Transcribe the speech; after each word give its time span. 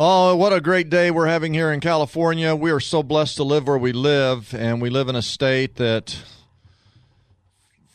Oh, 0.00 0.36
what 0.36 0.52
a 0.52 0.60
great 0.60 0.90
day 0.90 1.10
we're 1.10 1.26
having 1.26 1.52
here 1.52 1.72
in 1.72 1.80
California. 1.80 2.54
We 2.54 2.70
are 2.70 2.78
so 2.78 3.02
blessed 3.02 3.34
to 3.38 3.42
live 3.42 3.66
where 3.66 3.76
we 3.76 3.90
live, 3.90 4.54
and 4.54 4.80
we 4.80 4.90
live 4.90 5.08
in 5.08 5.16
a 5.16 5.22
state 5.22 5.74
that 5.74 6.22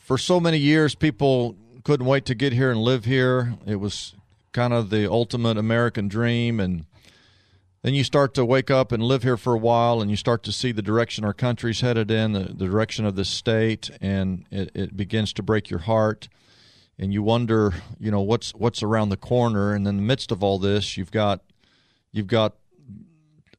for 0.00 0.18
so 0.18 0.38
many 0.38 0.58
years 0.58 0.94
people 0.94 1.56
couldn't 1.82 2.04
wait 2.04 2.26
to 2.26 2.34
get 2.34 2.52
here 2.52 2.70
and 2.70 2.78
live 2.78 3.06
here. 3.06 3.54
It 3.64 3.76
was 3.76 4.14
kind 4.52 4.74
of 4.74 4.90
the 4.90 5.10
ultimate 5.10 5.56
American 5.56 6.08
dream, 6.08 6.60
and 6.60 6.84
then 7.80 7.94
you 7.94 8.04
start 8.04 8.34
to 8.34 8.44
wake 8.44 8.70
up 8.70 8.92
and 8.92 9.02
live 9.02 9.22
here 9.22 9.38
for 9.38 9.54
a 9.54 9.58
while, 9.58 10.02
and 10.02 10.10
you 10.10 10.18
start 10.18 10.42
to 10.42 10.52
see 10.52 10.72
the 10.72 10.82
direction 10.82 11.24
our 11.24 11.32
country's 11.32 11.80
headed 11.80 12.10
in, 12.10 12.32
the, 12.32 12.52
the 12.52 12.66
direction 12.66 13.06
of 13.06 13.16
the 13.16 13.24
state, 13.24 13.88
and 14.02 14.44
it, 14.50 14.70
it 14.74 14.94
begins 14.94 15.32
to 15.32 15.42
break 15.42 15.70
your 15.70 15.80
heart. 15.80 16.28
And 16.98 17.14
you 17.14 17.22
wonder, 17.22 17.72
you 17.98 18.10
know, 18.10 18.20
what's 18.20 18.50
what's 18.54 18.82
around 18.82 19.08
the 19.08 19.16
corner. 19.16 19.72
And 19.72 19.88
in 19.88 19.96
the 19.96 20.02
midst 20.02 20.30
of 20.30 20.44
all 20.44 20.58
this, 20.58 20.98
you've 20.98 21.10
got 21.10 21.40
you've 22.14 22.28
got 22.28 22.54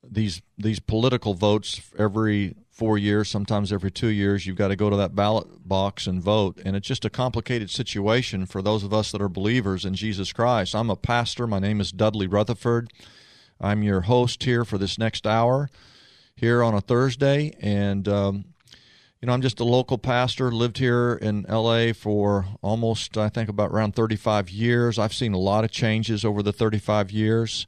these 0.01 0.41
these 0.57 0.79
political 0.79 1.33
votes 1.33 1.81
every 1.99 2.55
four 2.71 2.97
years, 2.97 3.29
sometimes 3.29 3.71
every 3.71 3.91
two 3.91 4.07
years. 4.07 4.47
You've 4.47 4.55
got 4.55 4.69
to 4.69 4.75
go 4.75 4.89
to 4.89 4.95
that 4.95 5.13
ballot 5.13 5.67
box 5.67 6.07
and 6.07 6.21
vote, 6.21 6.59
and 6.65 6.75
it's 6.75 6.87
just 6.87 7.05
a 7.05 7.09
complicated 7.09 7.69
situation 7.69 8.45
for 8.45 8.61
those 8.61 8.83
of 8.83 8.93
us 8.93 9.11
that 9.11 9.21
are 9.21 9.29
believers 9.29 9.85
in 9.85 9.93
Jesus 9.93 10.31
Christ. 10.31 10.73
I'm 10.73 10.89
a 10.89 10.95
pastor. 10.95 11.45
My 11.45 11.59
name 11.59 11.81
is 11.81 11.91
Dudley 11.91 12.27
Rutherford. 12.27 12.91
I'm 13.59 13.83
your 13.83 14.01
host 14.01 14.43
here 14.43 14.63
for 14.65 14.77
this 14.77 14.97
next 14.97 15.27
hour 15.27 15.69
here 16.35 16.63
on 16.63 16.73
a 16.73 16.81
Thursday, 16.81 17.53
and 17.59 18.07
um, 18.07 18.45
you 19.21 19.27
know 19.27 19.33
I'm 19.33 19.41
just 19.41 19.59
a 19.59 19.65
local 19.65 19.97
pastor. 19.97 20.49
Lived 20.49 20.77
here 20.77 21.19
in 21.21 21.45
L.A. 21.49 21.91
for 21.91 22.45
almost 22.61 23.17
I 23.17 23.27
think 23.27 23.49
about 23.49 23.71
around 23.71 23.95
35 23.95 24.49
years. 24.49 24.97
I've 24.97 25.13
seen 25.13 25.33
a 25.33 25.39
lot 25.39 25.65
of 25.65 25.71
changes 25.71 26.23
over 26.23 26.41
the 26.41 26.53
35 26.53 27.11
years. 27.11 27.67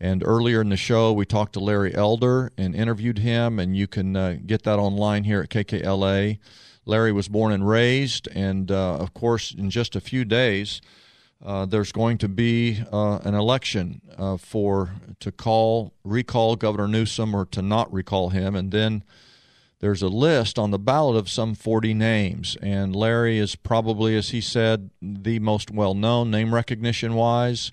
And 0.00 0.22
earlier 0.24 0.62
in 0.62 0.70
the 0.70 0.78
show, 0.78 1.12
we 1.12 1.26
talked 1.26 1.52
to 1.52 1.60
Larry 1.60 1.94
Elder 1.94 2.50
and 2.56 2.74
interviewed 2.74 3.18
him, 3.18 3.58
and 3.58 3.76
you 3.76 3.86
can 3.86 4.16
uh, 4.16 4.38
get 4.46 4.62
that 4.62 4.78
online 4.78 5.24
here 5.24 5.42
at 5.42 5.50
KKLA. 5.50 6.38
Larry 6.86 7.12
was 7.12 7.28
born 7.28 7.52
and 7.52 7.68
raised, 7.68 8.26
and 8.34 8.70
uh, 8.70 8.96
of 8.96 9.12
course, 9.12 9.52
in 9.52 9.68
just 9.68 9.94
a 9.94 10.00
few 10.00 10.24
days, 10.24 10.80
uh, 11.44 11.66
there's 11.66 11.92
going 11.92 12.16
to 12.18 12.28
be 12.28 12.82
uh, 12.90 13.18
an 13.24 13.34
election 13.34 14.00
uh, 14.16 14.38
for 14.38 14.94
to 15.20 15.30
call 15.30 15.92
recall 16.02 16.56
Governor 16.56 16.88
Newsom 16.88 17.34
or 17.34 17.44
to 17.46 17.60
not 17.60 17.92
recall 17.92 18.30
him, 18.30 18.56
and 18.56 18.70
then 18.70 19.04
there's 19.80 20.02
a 20.02 20.08
list 20.08 20.58
on 20.58 20.70
the 20.70 20.78
ballot 20.78 21.16
of 21.16 21.28
some 21.28 21.54
40 21.54 21.92
names, 21.92 22.56
and 22.62 22.96
Larry 22.96 23.38
is 23.38 23.54
probably, 23.54 24.16
as 24.16 24.30
he 24.30 24.40
said, 24.40 24.90
the 25.02 25.38
most 25.38 25.70
well-known 25.70 26.30
name 26.30 26.54
recognition 26.54 27.14
wise 27.14 27.70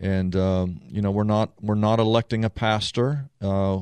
and 0.00 0.34
um, 0.36 0.80
you 0.88 1.02
know 1.02 1.10
we're 1.10 1.24
not 1.24 1.52
we're 1.60 1.74
not 1.74 1.98
electing 1.98 2.44
a 2.44 2.50
pastor. 2.50 3.28
Uh, 3.40 3.80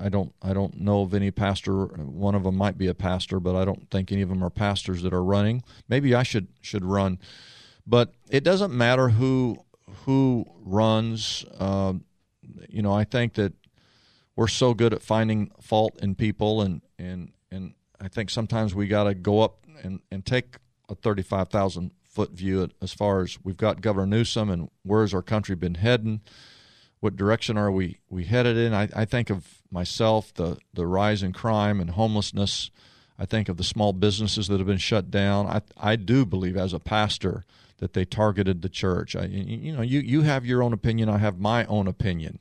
I 0.00 0.08
don't 0.08 0.32
I 0.42 0.52
don't 0.52 0.80
know 0.80 1.02
of 1.02 1.14
any 1.14 1.30
pastor. 1.30 1.86
One 1.86 2.34
of 2.34 2.44
them 2.44 2.56
might 2.56 2.78
be 2.78 2.86
a 2.86 2.94
pastor, 2.94 3.40
but 3.40 3.56
I 3.56 3.64
don't 3.64 3.90
think 3.90 4.12
any 4.12 4.22
of 4.22 4.28
them 4.28 4.42
are 4.42 4.50
pastors 4.50 5.02
that 5.02 5.12
are 5.12 5.24
running. 5.24 5.62
Maybe 5.88 6.14
I 6.14 6.22
should 6.22 6.48
should 6.60 6.84
run, 6.84 7.18
but 7.86 8.14
it 8.30 8.44
doesn't 8.44 8.72
matter 8.72 9.10
who 9.10 9.64
who 10.04 10.46
runs. 10.62 11.44
Uh, 11.58 11.94
you 12.68 12.82
know, 12.82 12.92
I 12.92 13.04
think 13.04 13.34
that 13.34 13.52
we're 14.36 14.48
so 14.48 14.74
good 14.74 14.92
at 14.92 15.02
finding 15.02 15.50
fault 15.60 15.98
in 16.02 16.14
people, 16.14 16.60
and 16.60 16.82
and 16.98 17.32
and 17.50 17.74
I 18.00 18.08
think 18.08 18.30
sometimes 18.30 18.74
we 18.74 18.86
got 18.86 19.04
to 19.04 19.14
go 19.14 19.40
up 19.40 19.66
and 19.82 20.00
and 20.10 20.24
take 20.24 20.56
a 20.88 20.94
thirty 20.94 21.22
five 21.22 21.48
thousand 21.48 21.90
foot 22.14 22.30
view 22.30 22.70
as 22.80 22.94
far 22.94 23.22
as 23.22 23.38
we've 23.42 23.56
got 23.56 23.80
Governor 23.80 24.06
Newsom 24.06 24.48
and 24.48 24.70
where's 24.84 25.12
our 25.12 25.22
country 25.22 25.56
been 25.56 25.74
heading? 25.74 26.20
What 27.00 27.16
direction 27.16 27.58
are 27.58 27.70
we, 27.70 27.98
we 28.08 28.24
headed 28.24 28.56
in? 28.56 28.72
I, 28.72 28.88
I 28.94 29.04
think 29.04 29.28
of 29.30 29.62
myself, 29.70 30.32
the, 30.32 30.58
the 30.72 30.86
rise 30.86 31.22
in 31.22 31.32
crime 31.32 31.80
and 31.80 31.90
homelessness. 31.90 32.70
I 33.18 33.26
think 33.26 33.48
of 33.48 33.56
the 33.56 33.64
small 33.64 33.92
businesses 33.92 34.48
that 34.48 34.58
have 34.58 34.66
been 34.66 34.78
shut 34.78 35.10
down. 35.10 35.46
I, 35.46 35.60
I 35.76 35.96
do 35.96 36.24
believe 36.24 36.56
as 36.56 36.72
a 36.72 36.78
pastor 36.78 37.44
that 37.78 37.92
they 37.92 38.04
targeted 38.04 38.62
the 38.62 38.68
church. 38.68 39.16
I, 39.16 39.24
you 39.24 39.72
know, 39.72 39.82
you, 39.82 40.00
you 40.00 40.22
have 40.22 40.46
your 40.46 40.62
own 40.62 40.72
opinion. 40.72 41.08
I 41.08 41.18
have 41.18 41.38
my 41.38 41.66
own 41.66 41.88
opinion. 41.88 42.38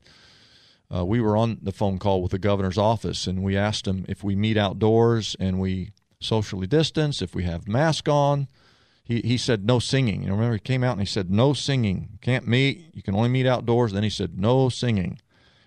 Uh, 0.93 1.03
we 1.03 1.19
were 1.19 1.35
on 1.35 1.57
the 1.61 1.71
phone 1.71 1.97
call 1.97 2.21
with 2.21 2.31
the 2.31 2.39
governor's 2.39 2.77
office 2.77 3.25
and 3.25 3.41
we 3.41 3.57
asked 3.57 3.87
him 3.87 4.05
if 4.07 4.23
we 4.23 4.35
meet 4.35 4.57
outdoors 4.57 5.35
and 5.39 5.59
we 5.59 5.91
socially 6.19 6.67
distance, 6.67 7.21
if 7.21 7.33
we 7.33 7.43
have 7.43 7.67
mask 7.67 8.07
on, 8.07 8.47
he, 9.03 9.19
he 9.21 9.37
said 9.37 9.65
no 9.65 9.79
singing. 9.79 10.23
You 10.23 10.31
remember, 10.31 10.53
he 10.53 10.59
came 10.59 10.83
out 10.83 10.93
and 10.93 11.01
he 11.01 11.05
said 11.05 11.29
no 11.29 11.53
singing. 11.53 12.17
Can't 12.21 12.47
meet. 12.47 12.91
You 12.93 13.03
can 13.03 13.15
only 13.15 13.29
meet 13.29 13.45
outdoors. 13.45 13.91
Then 13.91 14.03
he 14.03 14.09
said 14.09 14.39
no 14.39 14.69
singing. 14.69 15.19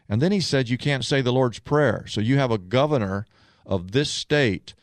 And 0.09 0.23
then 0.23 0.33
he 0.33 0.41
said 0.41 0.69
you 0.69 0.79
can't 0.79 1.05
say 1.05 1.21
the 1.21 1.33
Lord's 1.33 1.59
Prayer. 1.59 2.07
So 2.09 2.21
you 2.21 2.39
have 2.39 2.51
a 2.51 2.59
governor 2.59 3.27
of 3.67 3.93
this 3.93 4.11
state 4.11 4.75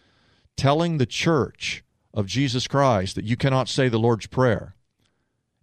telling 0.55 0.97
the 0.97 1.05
church 1.05 1.83
of 2.13 2.27
Jesus 2.27 2.67
Christ 2.67 3.15
that 3.15 3.25
you 3.25 3.35
cannot 3.35 3.69
say 3.69 3.89
the 3.89 3.97
Lord's 3.97 4.27
Prayer. 4.27 4.75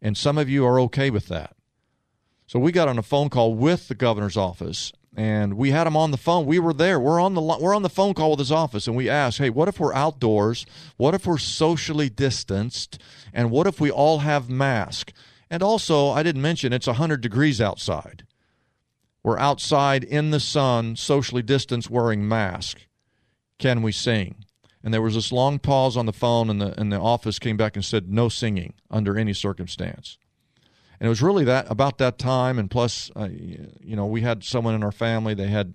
And 0.03 0.17
some 0.17 0.39
of 0.39 0.49
you 0.49 0.67
are 0.67 0.81
okay 0.81 1.11
with 1.11 1.29
that. 1.29 1.55
So 2.47 2.59
we 2.59 2.73
got 2.73 2.89
on 2.89 2.99
a 2.99 3.03
phone 3.03 3.29
call 3.29 3.55
with 3.55 3.87
the 3.87 3.95
governor's 3.95 4.37
office 4.37 4.93
and 5.17 5.55
we 5.55 5.71
had 5.71 5.87
him 5.87 5.97
on 5.97 6.11
the 6.11 6.17
phone. 6.17 6.47
We 6.47 6.59
were 6.59 6.73
there. 6.73 7.01
We're 7.01 7.21
on 7.21 7.35
the 7.35 7.41
we're 7.41 7.75
on 7.75 7.83
the 7.83 7.89
phone 7.89 8.15
call 8.15 8.31
with 8.31 8.39
his 8.39 8.53
office, 8.53 8.87
and 8.87 8.97
we 8.97 9.09
asked, 9.09 9.39
"Hey, 9.39 9.51
what 9.51 9.69
if 9.69 9.81
we're 9.81 9.95
outdoors? 9.95 10.67
What 10.97 11.15
if 11.15 11.27
we're 11.27 11.39
socially 11.39 12.09
distanced? 12.09 12.99
And 13.33 13.51
what 13.51 13.67
if 13.67 13.81
we 13.81 13.91
all 13.91 14.21
have 14.21 14.49
masks?" 14.49 15.13
And 15.51 15.63
also, 15.63 16.11
I 16.11 16.23
didn't 16.23 16.43
mention 16.43 16.73
it's 16.73 16.87
hundred 16.87 17.21
degrees 17.21 17.61
outside. 17.61 18.25
We're 19.23 19.39
outside 19.39 20.05
in 20.05 20.31
the 20.31 20.41
sun, 20.41 20.97
socially 20.97 21.43
distanced, 21.43 21.91
wearing 21.91 22.27
masks. 22.27 22.83
Can 23.59 23.83
we 23.83 23.93
sing? 23.93 24.45
And 24.83 24.95
there 24.95 25.03
was 25.03 25.15
this 25.15 25.31
long 25.33 25.59
pause 25.59 25.97
on 25.97 26.07
the 26.07 26.13
phone, 26.13 26.49
and 26.49 26.61
the 26.61 26.79
and 26.81 26.93
the 26.93 27.01
office 27.01 27.39
came 27.39 27.57
back 27.57 27.75
and 27.75 27.85
said, 27.85 28.11
"No 28.11 28.29
singing 28.29 28.75
under 28.91 29.19
any 29.19 29.35
circumstance." 29.35 30.19
And 31.01 31.07
it 31.07 31.09
was 31.09 31.23
really 31.23 31.45
that 31.45 31.67
about 31.71 31.99
that 31.99 32.19
time. 32.19 32.59
And 32.59 32.71
plus 32.71 33.11
uh, 33.17 33.29
you 33.31 33.97
know 33.97 34.07
we 34.07 34.21
had 34.21 34.45
someone 34.45 34.75
in 34.75 34.85
our 34.85 34.93
family. 34.93 35.33
They 35.35 35.49
had 35.49 35.75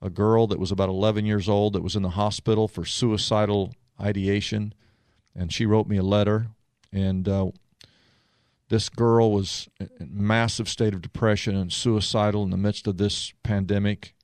a 0.00 0.10
girl 0.10 0.46
that 0.46 0.58
was 0.58 0.70
about 0.70 0.88
11 0.88 1.26
years 1.26 1.48
old 1.48 1.72
that 1.72 1.82
was 1.82 1.96
in 1.96 2.02
the 2.02 2.10
hospital 2.10 2.68
for 2.68 2.84
suicidal 2.84 3.74
ideation. 4.00 4.74
And 5.34 5.52
she 5.52 5.66
wrote 5.66 5.86
me 5.86 5.96
a 5.96 6.02
letter. 6.02 6.48
And 6.92 7.28
uh, 7.28 7.50
this 8.68 8.88
girl 8.88 9.32
was 9.32 9.68
in 9.78 10.08
massive 10.10 10.68
state 10.68 10.94
of 10.94 11.02
depression 11.02 11.56
and 11.56 11.72
suicidal 11.72 12.42
in 12.42 12.50
the 12.50 12.56
midst 12.56 12.86
of 12.86 12.98
this 12.98 13.32
pandemic. 13.42 14.14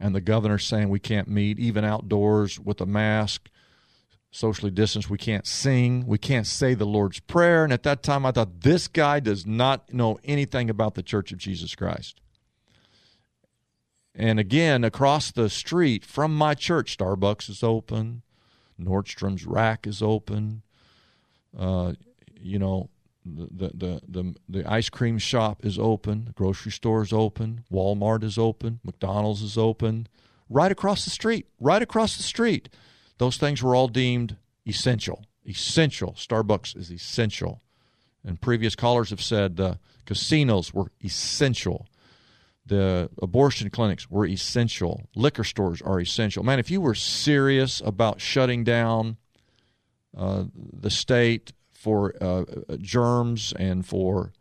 And 0.00 0.14
the 0.14 0.20
governor 0.20 0.58
saying 0.58 0.88
we 0.88 1.00
can't 1.00 1.28
meet 1.28 1.58
even 1.58 1.84
outdoors 1.84 2.58
with 2.58 2.80
a 2.80 2.86
mask 2.86 3.48
socially 4.36 4.70
distanced. 4.70 5.08
We 5.08 5.18
can't 5.18 5.46
sing. 5.46 6.06
We 6.06 6.18
can't 6.18 6.46
say 6.46 6.74
the 6.74 6.84
Lord's 6.84 7.20
Prayer. 7.20 7.64
And 7.64 7.72
at 7.72 7.82
that 7.84 8.02
time, 8.02 8.26
I 8.26 8.32
thought, 8.32 8.60
this 8.60 8.86
guy 8.86 9.18
does 9.18 9.46
not 9.46 9.92
know 9.92 10.18
anything 10.24 10.68
about 10.68 10.94
the 10.94 11.02
Church 11.02 11.32
of 11.32 11.38
Jesus 11.38 11.74
Christ. 11.74 12.20
And 14.14 14.38
again, 14.38 14.84
across 14.84 15.30
the 15.30 15.48
street 15.48 16.04
from 16.04 16.34
my 16.34 16.54
church, 16.54 16.96
Starbucks 16.96 17.50
is 17.50 17.62
open, 17.62 18.22
Nordstrom's 18.80 19.46
rack 19.46 19.86
is 19.86 20.00
open. 20.02 20.62
Uh, 21.58 21.94
you 22.40 22.58
know, 22.58 22.88
the, 23.24 23.70
the, 23.74 24.00
the, 24.08 24.34
the 24.48 24.70
ice 24.70 24.88
cream 24.88 25.18
shop 25.18 25.64
is 25.64 25.78
open, 25.78 26.26
the 26.26 26.32
grocery 26.32 26.72
store 26.72 27.02
is 27.02 27.12
open, 27.12 27.64
Walmart 27.70 28.22
is 28.22 28.38
open, 28.38 28.80
McDonald's 28.84 29.42
is 29.42 29.58
open. 29.58 30.08
Right 30.48 30.72
across 30.72 31.04
the 31.04 31.10
street, 31.10 31.46
right 31.60 31.82
across 31.82 32.16
the 32.16 32.22
street. 32.22 32.68
Those 33.18 33.36
things 33.36 33.62
were 33.62 33.74
all 33.74 33.88
deemed 33.88 34.36
essential. 34.66 35.24
Essential. 35.48 36.12
Starbucks 36.12 36.76
is 36.76 36.90
essential. 36.90 37.62
And 38.24 38.40
previous 38.40 38.74
callers 38.74 39.10
have 39.10 39.22
said 39.22 39.56
the 39.56 39.78
casinos 40.04 40.74
were 40.74 40.90
essential. 41.04 41.86
The 42.66 43.08
abortion 43.22 43.70
clinics 43.70 44.10
were 44.10 44.26
essential. 44.26 45.08
Liquor 45.14 45.44
stores 45.44 45.80
are 45.80 46.00
essential. 46.00 46.42
Man, 46.42 46.58
if 46.58 46.70
you 46.70 46.80
were 46.80 46.96
serious 46.96 47.80
about 47.84 48.20
shutting 48.20 48.64
down 48.64 49.16
uh, 50.16 50.44
the 50.54 50.90
state 50.90 51.52
for 51.72 52.14
uh, 52.20 52.44
germs 52.78 53.52
and 53.56 53.86
for 53.86 54.32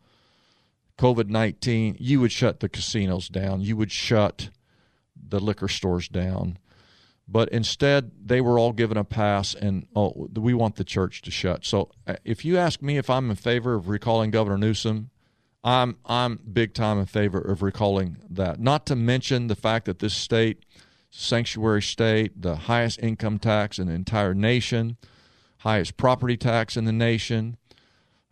COVID 0.98 1.28
19, 1.28 1.98
you 2.00 2.20
would 2.22 2.32
shut 2.32 2.62
the 2.62 2.70
casinos 2.70 3.30
down, 3.30 3.62
you 3.62 3.78
would 3.78 3.92
shut 3.92 4.50
the 5.16 5.40
liquor 5.40 5.68
stores 5.68 6.08
down. 6.08 6.58
But 7.28 7.50
instead, 7.50 8.12
they 8.24 8.40
were 8.40 8.60
all 8.60 8.72
given 8.72 8.98
a 8.98 9.04
pass, 9.04 9.56
and 9.56 9.88
oh, 9.96 10.30
we 10.36 10.54
want 10.54 10.76
the 10.76 10.84
church 10.84 11.24
to 11.24 11.32
shut. 11.32 11.66
So, 11.66 11.90
uh, 12.06 12.16
if 12.24 12.46
you 12.46 12.58
ask 12.58 12.82
me 12.84 12.98
if 12.98 13.10
I'm 13.10 13.32
in 13.32 13.36
favor 13.36 13.74
of 13.74 13.90
recalling 13.90 14.30
Governor 14.30 14.60
Newsom, 14.60 15.10
I'm 15.64 15.98
I'm 16.06 16.40
big 16.54 16.76
time 16.76 17.00
in 17.00 17.08
favor 17.08 17.40
of 17.40 17.64
recalling 17.64 18.18
that. 18.30 18.60
Not 18.60 18.86
to 18.86 18.96
mention 18.96 19.48
the 19.48 19.56
fact 19.56 19.86
that 19.86 19.98
this 19.98 20.14
state, 20.14 20.64
sanctuary 21.10 21.82
state, 21.82 22.40
the 22.40 22.56
highest 22.56 23.00
income 23.02 23.40
tax 23.40 23.80
in 23.80 23.88
the 23.88 23.94
entire 23.94 24.36
nation, 24.36 24.98
highest 25.60 25.98
property 25.98 26.38
tax 26.38 26.78
in 26.78 26.86
the 26.86 26.94
nation, 26.94 27.58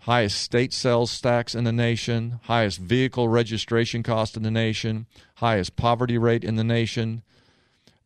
highest 0.02 0.40
state 0.40 0.72
sales 0.72 1.20
tax 1.20 1.56
in 1.56 1.64
the 1.64 1.72
nation, 1.72 2.40
highest 2.44 2.78
vehicle 2.78 3.28
registration 3.28 4.04
cost 4.04 4.38
in 4.38 4.44
the 4.44 4.52
nation, 4.52 5.08
highest 5.38 5.76
poverty 5.76 6.20
rate 6.20 6.44
in 6.44 6.56
the 6.56 6.64
nation. 6.64 7.24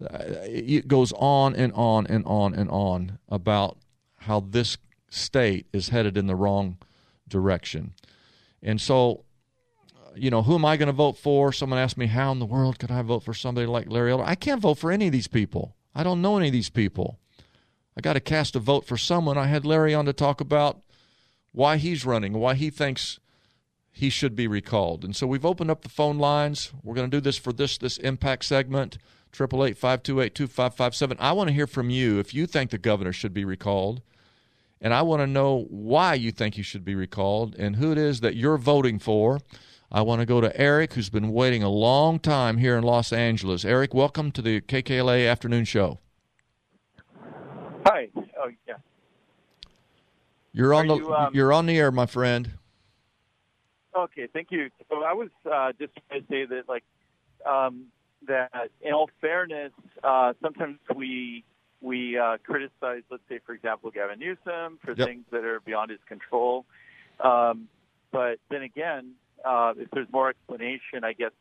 Uh, 0.01 0.17
it 0.44 0.88
goes 0.88 1.11
on 1.13 1.55
and 1.55 1.73
on 1.73 2.05
and 2.07 2.23
on 2.25 2.53
and 2.53 2.69
on 2.69 3.17
about 3.29 3.77
how 4.17 4.39
this 4.39 4.77
state 5.09 5.65
is 5.73 5.89
headed 5.89 6.17
in 6.17 6.27
the 6.27 6.35
wrong 6.35 6.77
direction. 7.27 7.94
And 8.61 8.79
so, 8.79 9.23
you 10.15 10.29
know, 10.29 10.44
who 10.44 10.55
am 10.55 10.65
I 10.65 10.77
going 10.77 10.88
to 10.88 10.94
vote 10.94 11.17
for? 11.17 11.51
Someone 11.51 11.79
asked 11.79 11.97
me, 11.97 12.07
how 12.07 12.31
in 12.31 12.39
the 12.39 12.45
world 12.45 12.79
could 12.79 12.91
I 12.91 13.01
vote 13.01 13.23
for 13.23 13.33
somebody 13.33 13.67
like 13.67 13.89
Larry 13.89 14.11
Elder? 14.11 14.23
I 14.25 14.35
can't 14.35 14.61
vote 14.61 14.77
for 14.77 14.91
any 14.91 15.07
of 15.07 15.11
these 15.11 15.27
people. 15.27 15.75
I 15.95 16.03
don't 16.03 16.21
know 16.21 16.38
any 16.38 16.47
of 16.47 16.53
these 16.53 16.69
people. 16.69 17.19
I 17.97 18.01
got 18.01 18.13
to 18.13 18.19
cast 18.19 18.55
a 18.55 18.59
vote 18.59 18.85
for 18.85 18.97
someone. 18.97 19.38
I 19.38 19.47
had 19.47 19.65
Larry 19.65 19.93
on 19.95 20.05
to 20.05 20.13
talk 20.13 20.39
about 20.41 20.81
why 21.51 21.77
he's 21.77 22.05
running, 22.05 22.33
why 22.33 22.53
he 22.53 22.69
thinks 22.69 23.19
he 23.91 24.11
should 24.11 24.35
be 24.35 24.47
recalled. 24.47 25.03
And 25.03 25.15
so 25.15 25.25
we've 25.25 25.45
opened 25.45 25.71
up 25.71 25.81
the 25.81 25.89
phone 25.89 26.19
lines. 26.19 26.71
We're 26.83 26.93
going 26.93 27.09
to 27.09 27.17
do 27.17 27.21
this 27.21 27.38
for 27.38 27.51
this 27.51 27.79
this 27.79 27.97
impact 27.97 28.45
segment. 28.45 29.00
Triple 29.31 29.65
eight 29.65 29.77
five 29.77 30.03
two 30.03 30.21
eight 30.21 30.35
two 30.35 30.47
five 30.47 30.75
five 30.75 30.95
seven. 30.95 31.18
I 31.19 31.31
want 31.31 31.50
to 31.50 31.53
hear 31.53 31.68
from 31.68 31.89
you 31.89 32.19
if 32.19 32.33
you 32.33 32.47
think 32.47 32.71
the 32.71 32.77
governor 32.77 33.13
should 33.13 33.33
be 33.33 33.45
recalled 33.45 34.01
and 34.81 34.94
I 34.94 35.01
want 35.01 35.21
to 35.21 35.27
know 35.27 35.65
why 35.69 36.13
you 36.13 36.31
think 36.31 36.56
he 36.56 36.62
should 36.62 36.85
be 36.85 36.95
recalled 36.95 37.56
and 37.56 37.77
who 37.77 37.91
it 37.91 37.97
is 37.97 38.19
that 38.21 38.35
you're 38.35 38.57
voting 38.57 39.00
for. 39.00 39.39
I 39.91 40.01
want 40.01 40.19
to 40.19 40.25
go 40.25 40.41
to 40.41 40.56
Eric, 40.59 40.94
who's 40.94 41.09
been 41.09 41.31
waiting 41.31 41.63
a 41.63 41.69
long 41.69 42.19
time 42.19 42.57
here 42.57 42.77
in 42.77 42.83
Los 42.83 43.13
Angeles. 43.13 43.63
Eric, 43.63 43.94
welcome 43.94 44.31
to 44.33 44.41
the 44.41 44.62
KKLA 44.62 45.29
Afternoon 45.29 45.65
Show. 45.65 46.00
Hi. 47.85 48.09
Oh, 48.15 48.50
yeah. 48.68 48.75
You're 50.51 50.74
on 50.74 50.91
Are 50.91 50.97
the 50.97 51.03
you, 51.03 51.13
um, 51.13 51.31
you're 51.33 51.53
on 51.53 51.65
the 51.65 51.77
air, 51.77 51.91
my 51.91 52.06
friend. 52.06 52.51
Okay, 53.95 54.27
thank 54.31 54.51
you. 54.51 54.69
So 54.89 55.03
I 55.03 55.13
was 55.13 55.29
uh, 55.50 55.71
just 55.79 55.94
going 56.09 56.21
to 56.21 56.27
say 56.27 56.45
that, 56.45 56.63
like, 56.68 56.83
um, 57.45 57.85
that 58.27 58.51
in 58.81 58.94
all 58.94 59.09
fairness, 59.21 59.71
uh, 60.03 60.33
sometimes 60.41 60.79
we 60.95 61.44
we 61.81 62.18
uh, 62.18 62.38
criticize, 62.44 63.03
let's 63.12 63.24
say, 63.29 63.39
for 63.45 63.53
example, 63.53 63.91
Gavin 63.91 64.19
Newsom 64.19 64.79
for 64.83 64.94
yep. 64.97 65.07
things 65.07 65.25
that 65.31 65.44
are 65.44 65.59
beyond 65.59 65.91
his 65.91 66.00
control. 66.07 66.65
Um, 67.19 67.68
but 68.12 68.39
then 68.50 68.63
again, 68.63 69.12
uh, 69.45 69.74
if 69.77 69.89
there's 69.91 70.12
more 70.12 70.29
explanation, 70.29 71.03
I 71.03 71.13
guess, 71.13 71.31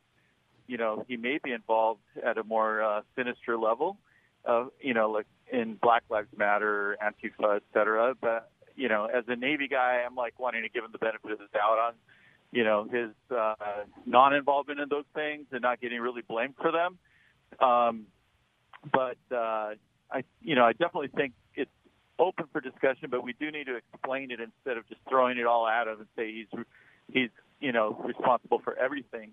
you 0.67 0.77
know, 0.77 1.05
he 1.09 1.17
may 1.17 1.39
be 1.43 1.53
involved 1.53 2.03
at 2.23 2.37
a 2.37 2.45
more 2.45 2.83
uh, 2.83 3.01
sinister 3.17 3.57
level, 3.57 3.97
uh, 4.45 4.67
you 4.81 4.95
know, 4.95 5.11
like 5.11 5.27
in 5.51 5.79
Black 5.81 6.03
Lives 6.11 6.29
Matter, 6.37 6.99
Antifa, 7.03 7.57
et 7.57 7.63
cetera. 7.73 8.15
But, 8.21 8.51
you 8.75 8.89
know, 8.89 9.07
as 9.07 9.25
a 9.29 9.37
Navy 9.37 9.69
guy, 9.69 10.03
I'm 10.05 10.17
like 10.17 10.39
wanting 10.39 10.63
to 10.63 10.69
give 10.69 10.85
him 10.85 10.93
the 10.93 10.99
benefit 10.99 11.31
of 11.31 11.39
the 11.39 11.47
doubt 11.55 11.79
on, 11.79 11.95
you 12.57 12.65
know, 12.65 12.89
his 12.91 13.11
uh, 13.31 13.55
non-involvement 14.07 14.81
in 14.81 14.89
those 14.89 15.05
things 15.15 15.45
and 15.53 15.61
not 15.61 15.79
getting 15.79 16.01
really 16.01 16.23
blamed 16.23 16.55
for 16.63 16.73
them. 16.73 16.99
Um, 17.61 18.07
but, 18.91 19.19
uh, 19.31 19.75
I, 20.11 20.25
you 20.41 20.55
know, 20.55 20.65
I 20.65 20.73
definitely 20.73 21.13
think 21.15 21.35
it's 21.55 21.71
open 22.19 22.47
for 22.53 22.63
discussion, 22.63 23.11
but 23.11 23.23
we 23.23 23.35
do 23.35 23.51
need 23.51 23.67
to 23.67 23.77
explain 23.77 24.31
it 24.31 24.41
instead 24.41 24.79
of 24.79 24.89
just 24.89 25.03
throwing 25.07 25.37
it 25.37 25.47
all 25.47 25.69
at 25.69 25.87
him 25.87 25.99
and 25.99 26.09
say 26.17 26.33
he's, 26.33 26.65
he's, 27.13 27.31
you 27.61 27.73
know, 27.73 28.01
responsible 28.03 28.61
for 28.65 28.75
everything. 28.79 29.33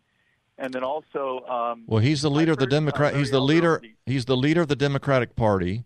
And 0.58 0.74
then 0.74 0.84
also, 0.84 1.46
um, 1.48 1.84
well, 1.88 2.02
he's 2.02 2.22
the 2.22 2.30
leader 2.30 2.52
of 2.52 2.58
the 2.58 2.68
Democrat. 2.68 3.16
He's 3.16 3.32
the 3.32 3.40
leader. 3.40 3.82
He's 4.06 4.26
the 4.26 4.38
leader 4.38 4.62
of 4.62 4.68
the 4.68 4.76
Democratic 4.76 5.38
Party, 5.38 5.86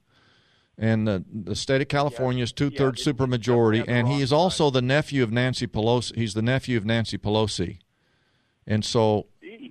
and 0.77 1.07
the 1.07 1.23
the 1.31 1.55
state 1.55 1.81
of 1.81 1.87
California 1.87 2.43
is 2.43 2.51
two 2.51 2.69
thirds 2.69 3.05
yeah, 3.05 3.13
supermajority. 3.13 3.83
And 3.87 4.07
he 4.07 4.21
is 4.21 4.31
also 4.31 4.69
the 4.69 4.81
nephew 4.81 5.23
of 5.23 5.31
Nancy 5.31 5.67
Pelosi. 5.67 6.15
He's 6.15 6.33
the 6.33 6.41
nephew 6.41 6.77
of 6.77 6.85
Nancy 6.85 7.17
Pelosi, 7.17 7.79
and 8.65 8.83
so. 8.83 9.27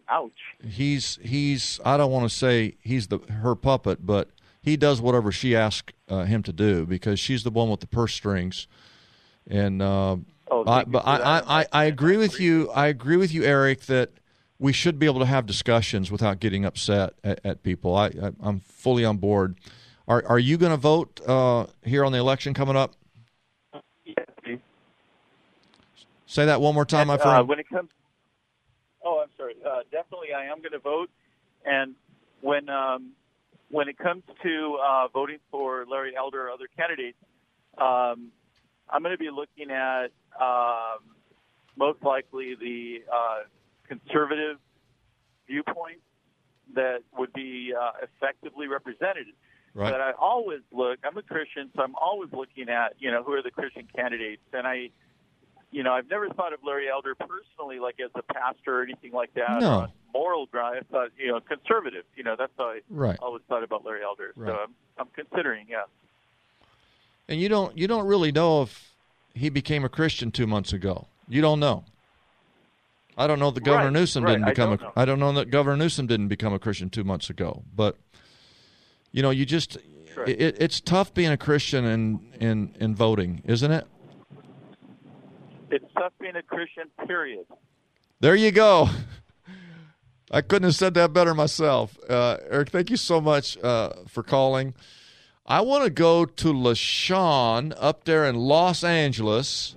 Ouch. 0.08 0.30
He's 0.64 1.18
he's. 1.20 1.80
I 1.84 1.96
don't 1.96 2.12
want 2.12 2.30
to 2.30 2.34
say 2.34 2.76
he's 2.80 3.08
the 3.08 3.18
her 3.28 3.56
puppet, 3.56 4.06
but 4.06 4.30
he 4.62 4.76
does 4.76 5.00
whatever 5.00 5.32
she 5.32 5.56
asks 5.56 5.92
uh, 6.08 6.24
him 6.24 6.42
to 6.44 6.52
do 6.52 6.86
because 6.86 7.18
she's 7.18 7.44
the 7.44 7.50
one 7.50 7.70
with 7.70 7.80
the 7.80 7.86
purse 7.86 8.14
strings. 8.14 8.68
And 9.48 9.80
uh, 9.80 10.16
oh, 10.50 10.64
I, 10.66 10.84
but 10.84 11.06
I, 11.06 11.60
I, 11.60 11.66
I 11.72 11.84
agree 11.84 12.16
with 12.16 12.40
you. 12.40 12.70
I 12.70 12.88
agree 12.88 13.16
with 13.16 13.32
you, 13.32 13.44
Eric, 13.44 13.82
that 13.82 14.10
we 14.58 14.72
should 14.72 14.98
be 14.98 15.06
able 15.06 15.20
to 15.20 15.26
have 15.26 15.46
discussions 15.46 16.10
without 16.10 16.40
getting 16.40 16.64
upset 16.64 17.14
at, 17.22 17.40
at 17.44 17.62
people. 17.62 17.94
I, 17.94 18.06
I, 18.06 18.48
am 18.48 18.60
fully 18.60 19.04
on 19.04 19.18
board. 19.18 19.56
Are 20.08 20.24
Are 20.26 20.38
you 20.38 20.56
going 20.56 20.70
to 20.70 20.76
vote 20.76 21.20
uh, 21.26 21.66
here 21.84 22.04
on 22.04 22.12
the 22.12 22.18
election 22.18 22.54
coming 22.54 22.76
up? 22.76 22.94
Yes. 24.04 24.58
Say 26.26 26.46
that 26.46 26.60
one 26.60 26.74
more 26.74 26.84
time, 26.84 27.08
and, 27.08 27.08
my 27.08 27.16
friend. 27.18 27.38
Uh, 27.38 27.44
when 27.44 27.58
it 27.58 27.68
comes, 27.68 27.90
oh, 29.04 29.22
I'm 29.22 29.30
sorry. 29.36 29.54
Uh, 29.64 29.80
definitely, 29.90 30.32
I 30.36 30.44
am 30.44 30.58
going 30.58 30.72
to 30.72 30.78
vote. 30.78 31.10
And 31.64 31.94
when 32.40 32.68
um, 32.68 33.12
when 33.70 33.88
it 33.88 33.98
comes 33.98 34.22
to 34.42 34.78
uh, 34.84 35.08
voting 35.08 35.38
for 35.50 35.86
Larry 35.90 36.16
Elder 36.16 36.46
or 36.46 36.50
other 36.50 36.68
candidates, 36.76 37.18
um, 37.78 38.30
I'm 38.88 39.02
going 39.02 39.14
to 39.14 39.18
be 39.18 39.30
looking 39.30 39.70
at 39.70 40.12
um, 40.40 40.98
most 41.76 42.02
likely 42.02 42.54
the 42.54 43.02
uh, 43.12 43.38
conservative 43.88 44.58
viewpoint 45.48 46.00
that 46.74 46.98
would 47.16 47.32
be 47.32 47.72
uh, 47.78 47.92
effectively 48.02 48.68
represented. 48.68 49.26
Right. 49.76 49.92
But 49.92 50.00
I 50.00 50.12
always 50.12 50.60
look. 50.72 50.98
I'm 51.04 51.16
a 51.18 51.22
Christian, 51.22 51.70
so 51.76 51.82
I'm 51.82 51.94
always 51.96 52.32
looking 52.32 52.70
at 52.70 52.94
you 52.98 53.10
know 53.10 53.22
who 53.22 53.34
are 53.34 53.42
the 53.42 53.50
Christian 53.50 53.86
candidates, 53.94 54.42
and 54.52 54.66
I 54.66 54.90
you 55.70 55.82
know, 55.82 55.92
I've 55.92 56.08
never 56.08 56.28
thought 56.30 56.54
of 56.54 56.60
Larry 56.64 56.88
Elder 56.88 57.14
personally, 57.14 57.78
like 57.78 57.96
as 58.02 58.10
a 58.14 58.22
pastor 58.22 58.80
or 58.80 58.82
anything 58.82 59.12
like 59.12 59.34
that. 59.34 59.60
No. 59.60 59.88
moral 60.14 60.46
ground. 60.46 60.78
I 60.80 60.90
thought, 60.90 61.10
you 61.18 61.28
know, 61.28 61.40
conservative. 61.40 62.04
You 62.16 62.24
know, 62.24 62.36
that's 62.38 62.52
how 62.56 62.70
I 62.70 62.80
right. 62.88 63.18
always 63.20 63.42
thought 63.48 63.62
about 63.62 63.84
Larry 63.84 64.02
Elder. 64.02 64.32
Right. 64.36 64.48
So 64.48 64.54
I'm, 64.54 64.74
I'm 64.98 65.08
considering, 65.14 65.66
yeah. 65.68 65.82
And 67.28 67.40
you 67.40 67.48
don't, 67.50 67.76
you 67.76 67.86
don't 67.86 68.06
really 68.06 68.32
know 68.32 68.62
if 68.62 68.94
he 69.34 69.50
became 69.50 69.84
a 69.84 69.88
Christian 69.88 70.30
two 70.30 70.46
months 70.46 70.72
ago. 70.72 71.08
You 71.28 71.42
don't 71.42 71.60
know. 71.60 71.84
I 73.18 73.26
don't 73.26 73.38
know 73.38 73.50
that 73.50 73.64
Governor 73.64 73.86
right, 73.86 73.92
Newsom 73.92 74.24
right. 74.24 74.32
didn't 74.32 74.46
become 74.46 74.70
I 74.70 74.74
a. 74.74 74.76
Know. 74.76 74.92
I 74.96 75.04
don't 75.04 75.18
know 75.18 75.32
that 75.32 75.50
Governor 75.50 75.76
Newsom 75.76 76.06
didn't 76.06 76.28
become 76.28 76.52
a 76.52 76.58
Christian 76.58 76.90
two 76.90 77.04
months 77.04 77.28
ago. 77.28 77.62
But 77.74 77.96
you 79.12 79.22
know, 79.22 79.30
you 79.30 79.46
just 79.46 79.76
it, 80.26 80.56
it's 80.58 80.80
tough 80.80 81.12
being 81.14 81.30
a 81.30 81.36
Christian 81.36 81.84
and 81.84 82.20
in, 82.34 82.48
in, 82.48 82.76
in 82.80 82.94
voting, 82.94 83.42
isn't 83.44 83.70
it? 83.70 83.86
It's 85.70 85.84
tough 85.94 86.12
being 86.20 86.36
a 86.36 86.42
Christian, 86.42 86.84
period. 87.06 87.46
There 88.20 88.34
you 88.34 88.50
go. 88.50 88.88
I 90.30 90.40
couldn't 90.40 90.64
have 90.64 90.74
said 90.74 90.94
that 90.94 91.12
better 91.12 91.34
myself. 91.34 91.98
Uh, 92.08 92.38
Eric, 92.50 92.70
thank 92.70 92.90
you 92.90 92.96
so 92.96 93.20
much 93.20 93.58
uh, 93.58 93.92
for 94.06 94.22
calling. 94.22 94.74
I 95.44 95.60
want 95.60 95.84
to 95.84 95.90
go 95.90 96.24
to 96.24 96.52
LaShawn 96.52 97.72
up 97.78 98.04
there 98.04 98.24
in 98.24 98.34
Los 98.34 98.82
Angeles. 98.82 99.76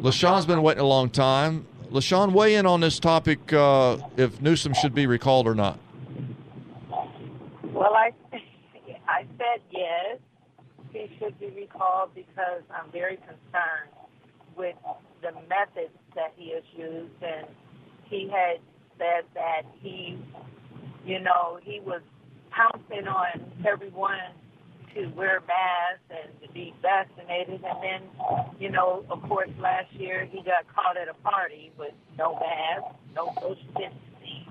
LaShawn's 0.00 0.44
been 0.44 0.62
waiting 0.62 0.82
a 0.82 0.86
long 0.86 1.08
time. 1.08 1.66
LaShawn, 1.90 2.32
weigh 2.32 2.54
in 2.56 2.66
on 2.66 2.80
this 2.80 2.98
topic 2.98 3.50
uh, 3.52 3.96
if 4.18 4.42
Newsom 4.42 4.74
should 4.74 4.94
be 4.94 5.06
recalled 5.06 5.46
or 5.46 5.54
not. 5.54 5.78
Well, 7.72 7.94
I, 7.94 8.12
I 9.06 9.24
said 9.38 9.62
yes, 9.70 10.18
he 10.92 11.10
should 11.18 11.38
be 11.38 11.50
recalled 11.50 12.14
because 12.14 12.62
I'm 12.70 12.90
very 12.90 13.16
concerned 13.16 13.94
with 14.56 14.76
the 15.22 15.32
methods 15.48 15.94
that 16.14 16.32
he 16.36 16.52
has 16.54 16.64
used, 16.76 17.22
and 17.22 17.46
he 18.04 18.28
had 18.28 18.58
said 18.98 19.24
that 19.34 19.62
he, 19.80 20.18
you 21.06 21.20
know, 21.20 21.58
he 21.62 21.80
was 21.80 22.02
pouncing 22.50 23.06
on 23.06 23.52
everyone 23.66 24.34
to 24.94 25.06
wear 25.08 25.40
masks 25.40 26.02
and 26.10 26.40
to 26.42 26.52
be 26.52 26.74
vaccinated, 26.82 27.62
and 27.62 27.82
then, 27.82 28.02
you 28.58 28.70
know, 28.70 29.04
of 29.10 29.22
course, 29.22 29.50
last 29.60 29.92
year 29.92 30.26
he 30.30 30.38
got 30.38 30.66
caught 30.74 30.96
at 30.96 31.08
a 31.08 31.14
party 31.14 31.70
with 31.78 31.92
no 32.16 32.34
mask, 32.34 32.96
no 33.14 33.32
social 33.36 33.62
distancing, 33.76 34.46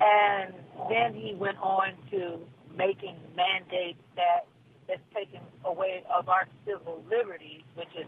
and 0.00 0.54
then 0.88 1.14
he 1.14 1.34
went 1.34 1.58
on 1.58 1.92
to 2.10 2.38
making 2.76 3.16
mandates 3.36 4.00
that 4.16 4.46
that's 4.88 5.00
taken 5.14 5.40
away 5.64 6.02
of 6.12 6.28
our 6.28 6.46
civil 6.66 7.04
liberties, 7.10 7.62
which 7.74 7.88
is 7.98 8.06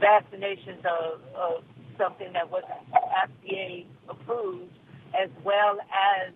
vaccinations 0.00 0.84
of, 0.84 1.20
of 1.34 1.64
something 1.98 2.32
that 2.32 2.50
wasn't 2.50 2.72
FDA 2.92 3.86
approved, 4.08 4.72
as 5.18 5.30
well 5.44 5.78
as 5.80 6.32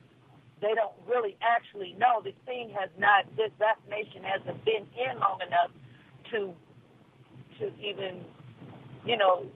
they 0.60 0.74
don't 0.74 0.94
really 1.06 1.36
actually 1.42 1.94
know. 1.98 2.22
This 2.24 2.34
thing 2.46 2.70
has 2.78 2.90
not, 2.98 3.24
this 3.36 3.50
vaccination 3.58 4.22
hasn't 4.24 4.64
been 4.64 4.86
in 4.96 5.18
long 5.20 5.40
enough 5.46 5.70
to 6.32 6.54
to 7.58 7.72
even, 7.80 8.20
you 9.06 9.16
know, 9.16 9.46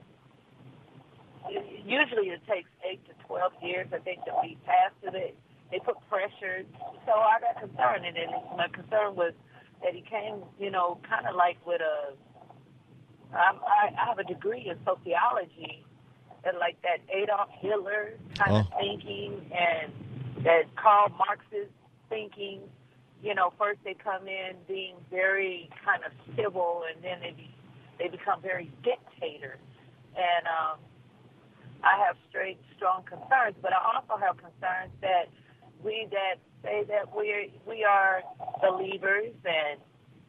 usually 1.85 2.29
it 2.29 2.41
takes 2.47 2.69
eight 2.89 3.03
to 3.07 3.13
twelve 3.27 3.53
years, 3.61 3.87
I 3.93 3.99
think, 3.99 4.25
to 4.25 4.31
be 4.41 4.57
passed 4.65 4.95
to 5.03 5.17
it. 5.17 5.35
They 5.71 5.79
put 5.79 5.95
pressure, 6.09 6.63
so 7.05 7.11
I 7.13 7.39
got 7.39 7.59
concerned, 7.61 8.05
and 8.05 8.15
then 8.15 8.29
my 8.57 8.67
concern 8.67 9.15
was 9.15 9.33
that 9.83 9.93
he 9.93 10.01
came, 10.01 10.43
you 10.59 10.69
know, 10.69 10.99
kind 11.09 11.25
of 11.27 11.35
like 11.35 11.57
with 11.65 11.81
a. 11.81 12.13
I'm, 13.33 13.55
I, 13.63 13.95
I 13.95 14.05
have 14.07 14.19
a 14.19 14.23
degree 14.25 14.67
in 14.69 14.77
sociology, 14.85 15.85
and 16.43 16.57
like 16.59 16.77
that 16.83 16.99
Adolf 17.13 17.49
Hitler 17.61 18.13
kind 18.37 18.57
of 18.57 18.65
Oh. 18.73 18.79
thinking, 18.79 19.49
and 19.55 19.93
that 20.43 20.63
Karl 20.75 21.09
Marxist 21.17 21.71
thinking. 22.09 22.61
You 23.23 23.35
know, 23.35 23.53
first 23.57 23.79
they 23.83 23.93
come 23.93 24.27
in 24.27 24.55
being 24.67 24.95
very 25.11 25.69
kind 25.85 26.01
of 26.03 26.11
civil, 26.35 26.83
and 26.91 27.03
then 27.03 27.19
they 27.21 27.31
be, 27.31 27.53
they 27.99 28.07
become 28.07 28.41
very 28.41 28.71
dictator. 28.83 29.59
And 30.17 30.47
um, 30.47 30.79
I 31.83 32.03
have 32.05 32.17
straight, 32.29 32.57
strong 32.75 33.03
concerns, 33.03 33.55
but 33.61 33.73
I 33.73 33.77
also 33.93 34.17
have 34.19 34.37
concerns 34.37 34.91
that 35.01 35.29
we 35.83 36.07
that 36.11 36.35
say 36.63 36.83
that 36.87 37.15
we 37.15 37.51
we 37.67 37.83
are 37.83 38.21
believers 38.61 39.33
and 39.45 39.79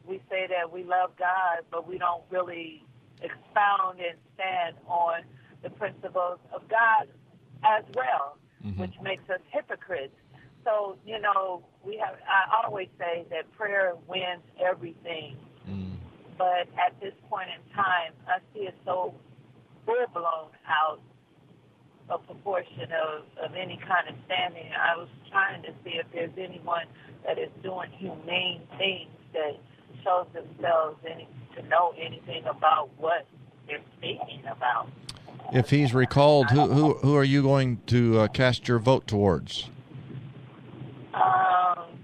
we 0.05 0.21
say 0.29 0.47
that 0.47 0.71
we 0.71 0.83
love 0.83 1.11
God, 1.17 1.63
but 1.71 1.87
we 1.87 1.97
don't 1.97 2.23
really 2.29 2.83
expound 3.21 3.99
and 3.99 4.17
stand 4.35 4.75
on 4.87 5.21
the 5.61 5.69
principles 5.69 6.39
of 6.53 6.67
God 6.67 7.07
as 7.63 7.83
well, 7.95 8.37
mm-hmm. 8.65 8.81
which 8.81 8.93
makes 9.01 9.23
us 9.29 9.39
hypocrites. 9.51 10.15
So 10.65 10.97
you 11.05 11.19
know, 11.19 11.65
we 11.83 11.97
have. 11.97 12.15
I 12.27 12.63
always 12.63 12.89
say 12.97 13.25
that 13.29 13.51
prayer 13.53 13.93
wins 14.07 14.43
everything, 14.63 15.37
mm. 15.69 15.93
but 16.37 16.67
at 16.79 16.99
this 17.01 17.13
point 17.29 17.49
in 17.49 17.73
time, 17.73 18.13
I 18.27 18.39
see 18.53 18.61
it 18.61 18.75
so 18.85 19.13
full 19.85 20.05
blown 20.13 20.49
out 20.67 21.01
a 22.09 22.17
proportion 22.17 22.89
of, 22.91 23.23
of 23.43 23.55
any 23.55 23.77
kind 23.77 24.09
of 24.09 24.15
standing. 24.25 24.69
I 24.77 24.97
was 24.97 25.07
trying 25.31 25.63
to 25.63 25.69
see 25.83 25.91
if 25.91 26.05
there's 26.13 26.31
anyone 26.37 26.85
that 27.25 27.39
is 27.39 27.49
doing 27.61 27.89
humane 27.91 28.61
things 28.77 29.09
that 29.33 29.57
shows 30.03 30.27
themselves 30.33 30.97
any 31.09 31.27
to 31.55 31.63
know 31.67 31.93
anything 31.99 32.43
about 32.45 32.89
what 32.97 33.25
they're 33.67 33.79
speaking 33.97 34.43
about. 34.49 34.89
If 35.51 35.69
he's 35.69 35.93
recalled, 35.93 36.49
who 36.49 36.67
who 36.67 36.93
who 36.95 37.15
are 37.15 37.23
you 37.23 37.43
going 37.43 37.81
to 37.87 38.19
uh, 38.19 38.27
cast 38.29 38.67
your 38.67 38.79
vote 38.79 39.07
towards? 39.07 39.69
Um, 41.13 41.99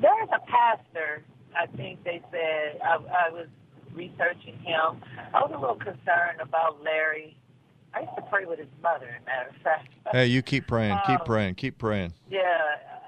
there's 0.00 0.28
a 0.32 0.40
pastor. 0.46 1.24
I 1.56 1.66
think 1.76 2.04
they 2.04 2.22
said 2.30 2.80
I, 2.84 2.96
I 3.26 3.30
was 3.30 3.48
researching 3.94 4.58
him. 4.58 5.02
I 5.32 5.40
was 5.40 5.52
a 5.54 5.58
little 5.58 5.76
concerned 5.76 6.40
about 6.40 6.82
Larry. 6.82 7.36
I 7.94 8.00
used 8.00 8.16
to 8.16 8.22
pray 8.22 8.44
with 8.44 8.58
his 8.58 8.68
mother, 8.82 9.06
as 9.06 9.22
a 9.22 9.26
matter 9.26 9.48
of 9.50 9.62
fact. 9.62 9.88
Hey, 10.12 10.26
you 10.26 10.42
keep 10.42 10.66
praying, 10.66 10.98
keep 11.06 11.20
Um, 11.20 11.26
praying, 11.26 11.54
keep 11.56 11.78
praying. 11.78 12.12
Yeah, 12.30 12.40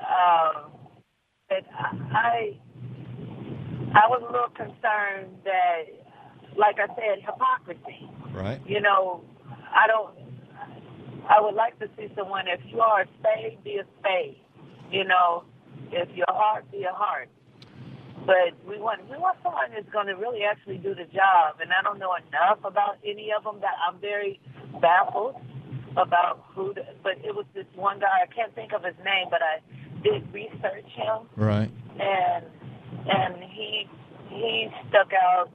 um, 0.00 0.72
but 1.48 1.62
I, 1.70 2.56
I 3.94 4.08
was 4.08 4.22
a 4.22 4.32
little 4.32 4.48
concerned 4.48 5.36
that, 5.44 5.82
like 6.56 6.76
I 6.80 6.86
said, 6.96 7.22
hypocrisy. 7.24 8.10
Right? 8.32 8.60
You 8.66 8.80
know, 8.80 9.22
I 9.72 9.86
don't. 9.86 10.14
I 11.28 11.40
would 11.40 11.54
like 11.54 11.78
to 11.80 11.88
see 11.96 12.08
someone. 12.16 12.46
If 12.48 12.60
you 12.72 12.80
are 12.80 13.02
a 13.02 13.06
spade, 13.20 13.62
be 13.62 13.76
a 13.78 13.84
spade. 14.00 14.36
You 14.90 15.04
know, 15.04 15.44
if 15.92 16.08
your 16.16 16.26
heart, 16.28 16.70
be 16.72 16.84
a 16.84 16.92
heart. 16.92 17.28
But 18.26 18.54
we 18.68 18.78
want 18.80 19.08
we 19.08 19.16
want 19.16 19.38
someone 19.42 19.70
that's 19.72 19.88
going 19.92 20.08
to 20.08 20.14
really 20.16 20.42
actually 20.42 20.78
do 20.78 20.94
the 20.94 21.04
job. 21.04 21.56
And 21.62 21.70
I 21.72 21.82
don't 21.82 21.98
know 21.98 22.14
enough 22.14 22.58
about 22.64 22.98
any 23.04 23.30
of 23.36 23.44
them. 23.44 23.60
That 23.60 23.74
I'm 23.86 23.98
very 24.00 24.40
baffled 24.80 25.36
about 25.96 26.44
who. 26.54 26.74
The, 26.74 26.82
but 27.02 27.18
it 27.24 27.34
was 27.34 27.46
this 27.54 27.66
one 27.74 28.00
guy. 28.00 28.22
I 28.22 28.26
can't 28.34 28.54
think 28.54 28.72
of 28.72 28.82
his 28.82 28.96
name, 29.04 29.28
but 29.30 29.40
I 29.42 29.60
did 30.02 30.26
research 30.32 30.90
him 30.94 31.28
Right. 31.36 31.70
and 32.00 32.44
and 33.08 33.36
he 33.44 33.88
he 34.28 34.68
stuck 34.88 35.12
out 35.14 35.50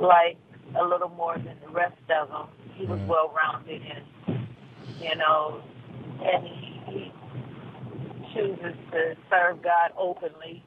like 0.00 0.36
a 0.78 0.84
little 0.84 1.08
more 1.10 1.36
than 1.36 1.56
the 1.64 1.70
rest 1.70 1.94
of 2.10 2.28
them. 2.28 2.46
He 2.74 2.84
was 2.86 2.98
Right. 3.00 3.08
well 3.08 3.34
rounded 3.44 3.82
and 3.82 4.46
you 5.00 5.14
know, 5.16 5.60
and 6.22 6.46
he, 6.46 6.80
he 6.86 7.12
chooses 8.34 8.74
to 8.92 9.16
serve 9.30 9.62
God 9.62 9.92
openly. 9.98 10.62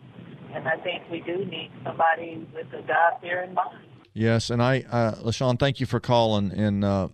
And 0.56 0.68
I 0.68 0.78
think 0.78 1.04
we 1.12 1.20
do 1.20 1.44
need 1.46 1.70
somebody 1.84 2.48
with 2.54 2.68
a 2.74 2.82
God 2.88 3.20
fearing 3.22 3.54
mind. 3.54 3.86
Yes, 4.14 4.50
and 4.50 4.64
I, 4.64 4.86
uh, 4.90 5.16
Lashawn, 5.16 5.60
thank 5.60 5.82
you 5.82 5.86
for 5.86 6.00
calling. 6.00 6.52
And 6.54 6.86
uh, 6.86 7.10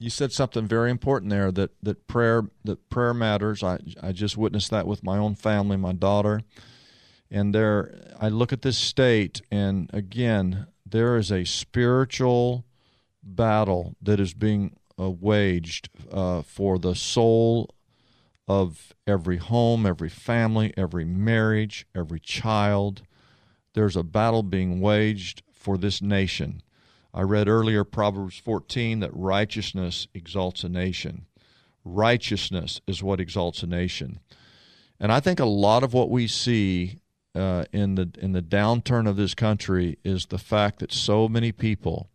you 0.00 0.10
said 0.10 0.32
something 0.32 0.66
very 0.66 0.90
important 0.90 1.30
there 1.30 1.52
that 1.52 1.70
that 1.84 2.08
prayer 2.08 2.48
that 2.64 2.90
prayer 2.90 3.14
matters. 3.14 3.62
I 3.62 3.78
I 4.02 4.10
just 4.10 4.36
witnessed 4.36 4.70
that 4.70 4.88
with 4.88 5.04
my 5.04 5.18
own 5.18 5.36
family, 5.36 5.76
my 5.76 5.92
daughter, 5.92 6.42
and 7.30 7.54
there. 7.54 8.00
I 8.20 8.28
look 8.28 8.52
at 8.52 8.62
this 8.62 8.76
state, 8.76 9.40
and 9.50 9.88
again, 9.92 10.66
there 10.84 11.16
is 11.16 11.30
a 11.30 11.44
spiritual 11.44 12.64
battle 13.22 13.94
that 14.02 14.18
is 14.18 14.34
being 14.34 14.76
uh, 14.98 15.10
waged 15.10 15.88
uh, 16.10 16.42
for 16.42 16.78
the 16.78 16.94
soul 16.96 17.70
of 18.50 18.92
every 19.06 19.36
home, 19.36 19.86
every 19.86 20.08
family, 20.08 20.74
every 20.76 21.04
marriage, 21.04 21.86
every 21.94 22.18
child. 22.18 23.02
There's 23.74 23.94
a 23.94 24.02
battle 24.02 24.42
being 24.42 24.80
waged 24.80 25.44
for 25.52 25.78
this 25.78 26.02
nation. 26.02 26.60
I 27.14 27.22
read 27.22 27.46
earlier 27.46 27.84
Proverbs 27.84 28.38
14 28.38 28.98
that 29.00 29.14
righteousness 29.14 30.08
exalts 30.14 30.64
a 30.64 30.68
nation. 30.68 31.26
Righteousness 31.84 32.80
is 32.88 33.04
what 33.04 33.20
exalts 33.20 33.62
a 33.62 33.68
nation. 33.68 34.18
And 34.98 35.12
I 35.12 35.20
think 35.20 35.38
a 35.38 35.44
lot 35.44 35.84
of 35.84 35.94
what 35.94 36.10
we 36.10 36.26
see 36.26 36.98
uh, 37.36 37.66
in 37.72 37.94
the 37.94 38.10
in 38.18 38.32
the 38.32 38.42
downturn 38.42 39.08
of 39.08 39.14
this 39.14 39.34
country 39.34 39.96
is 40.02 40.26
the 40.26 40.38
fact 40.38 40.80
that 40.80 40.92
so 40.92 41.28
many 41.28 41.52
people 41.52 42.10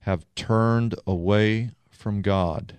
have 0.00 0.26
turned 0.34 0.96
away 1.06 1.70
from 1.88 2.20
God. 2.20 2.78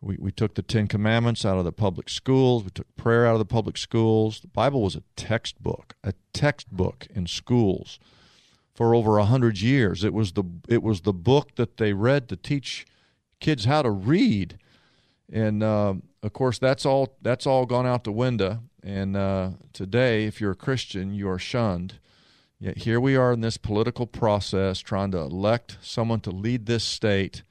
We, 0.00 0.16
we 0.18 0.30
took 0.30 0.54
the 0.54 0.62
Ten 0.62 0.86
Commandments 0.86 1.44
out 1.44 1.58
of 1.58 1.64
the 1.64 1.72
public 1.72 2.08
schools. 2.08 2.64
We 2.64 2.70
took 2.70 2.94
prayer 2.96 3.26
out 3.26 3.32
of 3.32 3.40
the 3.40 3.44
public 3.44 3.76
schools. 3.76 4.40
The 4.40 4.48
Bible 4.48 4.82
was 4.82 4.94
a 4.94 5.02
textbook, 5.16 5.96
a 6.04 6.14
textbook 6.32 7.06
in 7.14 7.26
schools 7.26 7.98
for 8.74 8.94
over 8.94 9.18
a 9.18 9.24
hundred 9.24 9.60
years. 9.60 10.04
It 10.04 10.14
was 10.14 10.32
the 10.32 10.44
it 10.68 10.84
was 10.84 11.00
the 11.00 11.12
book 11.12 11.56
that 11.56 11.78
they 11.78 11.92
read 11.92 12.28
to 12.28 12.36
teach 12.36 12.86
kids 13.40 13.64
how 13.64 13.82
to 13.82 13.90
read, 13.90 14.56
and 15.30 15.64
uh, 15.64 15.94
of 16.22 16.32
course 16.32 16.60
that's 16.60 16.86
all 16.86 17.16
that's 17.20 17.44
all 17.44 17.66
gone 17.66 17.86
out 17.86 18.04
the 18.04 18.12
window. 18.12 18.60
And 18.84 19.16
uh, 19.16 19.50
today, 19.72 20.26
if 20.26 20.40
you're 20.40 20.52
a 20.52 20.56
Christian, 20.56 21.12
you 21.12 21.28
are 21.28 21.40
shunned. 21.40 21.98
Yet 22.60 22.78
here 22.78 23.00
we 23.00 23.16
are 23.16 23.32
in 23.32 23.40
this 23.40 23.56
political 23.56 24.06
process, 24.06 24.78
trying 24.78 25.10
to 25.10 25.18
elect 25.18 25.78
someone 25.80 26.20
to 26.20 26.30
lead 26.30 26.66
this 26.66 26.84
state. 26.84 27.42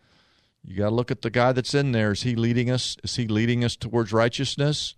You 0.67 0.75
got 0.75 0.89
to 0.89 0.95
look 0.95 1.11
at 1.11 1.21
the 1.21 1.29
guy 1.29 1.53
that's 1.53 1.73
in 1.73 1.93
there. 1.93 2.11
Is 2.11 2.23
he 2.23 2.35
leading 2.35 2.69
us? 2.69 2.97
Is 3.01 3.15
he 3.15 3.25
leading 3.25 3.63
us 3.63 3.77
towards 3.77 4.11
righteousness? 4.11 4.95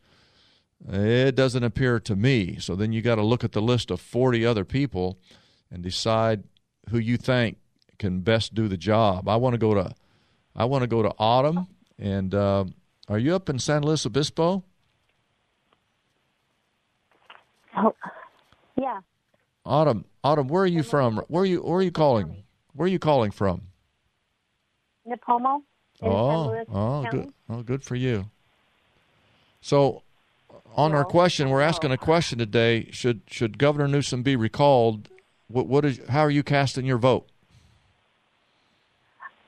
It 0.88 1.35
doesn't 1.35 1.63
appear 1.63 1.99
to 1.99 2.15
me. 2.15 2.57
So 2.59 2.75
then 2.75 2.91
you 2.91 3.03
got 3.03 3.15
to 3.15 3.21
look 3.21 3.43
at 3.43 3.51
the 3.51 3.61
list 3.61 3.91
of 3.91 4.01
40 4.01 4.45
other 4.45 4.65
people 4.65 5.19
and 5.69 5.83
decide 5.83 6.43
who 6.89 6.97
you 6.97 7.17
think 7.17 7.57
can 7.99 8.21
best 8.21 8.55
do 8.55 8.67
the 8.67 8.77
job. 8.77 9.29
I 9.29 9.35
want 9.35 9.53
to 9.53 9.59
go 9.59 9.75
to, 9.75 9.93
I 10.55 10.65
want 10.65 10.81
to 10.81 10.88
go 10.88 11.03
to 11.03 11.13
Autumn. 11.19 11.67
And 11.99 12.33
uh, 12.33 12.65
are 13.07 13.19
you 13.19 13.35
up 13.35 13.47
in 13.47 13.59
San 13.59 13.83
Luis 13.83 14.07
Obispo? 14.07 14.63
Oh, 17.77 17.93
yeah. 18.75 19.01
Autumn, 19.65 20.05
Autumn, 20.23 20.47
where 20.47 20.63
are 20.63 20.67
you 20.67 20.81
from? 20.81 21.17
Where 21.27 21.43
are 21.43 21.45
you? 21.45 21.61
Where 21.61 21.77
are 21.77 21.83
you 21.83 21.91
calling? 21.91 22.43
Where 22.73 22.85
are 22.85 22.89
you 22.89 22.97
calling 22.97 23.29
from? 23.29 23.61
Nipomo 25.10 25.62
Oh, 26.01 26.63
oh, 26.70 27.04
County. 27.04 27.10
good. 27.10 27.34
Oh, 27.50 27.62
good 27.62 27.84
for 27.84 27.96
you. 27.96 28.30
So, 29.62 30.04
on 30.75 30.94
our 30.94 31.04
question, 31.04 31.50
we're 31.50 31.62
asking 31.62 31.92
a 31.92 31.98
question 31.98 32.39
today: 32.39 32.89
Should 32.92 33.22
should 33.28 33.58
Governor 33.58 33.88
Newsom 33.88 34.24
be 34.24 34.36
recalled? 34.36 35.10
What 35.48 35.68
what 35.68 35.84
is? 35.84 36.00
How 36.10 36.22
are 36.22 36.30
you 36.30 36.44
casting 36.44 36.86
your 36.86 36.98
vote? 36.98 37.28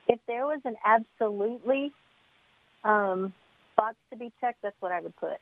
If 0.07 0.19
there 0.27 0.45
was 0.45 0.59
an 0.65 0.75
absolutely 0.83 1.93
um, 2.83 3.33
box 3.77 3.95
to 4.09 4.17
be 4.17 4.31
checked, 4.41 4.61
that's 4.61 4.75
what 4.81 4.91
I 4.91 4.99
would 4.99 5.15
put. 5.15 5.37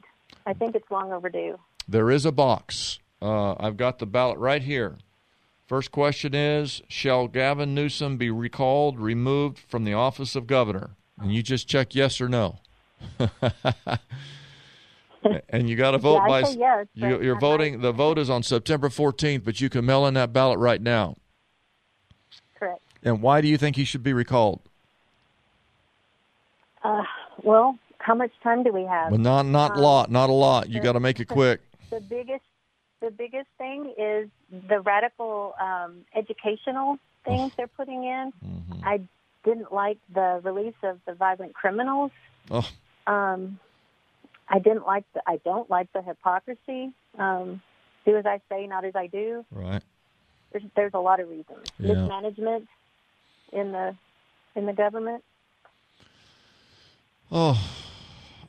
I 0.46 0.54
think 0.54 0.76
it's 0.76 0.90
long 0.92 1.12
overdue. 1.12 1.58
There 1.88 2.12
is 2.12 2.24
a 2.26 2.32
box. 2.32 3.00
Uh, 3.20 3.56
I've 3.60 3.78
got 3.78 3.98
the 3.98 4.06
ballot 4.06 4.38
right 4.38 4.62
here 4.62 4.98
First 5.70 5.92
question 5.92 6.34
is 6.34 6.82
Shall 6.88 7.28
Gavin 7.28 7.76
Newsom 7.76 8.18
be 8.18 8.32
recalled, 8.32 9.00
removed 9.00 9.60
from 9.60 9.84
the 9.84 9.94
office 9.94 10.36
of 10.36 10.48
governor? 10.48 10.96
And 11.22 11.32
you 11.32 11.44
just 11.44 11.68
check 11.68 11.94
yes 11.94 12.20
or 12.20 12.28
no. 12.28 12.58
and 15.48 15.70
you 15.70 15.76
got 15.76 15.92
to 15.92 16.00
vote 16.00 16.16
Yeah, 16.16 16.22
I 16.22 16.28
by. 16.28 16.42
say 16.42 16.58
yes, 16.58 16.88
you, 16.96 17.22
you're 17.22 17.36
I 17.36 17.40
voting. 17.40 17.82
The 17.82 17.92
vote 17.92 18.18
is 18.18 18.32
on 18.32 18.42
September 18.42 18.90
14th, 18.90 19.44
but 19.44 19.62
you 19.62 19.70
can 19.70 19.86
mail 19.86 20.08
in 20.08 20.16
that 20.16 20.34
ballot 20.34 20.58
right 20.58 20.82
now. 20.82 21.18
Correct. 22.58 22.82
And 23.04 23.22
why 23.22 23.40
do 23.40 23.48
you 23.48 23.60
think 23.60 23.76
he 23.76 23.84
should 23.84 24.02
be 24.02 24.14
recalled? 24.14 24.62
Uh, 26.84 27.04
well, 27.44 27.78
how 28.00 28.16
much 28.16 28.32
time 28.42 28.64
do 28.64 28.74
we 28.74 28.86
have? 28.86 29.12
Well, 29.12 29.20
not 29.20 29.46
not 29.46 29.78
a 29.78 29.80
lot, 29.80 30.10
not 30.10 30.32
a 30.32 30.34
lot. 30.34 30.68
You 30.68 30.82
got 30.82 30.94
to 30.94 31.00
make 31.00 31.20
it 31.20 31.28
quick. 31.28 31.62
the 31.92 32.02
biggest 32.02 32.42
the 33.02 33.12
biggest 33.12 33.48
thing 33.58 33.94
is 33.98 34.30
the 34.68 34.80
radical 34.82 35.54
um, 35.60 36.06
educational 36.16 36.98
things 37.26 37.52
they're 37.58 37.68
putting 37.68 38.04
in. 38.04 38.32
Mm-hmm. 38.46 38.84
I 38.84 39.02
didn't 39.44 39.72
like 39.74 39.98
the 40.14 40.42
release 40.44 40.76
of 40.84 41.00
the 41.06 41.14
violent 41.14 41.54
criminals. 41.54 42.12
Oh, 42.52 42.68
Um, 43.08 43.60
I 44.48 44.60
didn't 44.60 44.86
like 44.86 45.06
the 45.14 45.22
I 45.28 45.38
don't 45.46 45.70
like 45.70 45.92
the 45.94 46.02
hypocrisy. 46.02 46.92
Um, 47.18 47.62
do 48.06 48.18
as 48.18 48.26
I 48.26 48.42
say, 48.50 48.66
not 48.68 48.86
as 48.86 48.96
I 48.96 49.08
do. 49.08 49.46
right. 49.52 49.84
There's 50.52 50.64
there's 50.76 50.94
a 50.96 51.00
lot 51.00 51.20
of 51.20 51.30
reasons. 51.30 51.68
Yeah. 51.78 51.94
Mismanagement 51.94 52.68
in 53.54 53.72
the 53.72 53.96
in 54.56 54.66
the 54.66 54.74
government. 54.74 55.24
Oh, 57.32 57.56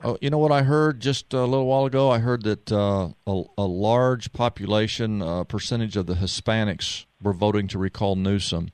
oh, 0.02 0.18
you 0.20 0.30
know 0.30 0.38
what 0.38 0.52
I 0.52 0.62
heard 0.62 1.00
just 1.00 1.32
a 1.32 1.44
little 1.44 1.66
while 1.66 1.86
ago? 1.86 2.10
I 2.10 2.18
heard 2.18 2.44
that 2.44 2.70
uh, 2.72 3.10
a, 3.26 3.42
a 3.58 3.64
large 3.64 4.32
population 4.32 5.22
uh, 5.22 5.44
percentage 5.44 5.96
of 5.96 6.06
the 6.06 6.14
Hispanics 6.14 7.04
were 7.22 7.32
voting 7.32 7.68
to 7.68 7.78
recall 7.78 8.16
Newsom, 8.16 8.70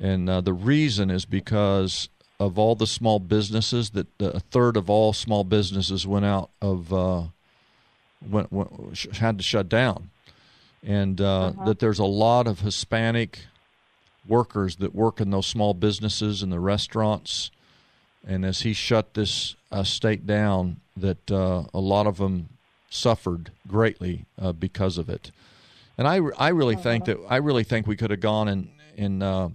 and 0.00 0.28
uh, 0.28 0.40
the 0.40 0.52
reason 0.52 1.10
is 1.10 1.24
because 1.24 2.08
of 2.38 2.58
all 2.58 2.74
the 2.74 2.86
small 2.86 3.18
businesses 3.18 3.90
that 3.90 4.06
a 4.20 4.40
third 4.40 4.76
of 4.76 4.90
all 4.90 5.12
small 5.12 5.44
businesses 5.44 6.06
went 6.06 6.24
out 6.24 6.50
of 6.60 6.92
uh, 6.92 7.22
went, 8.28 8.52
went 8.52 8.98
had 9.16 9.38
to 9.38 9.44
shut 9.44 9.68
down, 9.68 10.10
and 10.82 11.20
uh, 11.20 11.52
that 11.64 11.78
there's 11.78 11.98
a 11.98 12.04
lot 12.04 12.46
of 12.46 12.60
Hispanic 12.60 13.40
workers 14.28 14.76
that 14.76 14.94
work 14.94 15.20
in 15.20 15.30
those 15.30 15.46
small 15.46 15.72
businesses 15.72 16.42
and 16.42 16.52
the 16.52 16.60
restaurants 16.60 17.50
and 18.26 18.44
as 18.44 18.60
he 18.62 18.72
shut 18.72 19.14
this 19.14 19.54
uh, 19.70 19.84
state 19.84 20.26
down, 20.26 20.80
that 20.96 21.30
uh, 21.30 21.64
a 21.72 21.78
lot 21.78 22.06
of 22.06 22.18
them 22.18 22.48
suffered 22.90 23.52
greatly 23.68 24.26
uh, 24.38 24.52
because 24.52 24.98
of 24.98 25.08
it. 25.08 25.30
And 25.96 26.08
I, 26.08 26.20
I 26.36 26.48
really 26.48 26.76
think 26.76 27.06
that 27.06 27.18
I 27.28 27.36
really 27.36 27.64
think 27.64 27.86
we 27.86 27.96
could 27.96 28.10
have 28.10 28.20
gone 28.20 28.48
and 28.48 28.70
and 28.98 29.22
uh, 29.22 29.48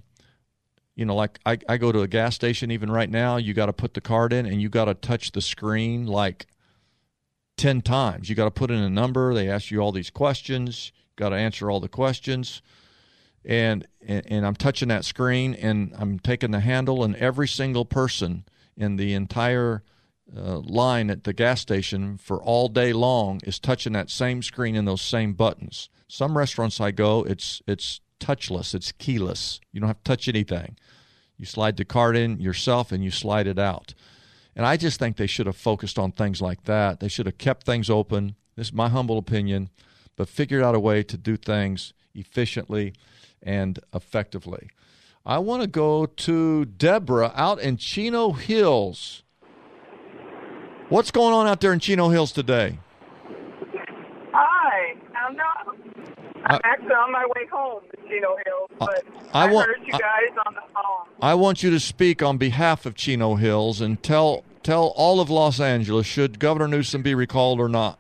you 0.96 1.06
know 1.06 1.16
like 1.16 1.40
I, 1.46 1.58
I 1.68 1.78
go 1.78 1.92
to 1.92 2.02
a 2.02 2.08
gas 2.08 2.34
station 2.34 2.72
even 2.72 2.90
right 2.90 3.10
now. 3.10 3.38
You 3.38 3.54
got 3.54 3.68
to 3.68 3.74
put 3.74 3.94
the 3.94 4.02
card 4.02 4.34
in 4.34 4.46
and 4.46 4.62
you 4.62 4.70
got 4.70 4.86
to 4.86 4.94
touch 4.94 5.34
the 5.34 5.42
screen 5.42 6.08
like 6.08 6.48
ten 7.58 7.82
times. 7.82 8.30
You 8.30 8.36
got 8.36 8.46
to 8.46 8.52
put 8.52 8.72
in 8.72 8.80
a 8.80 8.90
number. 8.90 9.34
They 9.34 9.50
ask 9.50 9.70
you 9.70 9.80
all 9.82 9.92
these 9.92 10.10
questions. 10.10 10.92
Got 11.16 11.30
to 11.30 11.36
answer 11.36 11.70
all 11.70 11.80
the 11.80 11.90
questions 11.90 12.62
and, 13.44 13.88
and 14.06 14.24
and 14.28 14.46
I'm 14.46 14.56
touching 14.56 14.88
that 14.90 15.06
screen 15.06 15.54
and 15.56 15.94
I'm 15.98 16.20
taking 16.20 16.52
the 16.52 16.60
handle 16.60 17.04
and 17.04 17.16
every 17.16 17.48
single 17.48 17.86
person 17.86 18.46
in 18.82 18.96
the 18.96 19.14
entire 19.14 19.84
uh, 20.36 20.60
line 20.60 21.10
at 21.10 21.24
the 21.24 21.34
gas 21.34 21.62
station 21.62 22.18
for 22.18 22.42
all 22.42 22.68
day 22.68 22.94
long 22.94 23.42
is 23.44 23.60
touching 23.60 23.94
that 23.94 24.10
same 24.10 24.42
screen 24.42 24.76
and 24.76 24.88
those 24.88 25.02
same 25.02 25.34
buttons. 25.34 25.90
Some 26.08 26.38
restaurants 26.38 26.80
I 26.80 26.92
go, 26.92 27.24
it's 27.24 27.62
it's 27.68 28.02
touchless, 28.20 28.74
it's 28.74 28.92
keyless. 28.94 29.60
You 29.72 29.80
don't 29.80 29.88
have 29.88 30.04
to 30.04 30.12
touch 30.12 30.28
anything. 30.28 30.78
You 31.38 31.46
slide 31.46 31.78
the 31.78 31.86
card 31.86 32.16
in 32.16 32.40
yourself 32.40 32.92
and 32.92 33.04
you 33.04 33.12
slide 33.12 33.48
it 33.48 33.60
out. 33.60 33.94
And 34.56 34.66
I 34.66 34.78
just 34.78 35.00
think 35.00 35.18
they 35.18 35.28
should 35.28 35.48
have 35.48 35.58
focused 35.58 35.98
on 35.98 36.12
things 36.12 36.42
like 36.42 36.64
that. 36.64 37.00
They 37.00 37.08
should 37.08 37.26
have 37.26 37.38
kept 37.38 37.66
things 37.66 37.90
open. 37.90 38.36
This 38.56 38.68
is 38.68 38.74
my 38.74 38.90
humble 38.90 39.18
opinion, 39.18 39.70
but 40.16 40.30
figured 40.30 40.64
out 40.64 40.76
a 40.76 40.80
way 40.80 41.04
to 41.04 41.18
do 41.18 41.38
things 41.38 41.94
efficiently 42.14 42.94
and 43.42 43.80
effectively. 43.94 44.70
I 45.26 45.38
want 45.38 45.62
to 45.62 45.68
go 45.68 46.06
to 46.08 46.66
Deborah 46.66 47.32
out 47.36 47.60
in 47.60 47.78
Chino 47.78 48.32
Hills. 48.32 49.24
What's 50.90 51.12
going 51.12 51.34
on 51.34 51.48
out 51.48 51.62
there 51.62 51.72
in 51.74 51.80
Chino 51.80 52.10
Hills 52.10 52.32
today? 52.32 52.80
Hi, 54.34 54.96
I'm 55.16 55.36
not. 55.36 55.68
I'm 56.46 56.56
Uh, 56.56 56.60
actually 56.64 56.88
on 56.94 57.12
my 57.12 57.26
way 57.36 57.46
home 57.52 57.84
to 57.92 57.98
Chino 58.10 58.36
Hills, 58.46 58.70
but 58.80 59.04
I 59.34 59.44
I, 59.48 59.52
want- 59.52 59.68
heard 59.68 59.80
you 59.86 59.94
I- 59.94 59.98
guys 60.00 60.38
on 60.48 60.56
the 60.56 60.62
phone. 60.74 61.08
I 61.22 61.36
want 61.36 61.62
you 61.62 61.70
to 61.70 61.80
speak 61.80 62.24
on 62.24 62.38
behalf 62.38 62.86
of 62.88 62.96
Chino 62.96 63.36
Hills 63.36 63.80
and 63.80 64.02
tell 64.02 64.44
tell 64.64 64.88
all 64.96 65.20
of 65.22 65.30
Los 65.30 65.60
Angeles 65.60 66.06
should 66.08 66.40
Governor 66.40 66.68
Newsom 66.68 67.04
be 67.04 67.14
recalled 67.16 67.60
or 67.60 67.70
not, 67.70 68.00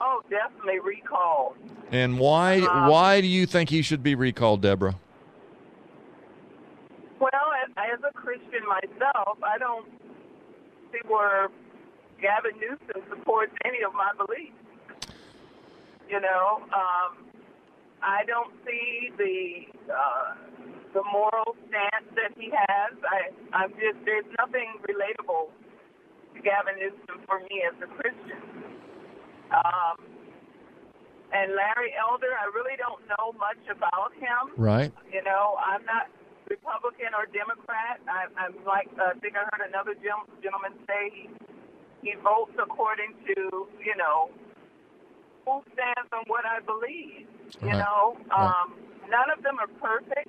Oh, 0.00 0.22
definitely 0.28 0.80
recalled. 0.80 1.54
and 1.92 2.18
why 2.18 2.58
Um, 2.62 2.88
why 2.88 3.20
do 3.20 3.28
you 3.28 3.46
think 3.46 3.70
he 3.70 3.80
should 3.82 4.02
be 4.02 4.14
recalled, 4.16 4.60
Deborah? 4.62 4.96
As 7.78 8.00
a 8.02 8.12
Christian 8.12 8.66
myself, 8.66 9.38
I 9.38 9.56
don't 9.58 9.86
see 10.90 10.98
where 11.06 11.48
Gavin 12.20 12.58
Newsom 12.58 13.06
supports 13.08 13.52
any 13.64 13.86
of 13.86 13.94
my 13.94 14.10
beliefs. 14.18 14.58
You 16.10 16.20
know, 16.20 16.66
um, 16.74 17.22
I 18.02 18.24
don't 18.26 18.50
see 18.66 19.12
the 19.16 19.92
uh, 19.94 20.34
the 20.92 21.02
moral 21.12 21.54
stance 21.68 22.08
that 22.18 22.34
he 22.34 22.50
has. 22.50 22.98
I, 23.06 23.30
I'm 23.54 23.70
just 23.78 24.02
there's 24.04 24.26
nothing 24.42 24.82
relatable 24.82 25.54
to 26.34 26.38
Gavin 26.42 26.82
Newsom 26.82 27.22
for 27.26 27.38
me 27.46 27.62
as 27.62 27.78
a 27.78 27.86
Christian. 27.94 28.42
Um, 29.54 29.96
and 31.30 31.52
Larry 31.54 31.92
Elder, 31.94 32.32
I 32.34 32.50
really 32.56 32.76
don't 32.80 33.06
know 33.06 33.36
much 33.38 33.60
about 33.70 34.12
him. 34.16 34.56
Right. 34.56 34.92
You 35.12 35.22
know, 35.22 35.56
I'm 35.60 35.84
not 35.84 36.08
Republican 36.50 37.12
or 37.14 37.26
Democrat. 37.30 38.00
I, 38.08 38.26
I'm 38.40 38.56
like, 38.64 38.88
uh, 38.98 39.12
I 39.12 39.18
think 39.20 39.36
I 39.36 39.44
heard 39.52 39.68
another 39.68 39.94
gen- 39.94 40.28
gentleman 40.42 40.72
say 40.88 41.10
he, 41.12 41.24
he 42.02 42.12
votes 42.22 42.56
according 42.58 43.14
to, 43.28 43.68
you 43.78 43.96
know, 43.96 44.30
who 45.44 45.62
stands 45.72 46.10
on 46.12 46.24
what 46.26 46.44
I 46.44 46.60
believe. 46.60 47.28
You 47.62 47.74
Right. 47.74 47.78
know, 47.80 48.16
um, 48.30 48.76
none 49.08 49.30
of 49.34 49.42
them 49.42 49.58
are 49.58 49.70
perfect, 49.80 50.28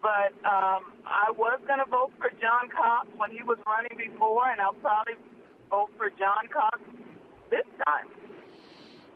but 0.00 0.32
um, 0.44 0.92
I 1.06 1.30
was 1.36 1.60
going 1.66 1.78
to 1.78 1.88
vote 1.90 2.12
for 2.18 2.30
John 2.40 2.68
Cox 2.72 3.08
when 3.16 3.30
he 3.30 3.42
was 3.42 3.58
running 3.66 3.96
before, 3.96 4.48
and 4.48 4.60
I'll 4.60 4.74
probably 4.80 5.14
vote 5.70 5.90
for 5.96 6.10
John 6.10 6.48
Cox 6.52 6.80
this 7.50 7.66
time. 7.86 8.08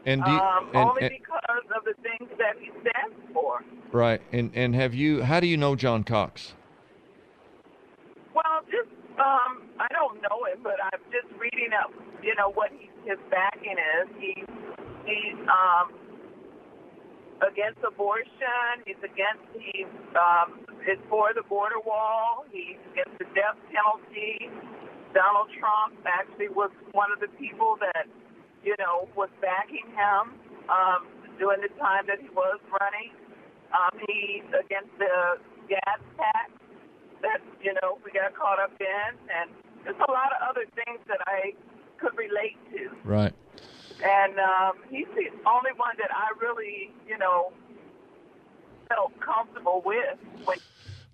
And 0.06 0.24
do 0.24 0.30
you, 0.30 0.38
Um, 0.38 0.66
and, 0.68 0.76
only 0.76 1.02
and- 1.04 1.10
because 1.18 1.64
of 1.76 1.84
the 1.84 1.94
things 2.02 2.30
that 2.38 2.56
he 2.58 2.70
stands 2.80 3.16
for. 3.32 3.62
right. 3.92 4.20
And 4.32 4.50
and 4.54 4.74
have 4.74 4.94
you? 4.94 5.22
How 5.22 5.40
do 5.40 5.46
you 5.46 5.56
know 5.56 5.74
John 5.76 6.04
Cox? 6.04 6.54
Well, 8.34 8.62
just 8.70 8.88
um, 9.18 9.62
I 9.80 9.88
don't 9.92 10.22
know 10.22 10.44
him, 10.46 10.60
but 10.62 10.76
I'm 10.92 11.00
just 11.10 11.26
reading 11.40 11.70
up. 11.74 11.90
You 12.22 12.34
know 12.36 12.50
what 12.50 12.70
he, 12.72 12.88
his 13.04 13.18
backing 13.30 13.76
is. 14.00 14.08
He 14.18 14.44
he's 15.04 15.38
um, 15.48 15.92
against 17.42 17.78
abortion. 17.86 18.82
He's 18.86 19.00
against 19.02 19.42
he's 19.58 19.90
um, 20.14 20.60
is 20.86 20.98
for 21.10 21.34
the 21.34 21.42
border 21.42 21.80
wall. 21.84 22.44
He's 22.50 22.78
against 22.92 23.18
the 23.18 23.26
death 23.34 23.58
penalty. 23.72 24.48
Donald 25.14 25.48
Trump 25.58 25.98
actually 26.06 26.48
was 26.48 26.70
one 26.92 27.10
of 27.12 27.18
the 27.18 27.28
people 27.38 27.76
that 27.80 28.06
you 28.68 28.76
know 28.78 29.08
was 29.16 29.30
backing 29.40 29.88
him 29.96 30.36
um, 30.68 31.08
during 31.38 31.62
the 31.64 31.72
time 31.80 32.04
that 32.06 32.20
he 32.20 32.28
was 32.28 32.60
running. 32.68 33.16
Um, 33.72 33.96
he's 34.06 34.44
against 34.52 34.92
the 34.98 35.40
gas 35.68 36.00
tax 36.20 36.52
that 37.22 37.40
you 37.64 37.72
know 37.80 37.96
we 38.04 38.12
got 38.12 38.36
caught 38.36 38.60
up 38.60 38.72
in, 38.78 39.10
and 39.32 39.48
there's 39.84 39.96
a 39.96 40.12
lot 40.12 40.36
of 40.36 40.50
other 40.50 40.66
things 40.76 41.00
that 41.08 41.20
I 41.26 41.56
could 41.96 42.12
relate 42.16 42.60
to. 42.76 42.90
Right. 43.08 43.32
And 44.04 44.38
um, 44.38 44.78
he's 44.90 45.08
the 45.16 45.32
only 45.48 45.72
one 45.76 45.96
that 45.98 46.10
I 46.12 46.28
really, 46.40 46.92
you 47.08 47.18
know, 47.18 47.52
felt 48.88 49.12
comfortable 49.18 49.82
with. 49.84 50.18
When, 50.44 50.58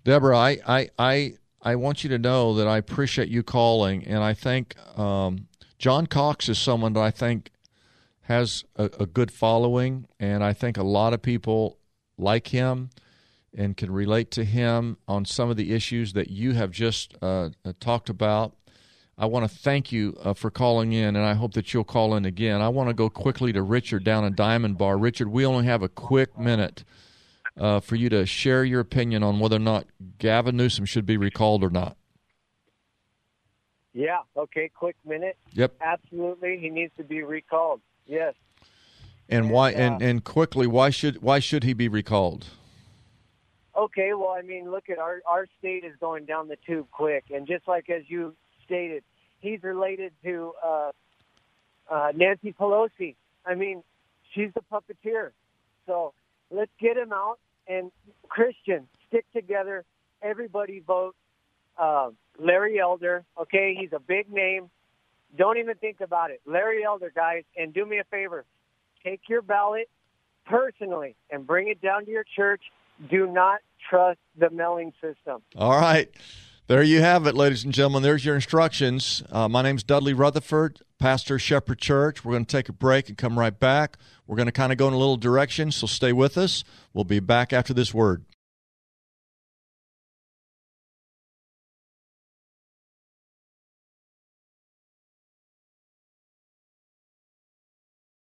Deborah, 0.03 0.37
I, 0.37 0.59
I, 0.67 0.89
I, 0.99 1.33
I 1.63 1.75
want 1.77 2.03
you 2.03 2.11
to 2.11 2.19
know 2.19 2.53
that 2.55 2.67
I 2.67 2.77
appreciate 2.77 3.27
you 3.27 3.41
calling, 3.41 4.05
and 4.05 4.23
I 4.23 4.35
think 4.35 4.75
um, 4.99 5.47
John 5.77 6.07
Cox 6.07 6.49
is 6.49 6.57
someone 6.57 6.93
that 6.93 7.01
I 7.01 7.11
think 7.11 7.51
has 8.21 8.63
a, 8.75 8.85
a 8.99 9.05
good 9.05 9.31
following, 9.31 10.07
and 10.19 10.43
I 10.43 10.53
think 10.53 10.77
a 10.77 10.83
lot 10.83 11.13
of 11.13 11.21
people 11.21 11.77
like 12.17 12.47
him 12.47 12.89
and 13.55 13.77
can 13.77 13.91
relate 13.91 14.31
to 14.31 14.43
him 14.43 14.97
on 15.07 15.25
some 15.25 15.49
of 15.49 15.57
the 15.57 15.73
issues 15.73 16.13
that 16.13 16.29
you 16.29 16.53
have 16.53 16.71
just 16.71 17.15
uh, 17.21 17.49
uh, 17.63 17.73
talked 17.79 18.09
about. 18.09 18.55
I 19.17 19.27
want 19.27 19.49
to 19.49 19.57
thank 19.57 19.91
you 19.91 20.17
uh, 20.23 20.33
for 20.33 20.49
calling 20.51 20.91
in, 20.91 21.15
and 21.15 21.25
I 21.25 21.35
hope 21.35 21.53
that 21.53 21.73
you'll 21.73 21.85
call 21.85 22.15
in 22.15 22.25
again. 22.25 22.61
I 22.61 22.67
want 22.69 22.89
to 22.89 22.93
go 22.93 23.09
quickly 23.09 23.53
to 23.53 23.61
Richard 23.61 24.03
down 24.03 24.25
in 24.25 24.35
Diamond 24.35 24.77
Bar. 24.77 24.97
Richard, 24.97 25.29
we 25.29 25.45
only 25.45 25.65
have 25.65 25.83
a 25.83 25.89
quick 25.89 26.37
minute. 26.37 26.83
uh, 27.57 27.79
for 27.79 27.95
you 27.95 28.09
to 28.09 28.25
share 28.25 28.65
your 28.65 28.81
opinion 28.81 29.23
on 29.23 29.39
whether 29.39 29.55
or 29.55 29.59
not 29.59 29.85
Gavin 30.17 30.57
Newsom 30.57 30.85
should 30.85 31.05
be 31.05 31.17
recalled 31.17 31.63
or 31.63 31.69
not. 31.69 31.95
Yeah. 33.95 34.19
Okay. 34.35 34.69
Quick 34.75 34.97
minute. 35.05 35.37
Yep. 35.53 35.75
Absolutely, 35.81 36.57
he 36.59 36.69
needs 36.69 36.91
to 36.97 37.03
be 37.03 37.23
recalled. 37.23 37.79
Yes. 38.05 38.35
And, 39.29 39.45
And, 39.45 39.49
why? 39.51 39.73
uh, 39.73 39.77
and 39.77 40.01
and 40.01 40.23
quickly, 40.23 40.67
why 40.67 40.89
should 40.91 41.21
why 41.23 41.39
should 41.39 41.63
he 41.63 41.73
be 41.73 41.87
recalled? 41.87 42.45
Okay. 43.75 44.13
Well, 44.13 44.35
I 44.37 44.41
mean, 44.41 44.69
look 44.69 44.89
at 44.89 44.99
our 44.99 45.21
our 45.25 45.47
state 45.57 45.83
is 45.85 45.93
going 45.99 46.25
down 46.25 46.49
the 46.49 46.57
tube 46.67 46.87
quick, 46.91 47.25
and 47.33 47.47
just 47.47 47.67
like 47.67 47.89
as 47.89 48.03
you 48.07 48.35
stated, 48.65 49.03
he's 49.39 49.63
related 49.63 50.11
to 50.25 50.51
uh, 50.63 50.91
uh, 51.89 52.11
Nancy 52.13 52.51
Pelosi. 52.53 53.15
I 53.45 53.55
mean, 53.55 53.81
she's 54.33 54.51
the 54.53 54.61
puppeteer. 54.71 55.31
So 55.85 56.13
let's 56.51 56.71
get 56.79 56.97
him 56.97 57.13
out. 57.13 57.39
And 57.67 57.91
Christian, 58.27 58.87
stick 59.07 59.25
together. 59.33 59.85
Everybody 60.21 60.81
vote 60.85 61.15
uh, 61.77 62.09
Larry 62.39 62.79
Elder. 62.79 63.23
Okay, 63.39 63.75
he's 63.79 63.93
a 63.93 63.99
big 63.99 64.31
name. 64.31 64.69
Don't 65.37 65.57
even 65.57 65.75
think 65.75 66.01
about 66.01 66.31
it. 66.31 66.41
Larry 66.45 66.83
Elder, 66.83 67.11
guys. 67.13 67.43
And 67.57 67.73
do 67.73 67.85
me 67.85 67.99
a 67.99 68.03
favor 68.05 68.45
take 69.05 69.21
your 69.29 69.41
ballot 69.41 69.89
personally 70.45 71.15
and 71.29 71.45
bring 71.45 71.67
it 71.67 71.81
down 71.81 72.05
to 72.05 72.11
your 72.11 72.25
church. 72.35 72.61
Do 73.09 73.27
not 73.27 73.59
trust 73.89 74.19
the 74.37 74.49
mailing 74.49 74.93
system. 75.01 75.41
All 75.55 75.79
right. 75.79 76.09
There 76.67 76.81
you 76.81 77.01
have 77.01 77.27
it, 77.27 77.35
ladies 77.35 77.63
and 77.63 77.71
gentlemen. 77.71 78.01
There's 78.01 78.25
your 78.25 78.33
instructions. 78.33 79.21
Uh, 79.31 79.47
my 79.47 79.61
name's 79.61 79.83
Dudley 79.83 80.13
Rutherford, 80.13 80.81
pastor 80.97 81.37
Shepherd 81.37 81.77
Church. 81.77 82.25
We're 82.25 82.31
going 82.31 82.45
to 82.45 82.51
take 82.51 82.69
a 82.69 82.73
break 82.73 83.07
and 83.07 83.17
come 83.17 83.37
right 83.37 83.57
back. 83.57 83.97
We're 84.25 84.35
going 84.35 84.47
to 84.47 84.51
kind 84.51 84.71
of 84.71 84.79
go 84.79 84.87
in 84.87 84.95
a 84.95 84.97
little 84.97 85.17
direction, 85.17 85.71
so 85.71 85.85
stay 85.85 86.11
with 86.11 86.39
us. 86.39 86.63
We'll 86.91 87.03
be 87.03 87.19
back 87.19 87.53
after 87.53 87.71
this 87.71 87.93
word. 87.93 88.25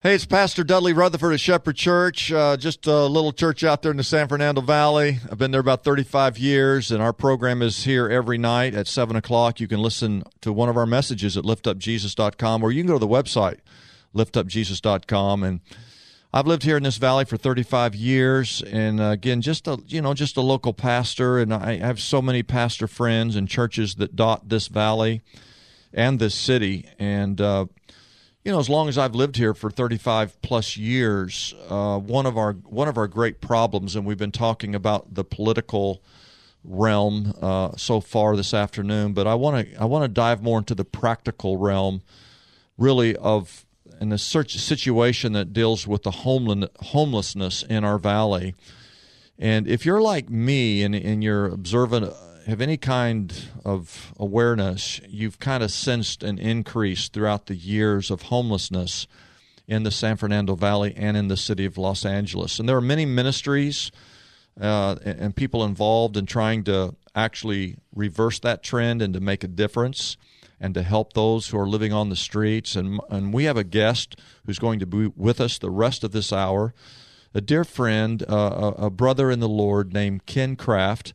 Hey, 0.03 0.15
it's 0.15 0.25
Pastor 0.25 0.63
Dudley 0.63 0.93
Rutherford 0.93 1.31
at 1.31 1.39
Shepherd 1.39 1.75
Church, 1.75 2.31
uh, 2.31 2.57
just 2.57 2.87
a 2.87 3.05
little 3.05 3.31
church 3.31 3.63
out 3.63 3.83
there 3.83 3.91
in 3.91 3.97
the 3.97 4.03
San 4.03 4.27
Fernando 4.27 4.59
Valley. 4.59 5.19
I've 5.31 5.37
been 5.37 5.51
there 5.51 5.61
about 5.61 5.83
35 5.83 6.39
years, 6.39 6.89
and 6.89 7.03
our 7.03 7.13
program 7.13 7.61
is 7.61 7.83
here 7.83 8.09
every 8.09 8.39
night 8.39 8.73
at 8.73 8.87
7 8.87 9.15
o'clock. 9.15 9.59
You 9.59 9.67
can 9.67 9.79
listen 9.79 10.23
to 10.41 10.51
one 10.51 10.69
of 10.69 10.75
our 10.75 10.87
messages 10.87 11.37
at 11.37 11.43
liftupjesus.com, 11.43 12.63
or 12.63 12.71
you 12.71 12.81
can 12.81 12.87
go 12.87 12.93
to 12.93 12.99
the 12.99 13.07
website, 13.07 13.59
liftupjesus.com. 14.15 15.43
And 15.43 15.59
I've 16.33 16.47
lived 16.47 16.63
here 16.63 16.77
in 16.77 16.83
this 16.83 16.97
valley 16.97 17.25
for 17.25 17.37
35 17.37 17.93
years, 17.93 18.63
and 18.63 18.99
uh, 18.99 19.09
again, 19.09 19.41
just 19.41 19.67
a 19.67 19.77
you 19.85 20.01
know 20.01 20.15
just 20.15 20.35
a 20.35 20.41
local 20.41 20.73
pastor, 20.73 21.37
and 21.37 21.53
I 21.53 21.77
have 21.77 22.01
so 22.01 22.23
many 22.23 22.41
pastor 22.41 22.87
friends 22.87 23.35
and 23.35 23.47
churches 23.47 23.93
that 23.95 24.15
dot 24.15 24.49
this 24.49 24.67
valley 24.67 25.21
and 25.93 26.17
this 26.17 26.33
city, 26.33 26.89
and 26.97 27.39
uh, 27.39 27.65
you 28.43 28.51
know, 28.51 28.59
as 28.59 28.69
long 28.69 28.89
as 28.89 28.97
I've 28.97 29.13
lived 29.13 29.37
here 29.37 29.53
for 29.53 29.69
35 29.69 30.41
plus 30.41 30.75
years, 30.75 31.53
uh, 31.69 31.99
one 31.99 32.25
of 32.25 32.37
our 32.37 32.53
one 32.53 32.87
of 32.87 32.97
our 32.97 33.07
great 33.07 33.39
problems, 33.39 33.95
and 33.95 34.05
we've 34.05 34.17
been 34.17 34.31
talking 34.31 34.73
about 34.73 35.13
the 35.13 35.23
political 35.23 36.01
realm 36.63 37.33
uh, 37.41 37.71
so 37.77 37.99
far 38.01 38.35
this 38.35 38.53
afternoon, 38.53 39.13
but 39.13 39.27
I 39.27 39.35
want 39.35 39.67
to 39.67 39.75
I 39.81 39.85
want 39.85 40.03
to 40.03 40.07
dive 40.07 40.41
more 40.41 40.57
into 40.57 40.73
the 40.73 40.85
practical 40.85 41.57
realm, 41.57 42.01
really 42.77 43.15
of 43.15 43.65
in 43.99 44.09
the 44.09 44.17
search 44.17 44.57
situation 44.57 45.33
that 45.33 45.53
deals 45.53 45.85
with 45.85 46.01
the 46.01 46.11
homeland, 46.11 46.67
homelessness 46.79 47.61
in 47.61 47.83
our 47.83 47.99
valley. 47.99 48.55
And 49.37 49.67
if 49.67 49.85
you're 49.85 50.01
like 50.01 50.29
me 50.29 50.81
and, 50.81 50.95
and 50.95 51.23
you're 51.23 51.45
observant 51.45 52.11
have 52.47 52.61
any 52.61 52.77
kind 52.77 53.33
of 53.63 54.13
awareness, 54.17 54.99
you've 55.07 55.39
kind 55.39 55.63
of 55.63 55.71
sensed 55.71 56.23
an 56.23 56.39
increase 56.39 57.09
throughout 57.09 57.45
the 57.45 57.55
years 57.55 58.09
of 58.09 58.23
homelessness 58.23 59.07
in 59.67 59.83
the 59.83 59.91
San 59.91 60.17
Fernando 60.17 60.55
Valley 60.55 60.93
and 60.97 61.15
in 61.15 61.27
the 61.27 61.37
city 61.37 61.65
of 61.65 61.77
Los 61.77 62.05
Angeles. 62.05 62.59
And 62.59 62.67
there 62.67 62.75
are 62.75 62.81
many 62.81 63.05
ministries 63.05 63.91
uh, 64.59 64.95
and 65.03 65.35
people 65.35 65.63
involved 65.63 66.17
in 66.17 66.25
trying 66.25 66.63
to 66.65 66.95
actually 67.15 67.77
reverse 67.95 68.39
that 68.39 68.63
trend 68.63 69.01
and 69.01 69.13
to 69.13 69.19
make 69.19 69.43
a 69.43 69.47
difference 69.47 70.17
and 70.59 70.73
to 70.73 70.83
help 70.83 71.13
those 71.13 71.47
who 71.47 71.57
are 71.57 71.67
living 71.67 71.93
on 71.93 72.09
the 72.09 72.15
streets. 72.15 72.75
And, 72.75 72.99
and 73.09 73.33
we 73.33 73.45
have 73.45 73.57
a 73.57 73.63
guest 73.63 74.15
who's 74.45 74.59
going 74.59 74.79
to 74.79 74.85
be 74.85 75.07
with 75.15 75.41
us 75.41 75.57
the 75.57 75.71
rest 75.71 76.03
of 76.03 76.11
this 76.11 76.31
hour, 76.33 76.73
a 77.33 77.41
dear 77.41 77.63
friend, 77.63 78.23
uh, 78.29 78.73
a, 78.77 78.85
a 78.85 78.89
brother 78.89 79.31
in 79.31 79.39
the 79.39 79.49
Lord 79.49 79.93
named 79.93 80.25
Ken 80.25 80.55
Kraft 80.55 81.13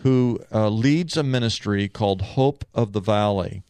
who 0.00 0.38
uh, 0.52 0.68
leads 0.68 1.16
a 1.16 1.22
ministry 1.22 1.88
called 1.88 2.22
Hope 2.22 2.64
of 2.74 2.92
the 2.92 3.00
Valley. 3.00 3.62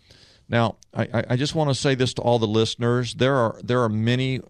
Now, 0.48 0.76
I, 0.92 1.24
I 1.30 1.36
just 1.36 1.54
want 1.54 1.70
to 1.70 1.74
say 1.74 1.94
this 1.94 2.14
to 2.14 2.22
all 2.22 2.38
the 2.38 2.46
listeners: 2.46 3.14
there 3.14 3.36
are 3.36 3.60
there 3.62 3.82
are 3.82 3.88
many 3.88 4.40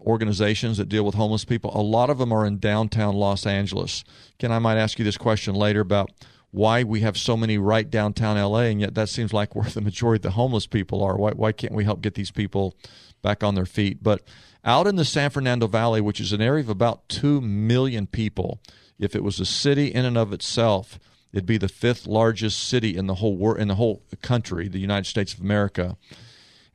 organizations 0.00 0.78
that 0.78 0.88
deal 0.88 1.04
with 1.04 1.14
homeless 1.14 1.44
people. 1.44 1.70
A 1.74 1.82
lot 1.82 2.10
of 2.10 2.18
them 2.18 2.32
are 2.32 2.46
in 2.46 2.58
downtown 2.58 3.14
Los 3.14 3.46
Angeles. 3.46 4.04
Ken, 4.38 4.52
I 4.52 4.58
might 4.58 4.78
ask 4.78 4.98
you 4.98 5.04
this 5.04 5.18
question 5.18 5.54
later 5.54 5.80
about 5.80 6.10
why 6.50 6.82
we 6.82 7.00
have 7.00 7.16
so 7.16 7.36
many 7.36 7.58
right 7.58 7.88
downtown 7.88 8.36
LA, 8.36 8.62
and 8.62 8.80
yet 8.80 8.94
that 8.94 9.08
seems 9.08 9.32
like 9.32 9.54
where 9.54 9.68
the 9.68 9.80
majority 9.80 10.18
of 10.18 10.22
the 10.22 10.30
homeless 10.30 10.66
people 10.66 11.02
are. 11.02 11.16
Why 11.16 11.32
why 11.32 11.52
can't 11.52 11.74
we 11.74 11.84
help 11.84 12.00
get 12.00 12.14
these 12.14 12.30
people 12.30 12.74
back 13.22 13.44
on 13.44 13.54
their 13.54 13.66
feet? 13.66 14.02
But 14.02 14.22
out 14.64 14.86
in 14.86 14.96
the 14.96 15.04
San 15.04 15.30
Fernando 15.30 15.66
Valley, 15.66 16.00
which 16.00 16.20
is 16.20 16.32
an 16.32 16.42
area 16.42 16.62
of 16.62 16.70
about 16.70 17.08
two 17.08 17.40
million 17.40 18.06
people, 18.06 18.60
if 18.98 19.14
it 19.14 19.24
was 19.24 19.40
a 19.40 19.46
city 19.46 19.86
in 19.86 20.04
and 20.04 20.18
of 20.18 20.32
itself 20.32 20.98
It'd 21.32 21.46
be 21.46 21.58
the 21.58 21.68
fifth 21.68 22.06
largest 22.06 22.68
city 22.68 22.96
in 22.96 23.06
the 23.06 23.16
whole 23.16 23.36
wor- 23.36 23.58
in 23.58 23.68
the 23.68 23.76
whole 23.76 24.02
country, 24.20 24.68
the 24.68 24.78
United 24.78 25.06
States 25.06 25.32
of 25.32 25.40
America. 25.40 25.96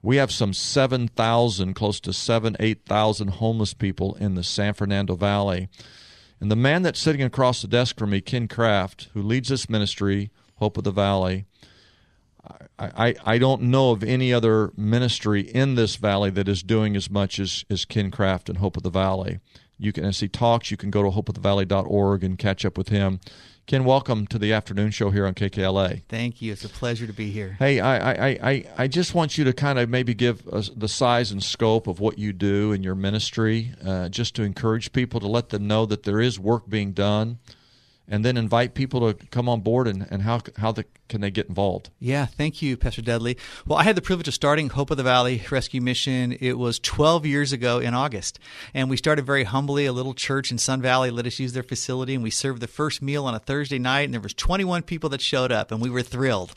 We 0.02 0.18
have 0.18 0.32
some 0.32 0.54
7,000, 0.54 1.74
close 1.74 2.00
to 2.02 2.14
7, 2.14 2.56
8,000 2.60 3.28
homeless 3.30 3.74
people 3.74 4.16
in 4.16 4.36
the 4.36 4.44
San 4.44 4.74
Fernando 4.76 5.16
Valley. 5.16 5.68
And 6.40 6.52
the 6.52 6.56
man 6.56 6.84
that's 6.84 7.00
sitting 7.00 7.24
across 7.24 7.62
the 7.62 7.68
desk 7.68 7.98
from 7.98 8.12
me, 8.12 8.22
Ken 8.22 8.48
Kraft, 8.48 9.10
who 9.14 9.22
leads 9.22 9.50
this 9.50 9.70
ministry, 9.70 10.30
Hope 10.58 10.78
of 10.78 10.84
the 10.84 10.92
Valley, 10.92 11.46
I, 12.78 13.08
I, 13.08 13.16
I 13.26 13.38
don't 13.38 13.64
know 13.64 13.92
of 13.92 14.04
any 14.04 14.34
other 14.34 14.72
ministry 14.78 15.42
in 15.42 15.76
this 15.76 15.96
valley 15.96 16.30
that 16.32 16.48
is 16.48 16.62
doing 16.62 16.96
as 16.96 17.10
much 17.10 17.40
as, 17.40 17.66
as 17.70 17.86
Ken 17.86 18.12
Kraft 18.12 18.50
and 18.50 18.60
Hope 18.60 18.78
of 18.78 18.84
the 18.84 18.90
Valley. 18.90 19.40
You 19.78 19.92
can, 19.92 20.06
as 20.06 20.20
he 20.20 20.28
talks, 20.28 20.72
you 20.72 20.78
can 20.78 20.90
go 20.90 21.04
to 21.04 21.10
hopeofthevalley.org 21.10 22.24
and 22.24 22.38
catch 22.38 22.66
up 22.66 22.78
with 22.78 22.90
him. 22.90 23.20
Ken, 23.68 23.84
welcome 23.84 24.28
to 24.28 24.38
the 24.38 24.54
afternoon 24.54 24.92
show 24.92 25.10
here 25.10 25.26
on 25.26 25.34
KKLA. 25.34 26.04
Thank 26.04 26.40
you. 26.40 26.52
It's 26.52 26.64
a 26.64 26.70
pleasure 26.70 27.08
to 27.08 27.14
be 27.14 27.32
here. 27.32 27.56
Hey, 27.58 27.80
I, 27.80 28.12
I, 28.12 28.38
I, 28.44 28.66
I 28.78 28.88
just 28.88 29.16
want 29.16 29.40
you 29.40 29.44
to 29.44 29.54
kind 29.54 29.80
of 29.80 29.90
maybe 29.90 30.14
give 30.14 30.48
us 30.50 30.70
the 30.76 30.88
size 30.88 31.32
and 31.32 31.42
scope 31.44 31.88
of 31.88 32.00
what 32.00 32.20
you 32.20 32.32
do 32.32 32.74
in 32.74 32.84
your 32.84 32.94
ministry, 32.94 33.74
uh, 33.84 34.10
just 34.10 34.36
to 34.36 34.44
encourage 34.44 34.94
people 34.94 35.20
to 35.20 35.28
let 35.28 35.50
them 35.50 35.66
know 35.66 35.88
that 35.88 36.04
there 36.04 36.22
is 36.22 36.40
work 36.40 36.70
being 36.70 36.92
done, 36.92 37.40
and 38.08 38.24
then 38.24 38.38
invite 38.38 38.74
people 38.74 39.14
to 39.14 39.28
come 39.28 39.50
on 39.50 39.62
board 39.62 39.88
and, 39.88 40.06
and 40.10 40.22
how, 40.22 40.42
how 40.58 40.72
the, 40.72 40.86
can 41.10 41.22
they 41.22 41.32
get 41.32 41.48
involved? 41.48 41.90
Yeah, 42.00 42.26
thank 42.26 42.62
you, 42.62 42.78
Pastor 42.78 43.02
Dudley. 43.02 43.38
Well, 43.66 43.80
I 43.80 43.84
had 43.84 43.96
the 43.96 44.02
privilege 44.02 44.28
of 44.28 44.34
starting 44.34 44.70
Hope 44.70 44.92
of 44.92 44.98
the 44.98 45.04
Valley 45.04 45.44
Rescue 45.50 45.82
Mission. 45.82 46.38
It 46.40 46.58
was 46.58 46.80
12 46.80 47.26
years 47.26 47.52
ago 47.52 47.80
in 47.80 47.94
August. 47.94 48.40
And 48.74 48.90
we 48.90 48.98
started 48.98 49.26
very 49.26 49.44
humbly. 49.44 49.86
A 49.86 49.94
little 49.94 50.14
church 50.14 50.52
in 50.52 50.58
Sun 50.58 50.82
Valley 50.82 51.12
let 51.12 51.26
us 51.26 51.40
use 51.40 51.54
their 51.54 51.64
facility, 51.64 52.14
and 52.14 52.24
we 52.24 52.32
served 52.32 52.62
the 52.62 52.68
first 52.68 53.02
meal 53.02 53.26
on 53.26 53.36
a 53.36 53.40
Thursday 53.40 53.80
night, 53.80 54.04
and 54.04 54.14
there 54.14 54.22
was 54.22 54.34
21 54.34 54.84
people 54.84 55.10
that 55.10 55.22
showed 55.22 55.52
up, 55.52 55.72
and 55.72 55.82
we 55.82 55.90
were 55.90 56.02
thrilled. 56.02 56.54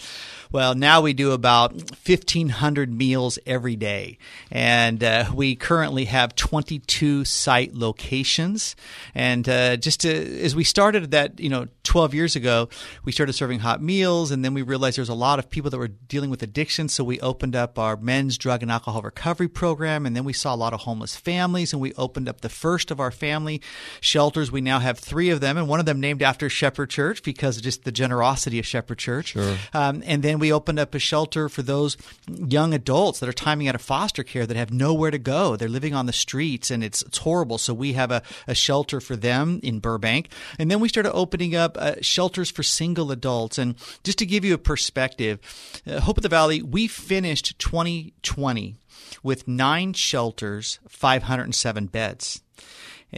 Well, 0.51 0.75
now 0.75 1.03
we 1.03 1.13
do 1.13 1.33
about 1.33 1.73
1,500 1.73 2.93
meals 2.93 3.39
every 3.47 3.77
day. 3.77 4.19
And 4.51 5.03
uh, 5.05 5.31
we 5.35 5.57
currently 5.57 6.07
have 6.07 6.35
22 6.35 7.25
site 7.25 7.75
locations. 7.75 8.75
And 9.15 9.47
uh, 9.49 9.77
just 9.77 10.01
to, 10.01 10.43
as 10.43 10.57
we 10.57 10.65
started 10.65 11.11
that, 11.11 11.39
you 11.39 11.51
know, 11.51 11.67
12 11.89 12.15
years 12.15 12.37
ago, 12.37 12.69
we 13.05 13.13
started 13.13 13.33
serving 13.33 13.61
hot 13.61 13.83
meals, 13.83 14.31
and 14.31 14.45
then 14.45 14.53
we 14.53 14.61
realized 14.61 14.99
there 14.99 15.03
was 15.03 15.09
a 15.09 15.15
lot 15.15 15.39
of 15.39 15.49
people 15.49 15.71
that 15.71 15.79
were 15.79 15.89
dealing 15.89 16.29
with 16.29 16.43
addiction. 16.43 16.89
So 16.89 17.03
we 17.03 17.19
opened 17.21 17.57
up 17.57 17.79
our 17.79 17.97
men's 17.97 18.37
drug 18.37 18.63
and 18.63 18.71
alcohol 18.71 19.01
recovery 19.01 19.49
program, 19.49 20.05
and 20.05 20.15
then 20.15 20.25
we 20.25 20.35
saw 20.35 20.55
a 20.55 20.57
lot 20.57 20.75
of 20.75 20.81
homeless 20.81 21.17
families, 21.17 21.73
and 21.73 21.81
we 21.81 21.95
opened 21.95 22.29
up 22.29 22.43
the 22.43 22.51
first 22.51 22.91
of 22.91 23.01
our 23.01 23.11
family 23.11 23.63
shelters. 24.03 24.53
We 24.53 24.61
now 24.61 24.81
have 24.81 24.99
three 24.99 25.31
of 25.31 25.41
them, 25.41 25.57
and 25.57 25.67
one 25.67 25.81
of 25.81 25.87
them 25.87 25.99
named 25.99 26.23
after 26.23 26.51
Shepherd 26.51 26.91
Church 26.91 27.23
because 27.23 27.57
of 27.57 27.63
just 27.63 27.85
the 27.85 27.93
generosity 27.93 28.59
of 28.59 28.67
Shepherd 28.67 28.99
Church. 28.99 29.29
Sure. 29.29 29.57
Um, 29.73 30.03
and 30.05 30.23
then 30.23 30.38
we 30.39 30.53
opened 30.53 30.79
up 30.79 30.95
a 30.95 30.99
shelter 30.99 31.49
for 31.49 31.63
those 31.63 31.97
young 32.27 32.75
adults 32.75 33.21
that 33.21 33.29
are 33.29 33.33
timing 33.33 33.69
out 33.69 33.75
of 33.75 33.81
foster 33.81 34.23
care 34.23 34.47
that 34.47 34.57
have 34.57 34.73
nowhere 34.73 35.11
to 35.11 35.19
go. 35.19 35.57
They're 35.57 35.69
living 35.69 35.95
on 35.95 36.07
the 36.07 36.13
streets, 36.13 36.71
and 36.71 36.83
it's, 36.83 37.03
it's 37.03 37.19
horrible. 37.19 37.59
So 37.59 37.75
we 37.75 37.95
have 37.95 38.11
a, 38.11 38.23
a 38.47 38.55
shelter 38.55 39.01
for 39.01 39.17
them 39.17 39.61
in 39.63 39.81
Burbank, 39.81 40.31
and 40.59 40.71
then 40.71 40.81
we 40.81 40.89
started 40.89 41.13
opening 41.13 41.55
up 41.55 41.77
uh, 41.79 41.95
shelters 42.01 42.51
for 42.51 42.63
single 42.63 43.11
adults. 43.11 43.59
And 43.59 43.77
just 44.05 44.19
to 44.19 44.27
give 44.27 44.45
you 44.45 44.55
a 44.55 44.59
perspective, 44.59 45.41
uh, 45.87 46.01
Hope 46.01 46.19
of 46.19 46.23
the 46.23 46.29
Valley, 46.29 46.63
we 46.63 46.87
finished 46.87 47.59
2020 47.59 48.77
with 49.23 49.49
nine 49.49 49.93
shelters, 49.93 50.79
507 50.89 51.87
beds. 51.87 52.43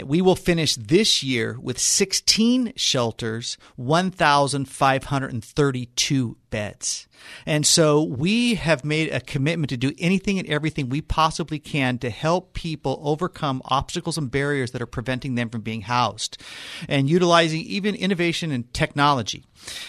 We 0.05 0.21
will 0.21 0.37
finish 0.37 0.77
this 0.77 1.23
year 1.23 1.59
with 1.61 1.79
16 1.79 2.75
shelters, 2.77 3.57
1,532 3.77 6.37
beds. 6.51 7.09
And 7.47 7.67
so 7.67 8.03
we 8.03 8.55
have 8.55 8.85
made 8.85 9.13
a 9.13 9.21
commitment 9.21 9.71
to 9.71 9.77
do 9.77 9.93
anything 9.99 10.39
and 10.39 10.49
everything 10.49 10.89
we 10.89 11.01
possibly 11.01 11.59
can 11.59 11.99
to 11.99 12.11
help 12.11 12.53
people 12.53 13.01
overcome 13.03 13.63
obstacles 13.65 14.19
and 14.19 14.31
barriers 14.31 14.71
that 14.73 14.83
are 14.83 14.87
preventing 14.87 15.35
them 15.35 15.49
from 15.49 15.61
being 15.61 15.83
housed 15.83 16.43
and 16.89 17.09
utilizing 17.09 17.61
even 17.63 17.95
innovation 17.95 18.51
and 18.51 18.73
technology. 18.73 19.45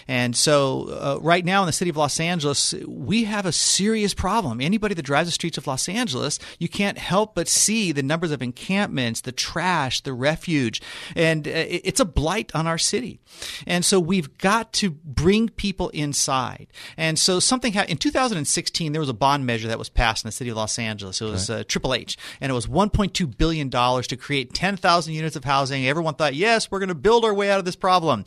And 0.07 0.35
so, 0.35 0.89
uh, 0.89 1.19
right 1.21 1.45
now 1.45 1.61
in 1.61 1.65
the 1.65 1.71
city 1.71 1.89
of 1.89 1.97
Los 1.97 2.19
Angeles, 2.19 2.73
we 2.85 3.23
have 3.25 3.45
a 3.45 3.51
serious 3.51 4.13
problem. 4.13 4.61
Anybody 4.61 4.95
that 4.95 5.03
drives 5.03 5.27
the 5.27 5.33
streets 5.33 5.57
of 5.57 5.67
Los 5.67 5.87
Angeles, 5.87 6.39
you 6.59 6.67
can't 6.67 6.97
help 6.97 7.35
but 7.35 7.47
see 7.47 7.91
the 7.91 8.03
numbers 8.03 8.31
of 8.31 8.41
encampments, 8.41 9.21
the 9.21 9.31
trash, 9.31 10.01
the 10.01 10.13
refuge, 10.13 10.81
and 11.15 11.47
uh, 11.47 11.51
it's 11.55 11.99
a 11.99 12.05
blight 12.05 12.51
on 12.53 12.67
our 12.67 12.77
city. 12.77 13.19
And 13.65 13.85
so, 13.85 13.99
we've 13.99 14.37
got 14.37 14.73
to 14.73 14.91
bring 14.91 15.49
people 15.49 15.89
inside. 15.89 16.67
And 16.97 17.17
so, 17.21 17.39
something 17.39 17.73
ha- 17.73 17.85
in 17.87 17.97
2016, 17.97 18.91
there 18.91 18.99
was 18.99 19.09
a 19.09 19.13
bond 19.13 19.45
measure 19.45 19.67
that 19.67 19.79
was 19.79 19.89
passed 19.89 20.23
in 20.25 20.27
the 20.27 20.31
city 20.33 20.49
of 20.49 20.57
Los 20.57 20.77
Angeles. 20.79 21.21
It 21.21 21.25
was 21.25 21.49
uh, 21.49 21.63
Triple 21.67 21.93
H, 21.93 22.17
and 22.39 22.51
it 22.51 22.53
was 22.53 22.67
1.2 22.67 23.37
billion 23.37 23.69
dollars 23.69 24.07
to 24.07 24.17
create 24.17 24.53
10,000 24.53 25.13
units 25.13 25.35
of 25.35 25.43
housing. 25.43 25.87
Everyone 25.87 26.15
thought, 26.15 26.35
yes, 26.35 26.69
we're 26.69 26.79
going 26.79 26.89
to 26.89 26.95
build 26.95 27.23
our 27.23 27.33
way 27.33 27.51
out 27.51 27.59
of 27.59 27.65
this 27.65 27.75
problem 27.75 28.25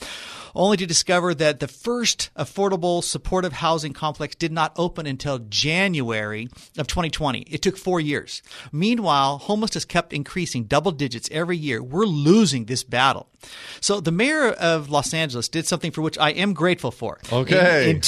only 0.55 0.77
to 0.77 0.87
discover 0.87 1.35
that 1.35 1.61
the 1.61 1.69
first 1.69 2.31
affordable 2.37 3.03
supportive 3.03 3.55
housing 3.55 3.93
complex 3.93 4.35
did 4.35 4.53
not 4.53 4.73
open 4.77 5.07
until 5.07 5.39
January 5.39 6.49
of 6.79 6.87
2020. 6.87 7.41
It 7.41 7.63
took 7.63 7.77
four 7.77 8.01
years. 8.01 8.43
Meanwhile, 8.73 9.39
homelessness 9.39 9.85
kept 9.85 10.13
increasing 10.13 10.65
double 10.65 10.93
digits 10.93 11.29
every 11.33 11.57
year. 11.57 11.83
We're 11.83 12.05
losing 12.07 12.67
this 12.67 12.85
battle. 12.85 13.29
So 13.81 14.01
the 14.01 14.13
mayor 14.13 14.51
of 14.51 14.91
Los 14.91 15.13
Angeles 15.13 15.49
did 15.49 15.67
something 15.67 15.91
for 15.91 16.03
which 16.03 16.19
I 16.19 16.31
am 16.31 16.55
grateful 16.55 16.91
for. 16.91 17.19
Okay. 17.33 17.91
In, 17.91 17.97
in 17.97 18.01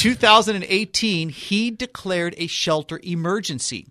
2018, 0.84 1.28
he 1.30 1.70
declared 1.70 2.34
a 2.36 2.46
shelter 2.46 3.00
emergency. 3.02 3.86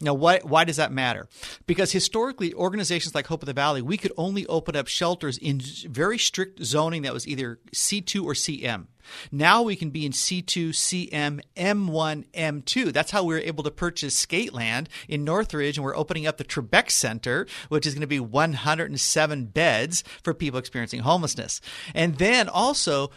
Now, 0.00 0.14
why, 0.14 0.38
why 0.44 0.64
does 0.64 0.76
that 0.76 0.92
matter? 0.92 1.26
Because 1.66 1.90
historically, 1.90 2.54
organizations 2.54 3.16
like 3.16 3.26
Hope 3.26 3.42
of 3.42 3.46
the 3.46 3.52
Valley, 3.52 3.82
we 3.82 3.96
could 3.96 4.12
only 4.16 4.46
open 4.46 4.76
up 4.76 4.86
shelters 4.86 5.38
in 5.38 5.60
very 5.60 6.18
strict 6.18 6.64
zoning 6.64 7.02
that 7.02 7.12
was 7.12 7.26
either 7.26 7.58
C2 7.74 8.22
or 8.22 8.34
CM. 8.34 8.86
Now 9.30 9.62
we 9.62 9.76
can 9.76 9.90
be 9.90 10.06
in 10.06 10.12
C2, 10.12 10.70
CM, 10.70 11.40
M1, 11.56 12.26
M2. 12.32 12.92
That's 12.92 13.10
how 13.10 13.24
we 13.24 13.34
were 13.34 13.40
able 13.40 13.64
to 13.64 13.70
purchase 13.70 14.24
Skateland 14.24 14.86
in 15.08 15.24
Northridge, 15.24 15.76
and 15.76 15.84
we're 15.84 15.96
opening 15.96 16.26
up 16.26 16.36
the 16.36 16.44
Trebek 16.44 16.90
Center, 16.90 17.46
which 17.68 17.86
is 17.86 17.94
going 17.94 18.00
to 18.00 18.06
be 18.06 18.20
107 18.20 19.44
beds 19.46 20.04
for 20.22 20.34
people 20.34 20.58
experiencing 20.58 21.00
homelessness. 21.00 21.60
And 21.94 22.18
then 22.18 22.48
also, 22.48 23.10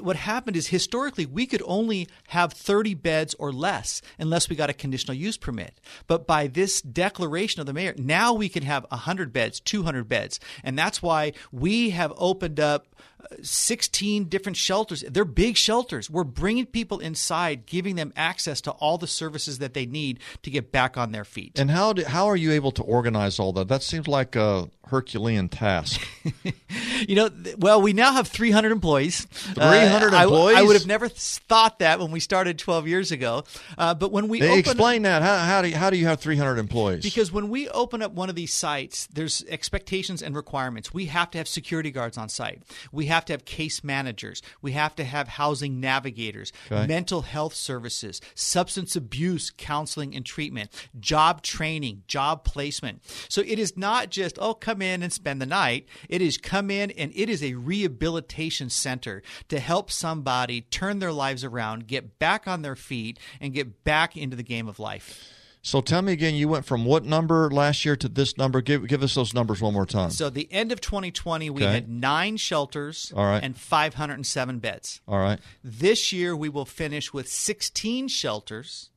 what 0.00 0.16
happened 0.16 0.56
is 0.56 0.68
historically 0.68 1.26
we 1.26 1.46
could 1.46 1.62
only 1.64 2.08
have 2.28 2.52
30 2.52 2.94
beds 2.94 3.34
or 3.38 3.52
less 3.52 4.02
unless 4.18 4.48
we 4.48 4.56
got 4.56 4.70
a 4.70 4.74
conditional 4.74 5.16
use 5.16 5.36
permit. 5.36 5.80
But 6.06 6.26
by 6.26 6.46
this 6.46 6.80
declaration 6.82 7.60
of 7.60 7.66
the 7.66 7.72
mayor, 7.72 7.94
now 7.96 8.32
we 8.32 8.48
can 8.48 8.62
have 8.62 8.86
100 8.88 9.32
beds, 9.32 9.60
200 9.60 10.08
beds. 10.08 10.40
And 10.62 10.78
that's 10.78 11.02
why 11.02 11.32
we 11.52 11.90
have 11.90 12.12
opened 12.16 12.60
up 12.60 12.94
16 13.42 14.24
different 14.24 14.56
shelters. 14.56 15.04
They're 15.08 15.24
big 15.24 15.56
shelters. 15.56 16.10
We're 16.10 16.24
bringing 16.24 16.66
people 16.66 16.98
inside, 16.98 17.66
giving 17.66 17.96
them 17.96 18.12
access 18.16 18.60
to 18.62 18.70
all 18.72 18.98
the 18.98 19.06
services 19.06 19.58
that 19.58 19.74
they 19.74 19.86
need 19.86 20.20
to 20.42 20.50
get 20.50 20.72
back 20.72 20.96
on 20.96 21.12
their 21.12 21.24
feet. 21.24 21.58
And 21.58 21.70
how 21.70 21.92
do, 21.92 22.04
how 22.04 22.26
are 22.26 22.36
you 22.36 22.52
able 22.52 22.72
to 22.72 22.82
organize 22.82 23.38
all 23.38 23.52
that? 23.54 23.68
That 23.68 23.82
seems 23.82 24.08
like 24.08 24.36
a 24.36 24.68
Herculean 24.88 25.48
task. 25.48 26.06
you 27.08 27.16
know, 27.16 27.30
well, 27.58 27.80
we 27.80 27.92
now 27.92 28.12
have 28.12 28.28
300 28.28 28.70
employees. 28.70 29.24
300 29.24 30.12
uh, 30.12 30.22
employees? 30.22 30.56
I, 30.56 30.60
I, 30.60 30.62
would 30.62 30.74
have 30.74 30.86
never 30.86 31.08
thought 31.08 31.78
that 31.78 32.00
when 32.00 32.10
we 32.10 32.20
started 32.20 32.58
12 32.58 32.86
years 32.88 33.10
ago. 33.10 33.44
Uh, 33.78 33.94
but 33.94 34.12
when 34.12 34.28
we 34.28 34.40
hey, 34.40 34.58
explain 34.58 35.02
that, 35.02 35.22
how, 35.22 35.38
how, 35.38 35.62
do 35.62 35.68
you, 35.68 35.76
how 35.76 35.90
do 35.90 35.96
you 35.96 36.06
have 36.06 36.20
300 36.20 36.58
employees? 36.58 37.02
Because 37.02 37.32
when 37.32 37.48
we 37.48 37.68
open 37.70 38.02
up 38.02 38.12
one 38.12 38.28
of 38.28 38.34
these 38.34 38.52
sites, 38.52 39.06
there's 39.06 39.44
expectations 39.48 40.22
and 40.22 40.36
requirements. 40.36 40.92
We 40.92 41.06
have 41.06 41.30
to 41.32 41.38
have 41.38 41.48
security 41.48 41.90
guards 41.90 42.18
on 42.18 42.28
site. 42.28 42.62
We 42.92 43.06
have 43.06 43.13
to 43.26 43.32
have 43.32 43.44
case 43.44 43.84
managers. 43.84 44.42
We 44.62 44.72
have 44.72 44.94
to 44.96 45.04
have 45.04 45.28
housing 45.28 45.80
navigators, 45.80 46.52
okay. 46.70 46.86
mental 46.86 47.22
health 47.22 47.54
services, 47.54 48.20
substance 48.34 48.96
abuse 48.96 49.50
counseling 49.56 50.14
and 50.14 50.24
treatment, 50.24 50.70
job 50.98 51.42
training, 51.42 52.02
job 52.06 52.44
placement. 52.44 53.02
So 53.28 53.42
it 53.42 53.58
is 53.58 53.76
not 53.76 54.10
just 54.10 54.38
oh 54.40 54.54
come 54.54 54.82
in 54.82 55.02
and 55.02 55.12
spend 55.12 55.40
the 55.40 55.46
night. 55.46 55.86
It 56.08 56.22
is 56.22 56.38
come 56.38 56.70
in 56.70 56.90
and 56.92 57.12
it 57.14 57.28
is 57.28 57.42
a 57.42 57.54
rehabilitation 57.54 58.70
center 58.70 59.22
to 59.48 59.60
help 59.60 59.90
somebody 59.90 60.62
turn 60.62 60.98
their 60.98 61.12
lives 61.12 61.44
around, 61.44 61.86
get 61.86 62.18
back 62.18 62.48
on 62.48 62.62
their 62.62 62.76
feet, 62.76 63.18
and 63.40 63.54
get 63.54 63.84
back 63.84 64.16
into 64.16 64.36
the 64.36 64.42
game 64.42 64.68
of 64.68 64.78
life. 64.78 65.30
So 65.64 65.80
tell 65.80 66.02
me 66.02 66.12
again, 66.12 66.34
you 66.34 66.48
went 66.48 66.66
from 66.66 66.84
what 66.84 67.06
number 67.06 67.50
last 67.50 67.86
year 67.86 67.96
to 67.96 68.06
this 68.06 68.36
number? 68.36 68.60
Give 68.60 68.86
give 68.86 69.02
us 69.02 69.14
those 69.14 69.32
numbers 69.32 69.62
one 69.62 69.72
more 69.72 69.86
time. 69.86 70.10
So 70.10 70.28
the 70.28 70.46
end 70.52 70.72
of 70.72 70.82
2020, 70.82 71.48
we 71.48 71.64
okay. 71.64 71.72
had 71.72 71.88
nine 71.88 72.36
shelters 72.36 73.10
All 73.16 73.24
right. 73.24 73.42
and 73.42 73.56
507 73.56 74.58
beds. 74.58 75.00
All 75.08 75.18
right. 75.18 75.40
This 75.64 76.12
year 76.12 76.36
we 76.36 76.50
will 76.50 76.66
finish 76.66 77.14
with 77.14 77.28
16 77.28 78.08
shelters. 78.08 78.90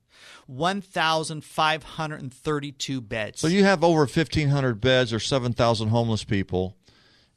1,532 0.48 3.02
beds. 3.02 3.40
So 3.40 3.48
you 3.48 3.64
have 3.66 3.84
over 3.84 4.00
1,500 4.00 4.82
beds 4.82 5.14
or 5.14 5.20
7,000 5.20 5.90
homeless 5.90 6.24
people. 6.24 6.76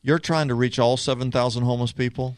You're 0.02 0.20
trying 0.20 0.48
to 0.48 0.54
reach 0.54 0.78
all 0.78 0.96
7,000 0.96 1.64
homeless 1.64 1.92
people? 1.92 2.36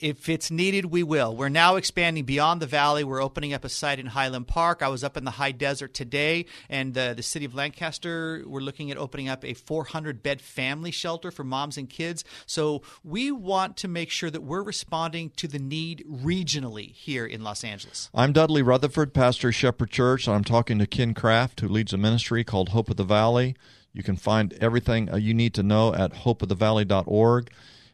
If 0.00 0.28
it's 0.28 0.50
needed, 0.50 0.86
we 0.86 1.02
will. 1.02 1.36
We're 1.36 1.50
now 1.50 1.76
expanding 1.76 2.24
beyond 2.24 2.62
the 2.62 2.66
valley. 2.66 3.04
We're 3.04 3.22
opening 3.22 3.52
up 3.52 3.64
a 3.64 3.68
site 3.68 3.98
in 3.98 4.06
Highland 4.06 4.48
Park. 4.48 4.82
I 4.82 4.88
was 4.88 5.04
up 5.04 5.16
in 5.16 5.24
the 5.24 5.32
high 5.32 5.52
desert 5.52 5.92
today, 5.92 6.46
and 6.70 6.96
uh, 6.96 7.12
the 7.14 7.22
city 7.22 7.44
of 7.44 7.54
Lancaster, 7.54 8.42
we're 8.46 8.60
looking 8.60 8.90
at 8.90 8.96
opening 8.96 9.28
up 9.28 9.44
a 9.44 9.52
400 9.52 10.22
bed 10.22 10.40
family 10.40 10.90
shelter 10.90 11.30
for 11.30 11.44
moms 11.44 11.76
and 11.76 11.90
kids. 11.90 12.24
So 12.46 12.82
we 13.04 13.30
want 13.30 13.76
to 13.78 13.88
make 13.88 14.10
sure 14.10 14.30
that 14.30 14.42
we're 14.42 14.62
responding 14.62 15.30
to 15.36 15.46
the 15.46 15.58
need 15.58 16.04
regionally 16.10 16.92
here 16.92 17.26
in 17.26 17.42
Los 17.42 17.62
Angeles. 17.62 18.08
I'm 18.14 18.32
Dudley 18.32 18.62
Rutherford, 18.62 19.12
pastor 19.12 19.48
of 19.48 19.54
Shepherd 19.54 19.90
Church, 19.90 20.26
and 20.26 20.34
I'm 20.34 20.44
talking 20.44 20.78
to 20.78 20.86
Ken 20.86 21.12
Kraft, 21.12 21.60
who 21.60 21.68
leads 21.68 21.92
a 21.92 21.98
ministry 21.98 22.44
called 22.44 22.70
Hope 22.70 22.88
of 22.88 22.96
the 22.96 23.04
Valley. 23.04 23.56
You 23.92 24.02
can 24.02 24.16
find 24.16 24.54
everything 24.54 25.12
uh, 25.12 25.16
you 25.16 25.34
need 25.34 25.52
to 25.54 25.62
know 25.62 25.94
at 25.94 26.14
hopeofthevalley.org. 26.14 27.50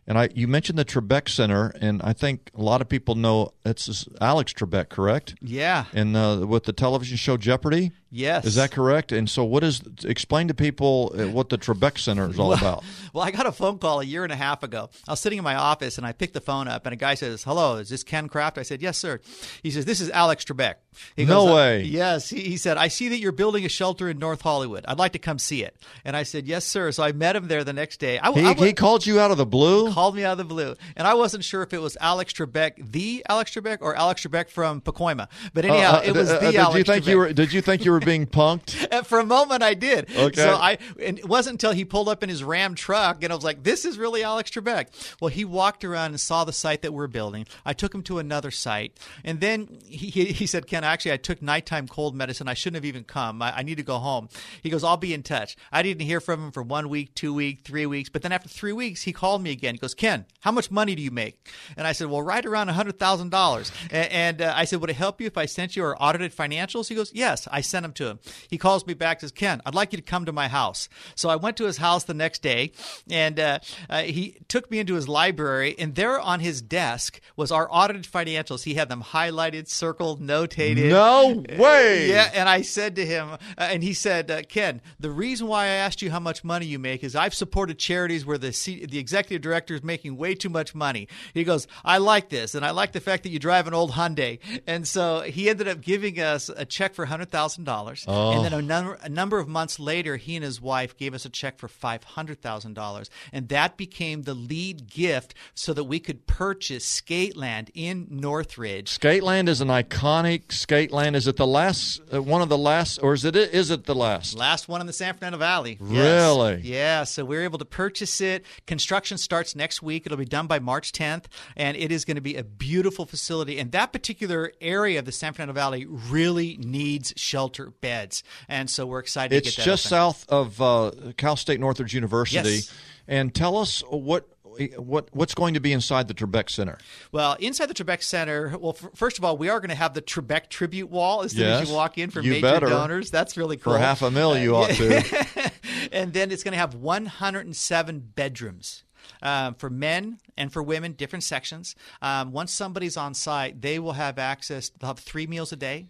And 0.09 0.19
I, 0.19 0.31
you 0.35 0.49
mentioned 0.49 0.79
the 0.79 0.87
Trebek 0.87 1.29
Center, 1.29 1.71
and 1.83 2.01
I 2.03 2.15
think 2.15 2.51
a 2.55 2.63
lot 2.63 2.81
of 2.81 2.89
people 2.89 3.15
know 3.15 3.53
it's 3.63 4.09
Alex 4.23 4.55
Trebek, 4.55 4.89
correct? 4.89 5.35
Yeah. 5.43 5.85
And 5.93 6.17
uh, 6.17 6.47
with 6.49 6.65
the 6.65 6.73
television 6.73 7.19
show 7.19 7.37
Jeopardy. 7.37 7.93
Yes. 8.11 8.47
Is 8.47 8.55
that 8.55 8.71
correct? 8.71 9.13
And 9.13 9.29
so, 9.29 9.45
what 9.45 9.63
is 9.63 9.83
explain 10.05 10.49
to 10.49 10.55
people 10.55 11.15
uh, 11.15 11.29
what 11.29 11.51
the 11.51 11.59
Trebek 11.59 11.99
Center 11.99 12.29
is 12.31 12.39
all 12.39 12.51
well, 12.51 12.59
about? 12.59 12.85
Well, 13.13 13.25
I 13.25 13.31
got 13.31 13.47
a 13.47 13.53
phone 13.53 13.79
call 13.79 14.01
a 14.01 14.05
year 14.05 14.23
and 14.23 14.33
a 14.33 14.37
half 14.37 14.63
ago. 14.63 14.91
I 15.07 15.13
was 15.13 15.21
sitting 15.21 15.39
in 15.39 15.45
my 15.45 15.55
office 15.55 15.99
and 15.99 16.07
I 16.07 16.13
picked 16.13 16.35
the 16.35 16.41
phone 16.41 16.69
up, 16.69 16.87
and 16.87 16.93
a 16.93 16.97
guy 16.97 17.15
says, 17.15 17.43
"Hello, 17.43 17.77
is 17.77 17.89
this 17.89 18.05
Ken 18.05 18.29
Kraft?" 18.29 18.59
I 18.59 18.63
said, 18.63 18.81
"Yes, 18.81 18.97
sir." 18.99 19.21
He 19.63 19.71
says, 19.71 19.85
"This 19.87 20.01
is 20.01 20.11
Alex 20.11 20.45
Trebek." 20.45 20.75
He 21.17 21.25
no 21.25 21.47
goes, 21.47 21.55
way. 21.55 21.83
Yes. 21.83 22.29
He, 22.29 22.41
he, 22.43 22.57
said, 22.57 22.77
"I 22.77 22.89
see 22.89 23.09
that 23.09 23.19
you're 23.19 23.33
building 23.33 23.65
a 23.65 23.69
shelter 23.69 24.09
in 24.09 24.19
North 24.19 24.43
Hollywood. 24.43 24.85
I'd 24.87 24.99
like 24.99 25.13
to 25.13 25.19
come 25.19 25.39
see 25.39 25.65
it." 25.65 25.77
And 26.05 26.17
I 26.17 26.23
said, 26.23 26.47
"Yes, 26.47 26.65
sir." 26.65 26.93
So 26.93 27.03
I 27.03 27.13
met 27.13 27.35
him 27.35 27.49
there 27.49 27.65
the 27.65 27.73
next 27.73 27.99
day. 27.99 28.19
I, 28.19 28.33
he, 28.33 28.45
I, 28.45 28.55
he 28.55 28.73
called 28.73 29.07
you 29.07 29.21
out 29.21 29.31
of 29.31 29.37
the 29.37 29.47
blue. 29.47 29.93
Called 29.93 30.17
me 30.17 30.25
out 30.25 30.33
of 30.33 30.39
the 30.39 30.45
blue, 30.45 30.75
and 30.97 31.07
I 31.07 31.15
wasn't 31.15 31.45
sure 31.45 31.63
if 31.63 31.73
it 31.73 31.81
was 31.81 31.97
Alex 32.01 32.33
Trebek, 32.33 32.93
the 32.93 33.25
Alex 33.29 33.53
Trebek, 33.53 33.79
or 33.81 33.97
Alex 33.97 34.27
Trebek 34.27 34.49
from 34.49 34.81
Pacoima. 34.81 35.29
But 35.55 35.65
anyhow, 35.65 35.95
uh, 35.95 35.99
uh, 35.99 36.03
it 36.05 36.15
was 36.15 36.31
uh, 36.31 36.39
the 36.39 36.53
did 36.53 36.61
Alex 36.61 36.79
you 36.79 36.85
think 36.85 37.05
Trebek. 37.05 37.09
you 37.09 37.19
were? 37.19 37.33
Did 37.33 37.53
you 37.53 37.63
think 37.63 37.85
you 37.85 37.93
were 37.93 37.98
being 38.01 38.27
punked? 38.27 39.05
For 39.07 39.19
a 39.19 39.25
moment, 39.25 39.63
I 39.63 39.75
did. 39.75 40.11
Okay. 40.15 40.41
So 40.41 40.55
I, 40.55 40.79
and 41.01 41.19
it 41.19 41.29
wasn't 41.29 41.55
until 41.55 41.73
he 41.73 41.85
pulled 41.85 42.09
up 42.09 42.23
in 42.23 42.29
his 42.29 42.43
Ram 42.45 42.75
truck, 42.75 43.23
and 43.23 43.33
I 43.33 43.37
was 43.37 43.45
like, 43.45 43.63
"This 43.63 43.85
is 43.85 43.99
really 43.99 44.23
Alex 44.23 44.51
Trebek." 44.51 44.87
Well, 45.21 45.29
he 45.29 45.45
walked 45.45 45.85
around 45.85 46.11
and 46.11 46.21
saw 46.21 46.45
the 46.45 46.53
site 46.53 46.83
that 46.83 46.93
we're 46.93 47.07
building. 47.07 47.47
I 47.65 47.73
took 47.73 47.95
him 47.95 48.03
to 48.05 48.19
another 48.19 48.51
site, 48.51 48.99
and 49.25 49.41
then 49.41 49.79
he 49.85 50.09
he, 50.09 50.27
he 50.27 50.47
said, 50.47 50.67
"Ken, 50.67 50.85
actually, 50.85 51.13
I 51.13 51.17
took 51.17 51.43
nighttime 51.43 51.89
cold 51.89 52.15
medicine. 52.15 52.49
I 52.49 52.55
shouldn't 52.55 52.77
have 52.77 52.85
even 52.85 53.05
come. 53.05 53.43
I, 53.43 53.59
I 53.59 53.63
need 53.63 53.77
to 53.77 53.83
go 53.83 53.99
home." 53.99 54.29
He 54.63 54.71
goes, 54.71 54.85
"I'll 54.85 54.97
be 54.97 55.15
in 55.15 55.23
touch." 55.23 55.57
I 55.73 55.83
didn't 55.83 56.07
hear 56.07 56.21
from 56.21 56.45
him 56.45 56.53
for 56.53 56.63
one 56.63 56.89
week, 56.89 57.15
two 57.15 57.35
weeks, 57.35 57.63
three 57.63 57.87
weeks, 57.87 58.09
but 58.09 58.23
then 58.23 58.33
after 58.33 58.49
three 58.49 58.73
weeks, 58.73 59.03
he 59.03 59.13
called 59.13 59.43
me 59.43 59.51
again. 59.51 59.75
He 59.75 59.79
goes, 59.79 59.95
Ken, 59.95 60.27
how 60.41 60.53
much 60.53 60.71
money 60.71 60.95
do 60.95 61.03
you 61.03 61.11
make? 61.11 61.49
And 61.77 61.87
I 61.87 61.93
said, 61.93 62.09
well, 62.09 62.23
right 62.23 62.45
around 62.45 62.69
$100,000. 62.69 63.73
And, 63.91 64.13
and 64.13 64.43
uh, 64.43 64.53
I 64.57 64.65
said, 64.65 64.81
would 64.81 64.91
it 64.91 64.97
help 64.97 65.21
you 65.21 65.27
if 65.27 65.37
I 65.37 65.47
sent 65.47 65.77
you 65.77 65.85
our 65.85 65.97
audited 66.01 66.35
financials? 66.35 66.89
He 66.89 66.95
goes, 66.95 67.13
yes. 67.15 67.49
I 67.51 67.61
sent 67.61 67.85
them 67.89 67.93
to 67.95 68.07
him. 68.07 68.19
He 68.49 68.59
calls 68.59 68.87
me 68.87 68.95
back, 68.95 69.21
says, 69.21 69.33
Ken, 69.33 69.61
I'd 69.65 69.75
like 69.75 69.93
you 69.93 69.97
to 69.99 70.03
come 70.03 70.25
to 70.25 70.33
my 70.33 70.49
house. 70.49 70.89
So 71.15 71.29
I 71.29 71.37
went 71.37 71.57
to 71.59 71.65
his 71.65 71.79
house 71.79 72.05
the 72.05 72.15
next 72.15 72.43
day, 72.43 72.73
and 73.11 73.39
uh, 73.41 73.59
uh, 73.89 74.03
he 74.03 74.37
took 74.49 74.71
me 74.71 74.79
into 74.79 74.95
his 74.95 75.09
library, 75.09 75.75
and 75.79 75.95
there 75.95 76.21
on 76.21 76.41
his 76.41 76.63
desk 76.63 77.21
was 77.37 77.51
our 77.51 77.69
audited 77.71 78.05
financials. 78.05 78.65
He 78.65 78.75
had 78.75 78.89
them 78.89 79.03
highlighted, 79.03 79.69
circled, 79.69 80.21
notated. 80.21 80.91
No 80.91 81.45
way. 81.59 82.09
Yeah, 82.09 82.31
and 82.35 82.49
I 82.49 82.63
said 82.63 82.97
to 82.97 83.07
him, 83.07 83.31
uh, 83.33 83.37
and 83.59 83.83
he 83.83 83.93
said, 83.95 84.31
uh, 84.31 84.43
Ken, 84.43 84.81
the 84.99 85.11
reason 85.11 85.47
why 85.47 85.65
I 85.65 85.69
asked 85.69 86.03
you 86.03 86.11
how 86.11 86.21
much 86.21 86.45
money 86.45 86.67
you 86.67 86.79
make 86.79 87.03
is 87.03 87.15
I've 87.17 87.35
supported 87.35 87.79
charities 87.79 88.25
where 88.27 88.39
the 88.39 88.53
C- 88.53 88.87
the 88.87 88.99
executive 88.99 89.43
director 89.43 89.75
is 89.75 89.83
making 89.83 90.17
way 90.17 90.35
too 90.35 90.49
much 90.49 90.75
money. 90.75 91.09
He 91.35 91.45
goes, 91.45 91.67
I 91.85 91.99
like 91.99 92.29
this, 92.29 92.55
and 92.55 92.65
I 92.65 92.71
like 92.71 92.93
the 92.93 93.01
fact 93.01 93.23
that 93.23 93.31
you 93.31 93.39
drive 93.39 93.67
an 93.67 93.75
old 93.75 93.93
Hyundai. 93.93 94.39
And 94.67 94.87
so 94.87 95.21
he 95.21 95.49
ended 95.49 95.69
up 95.69 95.81
giving 95.81 96.21
us 96.21 96.49
a 96.55 96.65
check 96.65 96.95
for 96.95 97.07
hundred 97.07 97.31
thousand 97.31 97.65
dollars, 97.65 97.78
Oh. 98.07 98.33
and 98.33 98.45
then 98.45 98.53
a 98.53 98.63
number 98.63 98.99
a 99.03 99.09
number 99.09 99.39
of 99.39 99.49
months 99.49 99.79
later, 99.79 100.17
he 100.17 100.37
and 100.37 100.45
his 100.45 100.61
wife 100.61 100.97
gave 100.97 101.15
us 101.15 101.25
a 101.25 101.29
check 101.31 101.59
for 101.59 101.69
five 101.69 102.05
hundred 102.05 102.41
thousand 102.41 102.75
dollars, 102.75 103.11
and 103.33 103.49
that 103.49 103.77
became 103.77 104.23
the 104.23 104.35
lead 104.35 104.89
gift 104.89 105.35
so 105.55 105.73
that 105.73 105.85
we 105.85 106.01
could 106.01 106.27
purchase 106.27 107.01
Skateland 107.01 107.71
in 107.75 108.07
Northridge. 108.11 108.99
Skateland 108.99 109.49
is 109.49 109.61
an 109.61 109.69
iconic 109.69 110.47
Skateland. 110.49 111.15
Is 111.15 111.27
it 111.27 111.37
the 111.37 111.47
last, 111.47 112.01
uh, 112.13 112.23
one 112.23 112.43
of 112.43 112.49
the 112.49 112.59
last, 112.59 112.99
or 113.03 113.15
is 113.15 113.25
it 113.25 113.37
is 113.37 113.71
it 113.71 113.85
the 113.85 113.95
last? 113.95 114.37
Last 114.37 114.69
one 114.69 114.81
in 114.81 114.87
the 114.87 114.93
San 114.93 115.15
Fernando 115.15 115.39
Valley. 115.39 115.79
Yes. 115.81 115.91
Really? 115.91 116.61
Yeah. 116.63 117.05
So 117.05 117.25
we're 117.25 117.45
able 117.45 117.59
to 117.59 117.65
purchase 117.65 118.21
it. 118.21 118.45
Construction 118.67 119.19
starts 119.19 119.55
next 119.55 119.83
week. 119.83 120.07
It'll 120.07 120.19
be 120.19 120.25
done 120.25 120.47
by 120.47 120.59
March 120.59 120.93
10th, 120.93 121.25
and 121.57 121.77
it 121.77 121.91
is 121.93 122.05
going 122.05 122.17
to 122.17 122.21
be 122.21 122.37
a 122.37 122.45
beautiful 122.45 123.07
facility. 123.07 123.59
And 123.59 123.73
that 123.73 123.93
particular 123.93 124.53
area 124.61 124.99
of 124.99 125.05
the 125.05 125.13
San 125.13 125.33
Fernando 125.33 125.55
Valley 125.55 125.87
really 125.87 126.57
needs 126.59 127.13
shelter 127.17 127.68
beds, 127.81 128.23
and 128.49 128.69
so 128.69 128.87
we're 128.87 128.99
excited 129.01 129.37
It's 129.37 129.51
to 129.55 129.57
get 129.61 129.65
that. 129.65 129.71
just 129.71 129.87
open. 129.87 129.91
south 129.91 130.27
of 130.29 130.61
uh, 130.63 130.91
Cal 131.17 131.37
State 131.37 131.61
Northridge 131.61 131.95
University. 131.95 132.37
Yes. 132.57 132.75
And 133.07 133.35
tell 133.35 133.57
us 133.57 133.81
what 133.89 134.29
what 134.77 135.09
what's 135.13 135.35
going 135.35 135.55
to 135.55 135.61
be 135.61 135.73
inside 135.73 136.09
the 136.09 136.15
Trebek 136.15 136.51
Center. 136.51 136.79
Well, 137.13 137.35
inside 137.39 137.67
the 137.67 137.75
Trebek 137.75 138.03
Center, 138.03 138.57
well, 138.59 138.77
f- 138.79 138.91
first 138.95 139.17
of 139.17 139.25
all, 139.25 139.37
we 139.37 139.49
are 139.49 139.61
going 139.61 139.69
to 139.71 139.77
have 139.77 139.95
the 139.95 140.03
Trebek 140.03 140.49
tribute 140.49 140.91
wall 140.91 141.23
as 141.23 141.31
soon 141.33 141.47
as 141.47 141.69
you 141.69 141.75
walk 141.75 141.97
in 141.97 142.11
for 142.11 142.21
major 142.23 142.41
better. 142.41 142.67
donors. 142.67 143.11
That's 143.11 143.37
really 143.37 143.57
cool. 143.57 143.75
For 143.75 143.79
half 143.79 144.03
a 144.03 144.11
mil, 144.11 144.37
you 144.37 144.57
ought 144.57 144.71
to. 144.71 145.51
and 145.93 146.13
then 146.13 146.33
it's 146.33 146.43
going 146.43 146.53
to 146.53 146.59
have 146.59 146.75
107 146.75 148.01
bedrooms. 148.15 148.85
Um, 149.23 149.55
for 149.55 149.71
men 149.71 150.19
and 150.37 150.53
for 150.53 150.63
women, 150.63 150.93
different 150.93 151.23
sections. 151.25 151.75
Um, 152.03 152.31
once 152.33 152.53
somebody's 152.53 152.97
on 152.97 153.15
site, 153.15 153.61
they 153.63 153.79
will 153.79 153.95
have 153.95 154.19
access. 154.19 154.69
They'll 154.71 154.89
have 154.89 154.99
three 154.99 155.27
meals 155.27 155.51
a 155.51 155.57
day, 155.57 155.87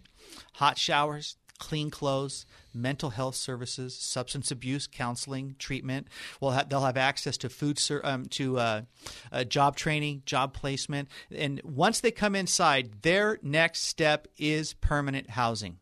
hot 0.53 0.77
showers, 0.77 1.35
clean 1.59 1.91
clothes, 1.91 2.45
mental 2.73 3.11
health 3.11 3.35
services, 3.35 3.95
substance 3.95 4.49
abuse 4.49 4.87
counseling, 4.87 5.55
treatment. 5.59 6.07
We'll 6.41 6.51
ha- 6.51 6.65
they'll 6.67 6.85
have 6.85 6.97
access 6.97 7.37
to 7.37 7.49
food, 7.49 7.77
ser- 7.77 8.01
um, 8.03 8.25
to 8.25 8.57
uh, 8.57 8.81
uh, 9.31 9.43
job 9.43 9.75
training, 9.75 10.23
job 10.25 10.53
placement, 10.53 11.09
and 11.29 11.61
once 11.63 11.99
they 11.99 12.11
come 12.11 12.35
inside, 12.35 13.03
their 13.03 13.37
next 13.43 13.83
step 13.83 14.27
is 14.37 14.73
permanent 14.73 15.29
housing. 15.31 15.77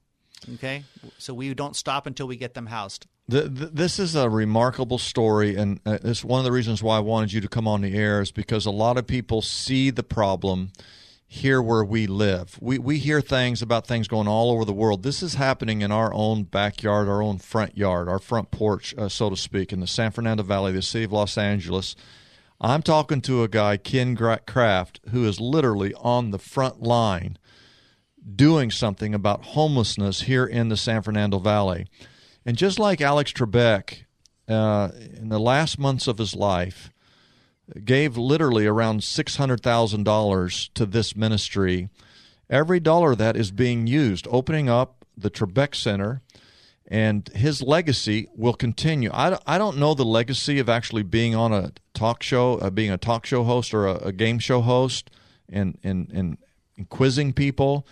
Okay, 0.55 0.83
so 1.17 1.33
we 1.33 1.53
don't 1.53 1.75
stop 1.75 2.05
until 2.05 2.27
we 2.27 2.35
get 2.35 2.53
them 2.53 2.67
housed. 2.67 3.07
The, 3.29 3.49
th 3.49 3.69
this 3.73 3.99
is 3.99 4.15
a 4.15 4.29
remarkable 4.29 4.97
story, 4.97 5.55
and 5.55 5.79
uh, 5.85 5.97
it's 6.03 6.23
one 6.23 6.39
of 6.39 6.45
the 6.45 6.51
reasons 6.51 6.81
why 6.81 6.97
I 6.97 6.99
wanted 7.01 7.33
you 7.33 7.41
to 7.41 7.49
come 7.49 7.67
on 7.67 7.81
the 7.81 7.93
air 7.93 8.21
is 8.21 8.31
because 8.31 8.65
a 8.65 8.71
lot 8.71 8.97
of 8.97 9.05
people 9.05 9.41
see 9.41 9.89
the 9.89 10.03
problem 10.03 10.71
here 11.27 11.61
where 11.61 11.83
we 11.83 12.07
live. 12.07 12.57
We 12.61 12.79
we 12.79 12.97
hear 12.99 13.19
things 13.19 13.61
about 13.61 13.85
things 13.85 14.07
going 14.07 14.27
all 14.27 14.49
over 14.51 14.63
the 14.63 14.73
world. 14.73 15.03
This 15.03 15.21
is 15.21 15.35
happening 15.35 15.81
in 15.81 15.91
our 15.91 16.13
own 16.13 16.43
backyard, 16.43 17.09
our 17.09 17.21
own 17.21 17.37
front 17.37 17.77
yard, 17.77 18.07
our 18.07 18.19
front 18.19 18.49
porch, 18.49 18.95
uh, 18.97 19.09
so 19.09 19.29
to 19.29 19.35
speak, 19.35 19.73
in 19.73 19.81
the 19.81 19.87
San 19.87 20.11
Fernando 20.11 20.43
Valley, 20.43 20.71
the 20.71 20.81
city 20.81 21.03
of 21.03 21.11
Los 21.11 21.37
Angeles. 21.37 21.95
I'm 22.59 22.81
talking 22.81 23.21
to 23.21 23.43
a 23.43 23.47
guy, 23.47 23.77
Ken 23.77 24.15
Kraft, 24.15 24.99
who 25.11 25.25
is 25.25 25.39
literally 25.39 25.93
on 25.95 26.31
the 26.31 26.39
front 26.39 26.81
line 26.81 27.37
doing 28.35 28.71
something 28.71 29.13
about 29.13 29.45
homelessness 29.45 30.21
here 30.21 30.45
in 30.45 30.69
the 30.69 30.77
San 30.77 31.01
Fernando 31.01 31.39
Valley. 31.39 31.85
And 32.45 32.57
just 32.57 32.79
like 32.79 32.99
Alex 32.99 33.31
Trebek, 33.31 34.05
uh, 34.47 34.89
in 35.13 35.29
the 35.29 35.39
last 35.39 35.77
months 35.77 36.07
of 36.07 36.17
his 36.17 36.35
life, 36.35 36.91
gave 37.83 38.17
literally 38.17 38.65
around 38.65 39.01
$600,000 39.01 40.69
to 40.73 40.85
this 40.85 41.15
ministry, 41.15 41.89
every 42.49 42.79
dollar 42.79 43.15
that 43.15 43.35
is 43.35 43.51
being 43.51 43.87
used, 43.87 44.27
opening 44.31 44.69
up 44.69 45.05
the 45.17 45.29
Trebek 45.29 45.75
Center, 45.75 46.21
and 46.87 47.27
his 47.29 47.61
legacy 47.61 48.27
will 48.35 48.53
continue. 48.53 49.09
I, 49.11 49.37
I 49.45 49.57
don't 49.57 49.77
know 49.77 49.93
the 49.93 50.05
legacy 50.05 50.59
of 50.59 50.69
actually 50.69 51.03
being 51.03 51.35
on 51.35 51.51
a 51.51 51.73
talk 51.93 52.23
show, 52.23 52.57
uh, 52.59 52.69
being 52.69 52.91
a 52.91 52.97
talk 52.97 53.25
show 53.25 53.43
host 53.43 53.73
or 53.73 53.87
a, 53.87 53.95
a 53.95 54.11
game 54.13 54.39
show 54.39 54.61
host 54.61 55.09
and, 55.49 55.77
and, 55.83 56.09
and, 56.13 56.37
and 56.77 56.89
quizzing 56.89 57.33
people. 57.33 57.85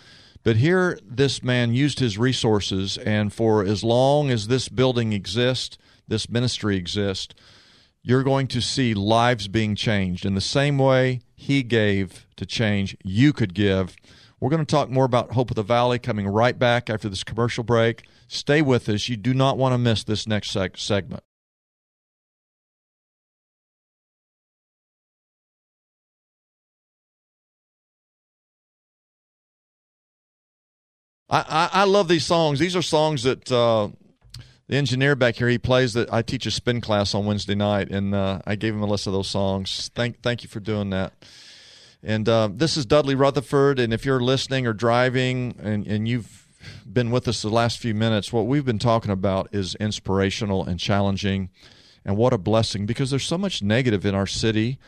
But 0.44 0.56
here, 0.56 0.98
this 1.04 1.42
man 1.42 1.74
used 1.74 1.98
his 1.98 2.16
resources, 2.16 2.96
and 2.98 3.32
for 3.32 3.64
as 3.64 3.82
long 3.82 4.30
as 4.30 4.46
this 4.46 4.68
building 4.68 5.12
exists, 5.12 5.76
this 6.06 6.30
ministry 6.30 6.76
exists, 6.76 7.34
you're 8.06 8.22
going 8.22 8.46
to 8.46 8.62
see 8.62 8.94
lives 8.94 9.48
being 9.48 9.74
changed 9.74 10.24
in 10.24 10.36
the 10.36 10.40
same 10.40 10.78
way 10.78 11.18
he 11.34 11.64
gave 11.64 12.24
to 12.36 12.46
change, 12.46 12.96
you 13.02 13.32
could 13.32 13.52
give. 13.52 13.96
We're 14.38 14.48
going 14.48 14.64
to 14.64 14.70
talk 14.70 14.88
more 14.88 15.04
about 15.04 15.32
Hope 15.32 15.50
of 15.50 15.56
the 15.56 15.64
Valley 15.64 15.98
coming 15.98 16.28
right 16.28 16.56
back 16.56 16.88
after 16.88 17.08
this 17.08 17.24
commercial 17.24 17.64
break. 17.64 18.04
Stay 18.28 18.62
with 18.62 18.88
us. 18.88 19.08
You 19.08 19.16
do 19.16 19.34
not 19.34 19.58
want 19.58 19.72
to 19.74 19.78
miss 19.78 20.04
this 20.04 20.24
next 20.24 20.54
seg- 20.54 20.78
segment. 20.78 21.24
I, 31.28 31.68
I, 31.72 31.84
love 31.84 32.06
these 32.06 32.24
songs. 32.24 32.60
These 32.60 32.76
are 32.76 32.82
songs 32.82 33.24
that 33.24 33.50
uh, 33.50 33.88
the 34.68 34.76
engineer 34.76 35.14
back 35.14 35.36
here 35.36 35.48
he 35.48 35.58
plays. 35.58 35.92
That 35.94 36.12
I 36.12 36.22
teach 36.22 36.46
a 36.46 36.50
spin 36.50 36.80
class 36.80 37.14
on 37.14 37.26
Wednesday 37.26 37.54
night, 37.54 37.90
and 37.90 38.14
uh, 38.14 38.40
I 38.46 38.56
gave 38.56 38.74
him 38.74 38.82
a 38.82 38.86
list 38.86 39.06
of 39.06 39.12
those 39.12 39.28
songs. 39.28 39.90
Thank 39.94 40.22
thank 40.22 40.42
you 40.42 40.48
for 40.48 40.60
doing 40.60 40.90
that. 40.90 41.12
And 42.02 42.28
uh, 42.28 42.48
this 42.52 42.76
is 42.76 42.86
Dudley 42.86 43.14
Rutherford. 43.14 43.78
And 43.78 43.92
if 43.92 44.04
you're 44.04 44.20
listening 44.20 44.66
or 44.66 44.72
driving, 44.72 45.54
and 45.62 45.86
and 45.86 46.08
you've 46.08 46.46
been 46.90 47.10
with 47.10 47.28
us 47.28 47.42
the 47.42 47.48
last 47.48 47.78
few 47.78 47.94
minutes, 47.94 48.32
what 48.32 48.46
we've 48.46 48.64
been 48.64 48.78
talking 48.78 49.10
about 49.10 49.48
is 49.52 49.76
inspirational 49.76 50.64
and 50.64 50.80
challenging, 50.80 51.50
and 52.04 52.16
what 52.16 52.32
a 52.32 52.38
blessing 52.38 52.86
because 52.86 53.10
there's 53.10 53.24
so 53.24 53.38
much 53.38 53.62
negative 53.62 54.04
in 54.04 54.14
our 54.14 54.26
city 54.26 54.78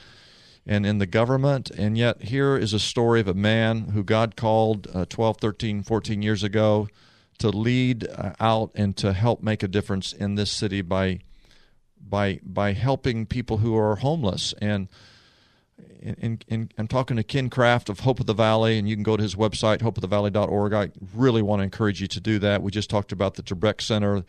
and 0.67 0.85
in 0.85 0.99
the 0.99 1.07
government. 1.07 1.71
And 1.71 1.97
yet, 1.97 2.25
here 2.25 2.57
is 2.57 2.73
a 2.73 2.81
story 2.81 3.21
of 3.21 3.29
a 3.29 3.35
man 3.35 3.91
who 3.91 4.03
God 4.03 4.35
called 4.35 4.89
uh, 4.93 5.05
12, 5.09 5.39
13, 5.39 5.83
14 5.85 6.21
years 6.21 6.43
ago 6.43 6.89
to 7.39 7.51
lead 7.51 8.07
uh, 8.09 8.33
out 8.41 8.71
and 8.75 8.97
to 8.97 9.13
help 9.13 9.43
make 9.43 9.63
a 9.63 9.69
difference 9.69 10.13
in 10.13 10.35
this 10.35 10.51
city 10.51 10.83
by 10.83 11.21
by 12.01 12.41
by 12.43 12.73
helping 12.73 13.27
people 13.27 13.59
who 13.59 13.77
are 13.77 13.97
homeless 13.97 14.55
and 14.61 14.89
and, 16.03 16.45
and 16.49 16.75
I'm 16.79 16.89
talking 16.89 17.17
to 17.17 17.23
Ken 17.23 17.51
Kraft 17.51 17.89
of 17.89 18.01
Hope 18.01 18.21
of 18.21 18.27
the 18.27 18.35
Valley, 18.35 18.79
and 18.79 18.89
you 18.89 18.97
can 18.97 19.03
go 19.03 19.17
to 19.17 19.23
his 19.23 19.35
website, 19.35 19.79
hopeofthevalley.org. 19.79 20.73
I 20.73 20.91
really 21.15 21.43
want 21.43 21.61
to 21.61 21.65
encourage 21.65 22.01
you 22.01 22.07
to 22.09 22.21
do 22.21 22.39
that. 22.41 22.63
We 22.63 22.71
just 22.71 22.91
talked 22.91 23.13
about 23.13 23.35
the 23.35 23.43
Trebek 23.43 23.81
Center. 23.81 24.25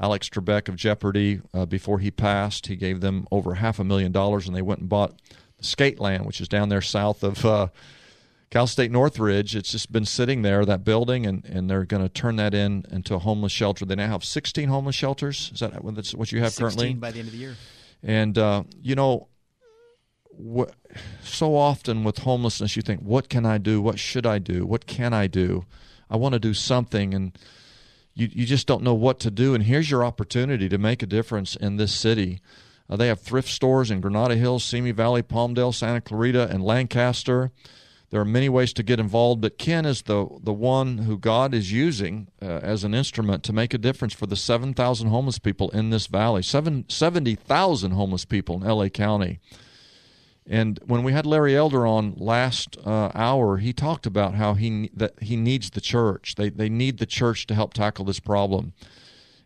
Alex 0.00 0.28
Trebek 0.28 0.68
of 0.68 0.76
Jeopardy, 0.76 1.40
uh, 1.52 1.66
before 1.66 2.00
he 2.00 2.10
passed, 2.10 2.66
he 2.66 2.74
gave 2.74 3.00
them 3.00 3.28
over 3.30 3.54
half 3.54 3.78
a 3.78 3.84
million 3.84 4.12
dollars, 4.12 4.46
and 4.46 4.56
they 4.56 4.62
went 4.62 4.80
and 4.80 4.88
bought 4.88 5.14
the 5.58 5.64
Skate 5.64 6.00
Land, 6.00 6.26
which 6.26 6.40
is 6.40 6.48
down 6.48 6.68
there 6.68 6.82
south 6.82 7.22
of 7.22 7.44
uh, 7.44 7.68
Cal 8.50 8.66
State 8.66 8.90
Northridge. 8.90 9.56
It's 9.56 9.72
just 9.72 9.90
been 9.90 10.04
sitting 10.04 10.42
there, 10.42 10.64
that 10.64 10.84
building, 10.84 11.26
and, 11.26 11.44
and 11.44 11.68
they're 11.68 11.84
going 11.84 12.02
to 12.02 12.08
turn 12.08 12.36
that 12.36 12.54
in 12.54 12.84
into 12.90 13.14
a 13.14 13.18
homeless 13.18 13.52
shelter. 13.52 13.84
They 13.84 13.96
now 13.96 14.08
have 14.08 14.24
16 14.24 14.68
homeless 14.68 14.94
shelters. 14.94 15.50
Is 15.52 15.60
that 15.60 15.82
what 15.82 15.96
what 16.14 16.32
you 16.32 16.40
have 16.40 16.52
16 16.52 16.62
currently? 16.62 16.94
by 16.94 17.10
the 17.10 17.18
end 17.18 17.28
of 17.28 17.32
the 17.32 17.38
year. 17.38 17.56
And 18.02 18.36
uh, 18.38 18.64
you 18.80 18.94
know, 18.94 19.28
what, 20.30 20.74
so 21.22 21.56
often 21.56 22.04
with 22.04 22.18
homelessness, 22.18 22.76
you 22.76 22.82
think, 22.82 23.00
"What 23.00 23.28
can 23.28 23.46
I 23.46 23.58
do? 23.58 23.80
What 23.80 23.98
should 23.98 24.26
I 24.26 24.38
do? 24.38 24.66
What 24.66 24.86
can 24.86 25.12
I 25.12 25.26
do? 25.26 25.64
I 26.10 26.16
want 26.16 26.34
to 26.34 26.38
do 26.38 26.54
something," 26.54 27.14
and 27.14 27.36
you 28.14 28.28
you 28.30 28.44
just 28.44 28.66
don't 28.66 28.82
know 28.82 28.94
what 28.94 29.18
to 29.20 29.30
do. 29.30 29.54
And 29.54 29.64
here's 29.64 29.90
your 29.90 30.04
opportunity 30.04 30.68
to 30.68 30.78
make 30.78 31.02
a 31.02 31.06
difference 31.06 31.56
in 31.56 31.76
this 31.76 31.94
city. 31.94 32.40
Uh, 32.88 32.96
they 32.96 33.08
have 33.08 33.20
thrift 33.20 33.48
stores 33.48 33.90
in 33.90 34.00
Granada 34.00 34.36
Hills, 34.36 34.62
Simi 34.64 34.92
Valley, 34.92 35.22
Palmdale, 35.22 35.74
Santa 35.74 36.00
Clarita, 36.00 36.48
and 36.50 36.62
Lancaster. 36.62 37.50
There 38.10 38.20
are 38.20 38.24
many 38.24 38.48
ways 38.48 38.72
to 38.74 38.82
get 38.82 39.00
involved, 39.00 39.40
but 39.40 39.58
Ken 39.58 39.84
is 39.84 40.02
the 40.02 40.28
the 40.40 40.52
one 40.52 40.98
who 40.98 41.18
God 41.18 41.52
is 41.52 41.72
using 41.72 42.28
uh, 42.40 42.46
as 42.62 42.84
an 42.84 42.94
instrument 42.94 43.42
to 43.44 43.52
make 43.52 43.74
a 43.74 43.78
difference 43.78 44.14
for 44.14 44.26
the 44.26 44.36
7,000 44.36 45.08
homeless 45.08 45.38
people 45.38 45.70
in 45.70 45.90
this 45.90 46.06
valley. 46.06 46.42
Seven, 46.42 46.84
70,000 46.88 47.90
homeless 47.90 48.24
people 48.24 48.56
in 48.56 48.68
LA 48.68 48.88
County. 48.88 49.40
And 50.46 50.78
when 50.86 51.02
we 51.02 51.12
had 51.12 51.24
Larry 51.24 51.56
Elder 51.56 51.86
on 51.86 52.14
last 52.16 52.76
uh, 52.84 53.10
hour, 53.14 53.56
he 53.56 53.72
talked 53.72 54.04
about 54.04 54.34
how 54.34 54.54
he 54.54 54.90
that 54.94 55.14
he 55.22 55.36
needs 55.36 55.70
the 55.70 55.80
church. 55.80 56.34
They 56.34 56.50
they 56.50 56.68
need 56.68 56.98
the 56.98 57.06
church 57.06 57.46
to 57.46 57.54
help 57.54 57.72
tackle 57.72 58.04
this 58.04 58.20
problem. 58.20 58.74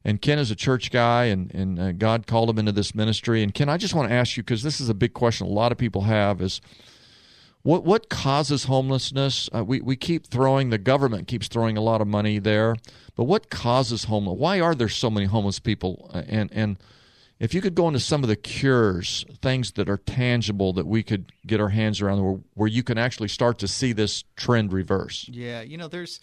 And 0.04 0.20
Ken 0.20 0.38
is 0.38 0.50
a 0.50 0.56
church 0.56 0.90
guy, 0.90 1.26
and 1.26 1.54
and 1.54 1.78
uh, 1.78 1.92
God 1.92 2.26
called 2.26 2.50
him 2.50 2.58
into 2.58 2.72
this 2.72 2.94
ministry. 2.94 3.44
And 3.44 3.54
Ken, 3.54 3.68
I 3.68 3.76
just 3.76 3.94
want 3.94 4.08
to 4.08 4.14
ask 4.14 4.36
you 4.36 4.42
because 4.42 4.64
this 4.64 4.80
is 4.80 4.88
a 4.88 4.94
big 4.94 5.14
question 5.14 5.46
a 5.46 5.50
lot 5.50 5.70
of 5.70 5.78
people 5.78 6.02
have 6.02 6.42
is. 6.42 6.60
What 7.62 7.84
what 7.84 8.08
causes 8.08 8.64
homelessness? 8.64 9.48
Uh, 9.54 9.64
we 9.64 9.80
we 9.80 9.96
keep 9.96 10.26
throwing 10.26 10.70
the 10.70 10.78
government 10.78 11.28
keeps 11.28 11.48
throwing 11.48 11.76
a 11.76 11.80
lot 11.80 12.00
of 12.00 12.06
money 12.06 12.38
there, 12.38 12.76
but 13.16 13.24
what 13.24 13.50
causes 13.50 14.04
homeless? 14.04 14.38
Why 14.38 14.60
are 14.60 14.74
there 14.74 14.88
so 14.88 15.10
many 15.10 15.26
homeless 15.26 15.58
people? 15.58 16.10
Uh, 16.14 16.22
and 16.28 16.50
and 16.52 16.76
if 17.38 17.54
you 17.54 17.60
could 17.60 17.74
go 17.74 17.86
into 17.86 18.00
some 18.00 18.24
of 18.24 18.28
the 18.28 18.36
cures, 18.36 19.24
things 19.40 19.72
that 19.72 19.88
are 19.88 19.96
tangible 19.98 20.72
that 20.72 20.86
we 20.86 21.02
could 21.02 21.32
get 21.46 21.60
our 21.60 21.68
hands 21.68 22.00
around, 22.00 22.22
where, 22.22 22.40
where 22.54 22.68
you 22.68 22.82
can 22.82 22.98
actually 22.98 23.28
start 23.28 23.58
to 23.60 23.68
see 23.68 23.92
this 23.92 24.24
trend 24.36 24.72
reverse. 24.72 25.28
Yeah, 25.28 25.60
you 25.60 25.76
know, 25.76 25.88
there's 25.88 26.20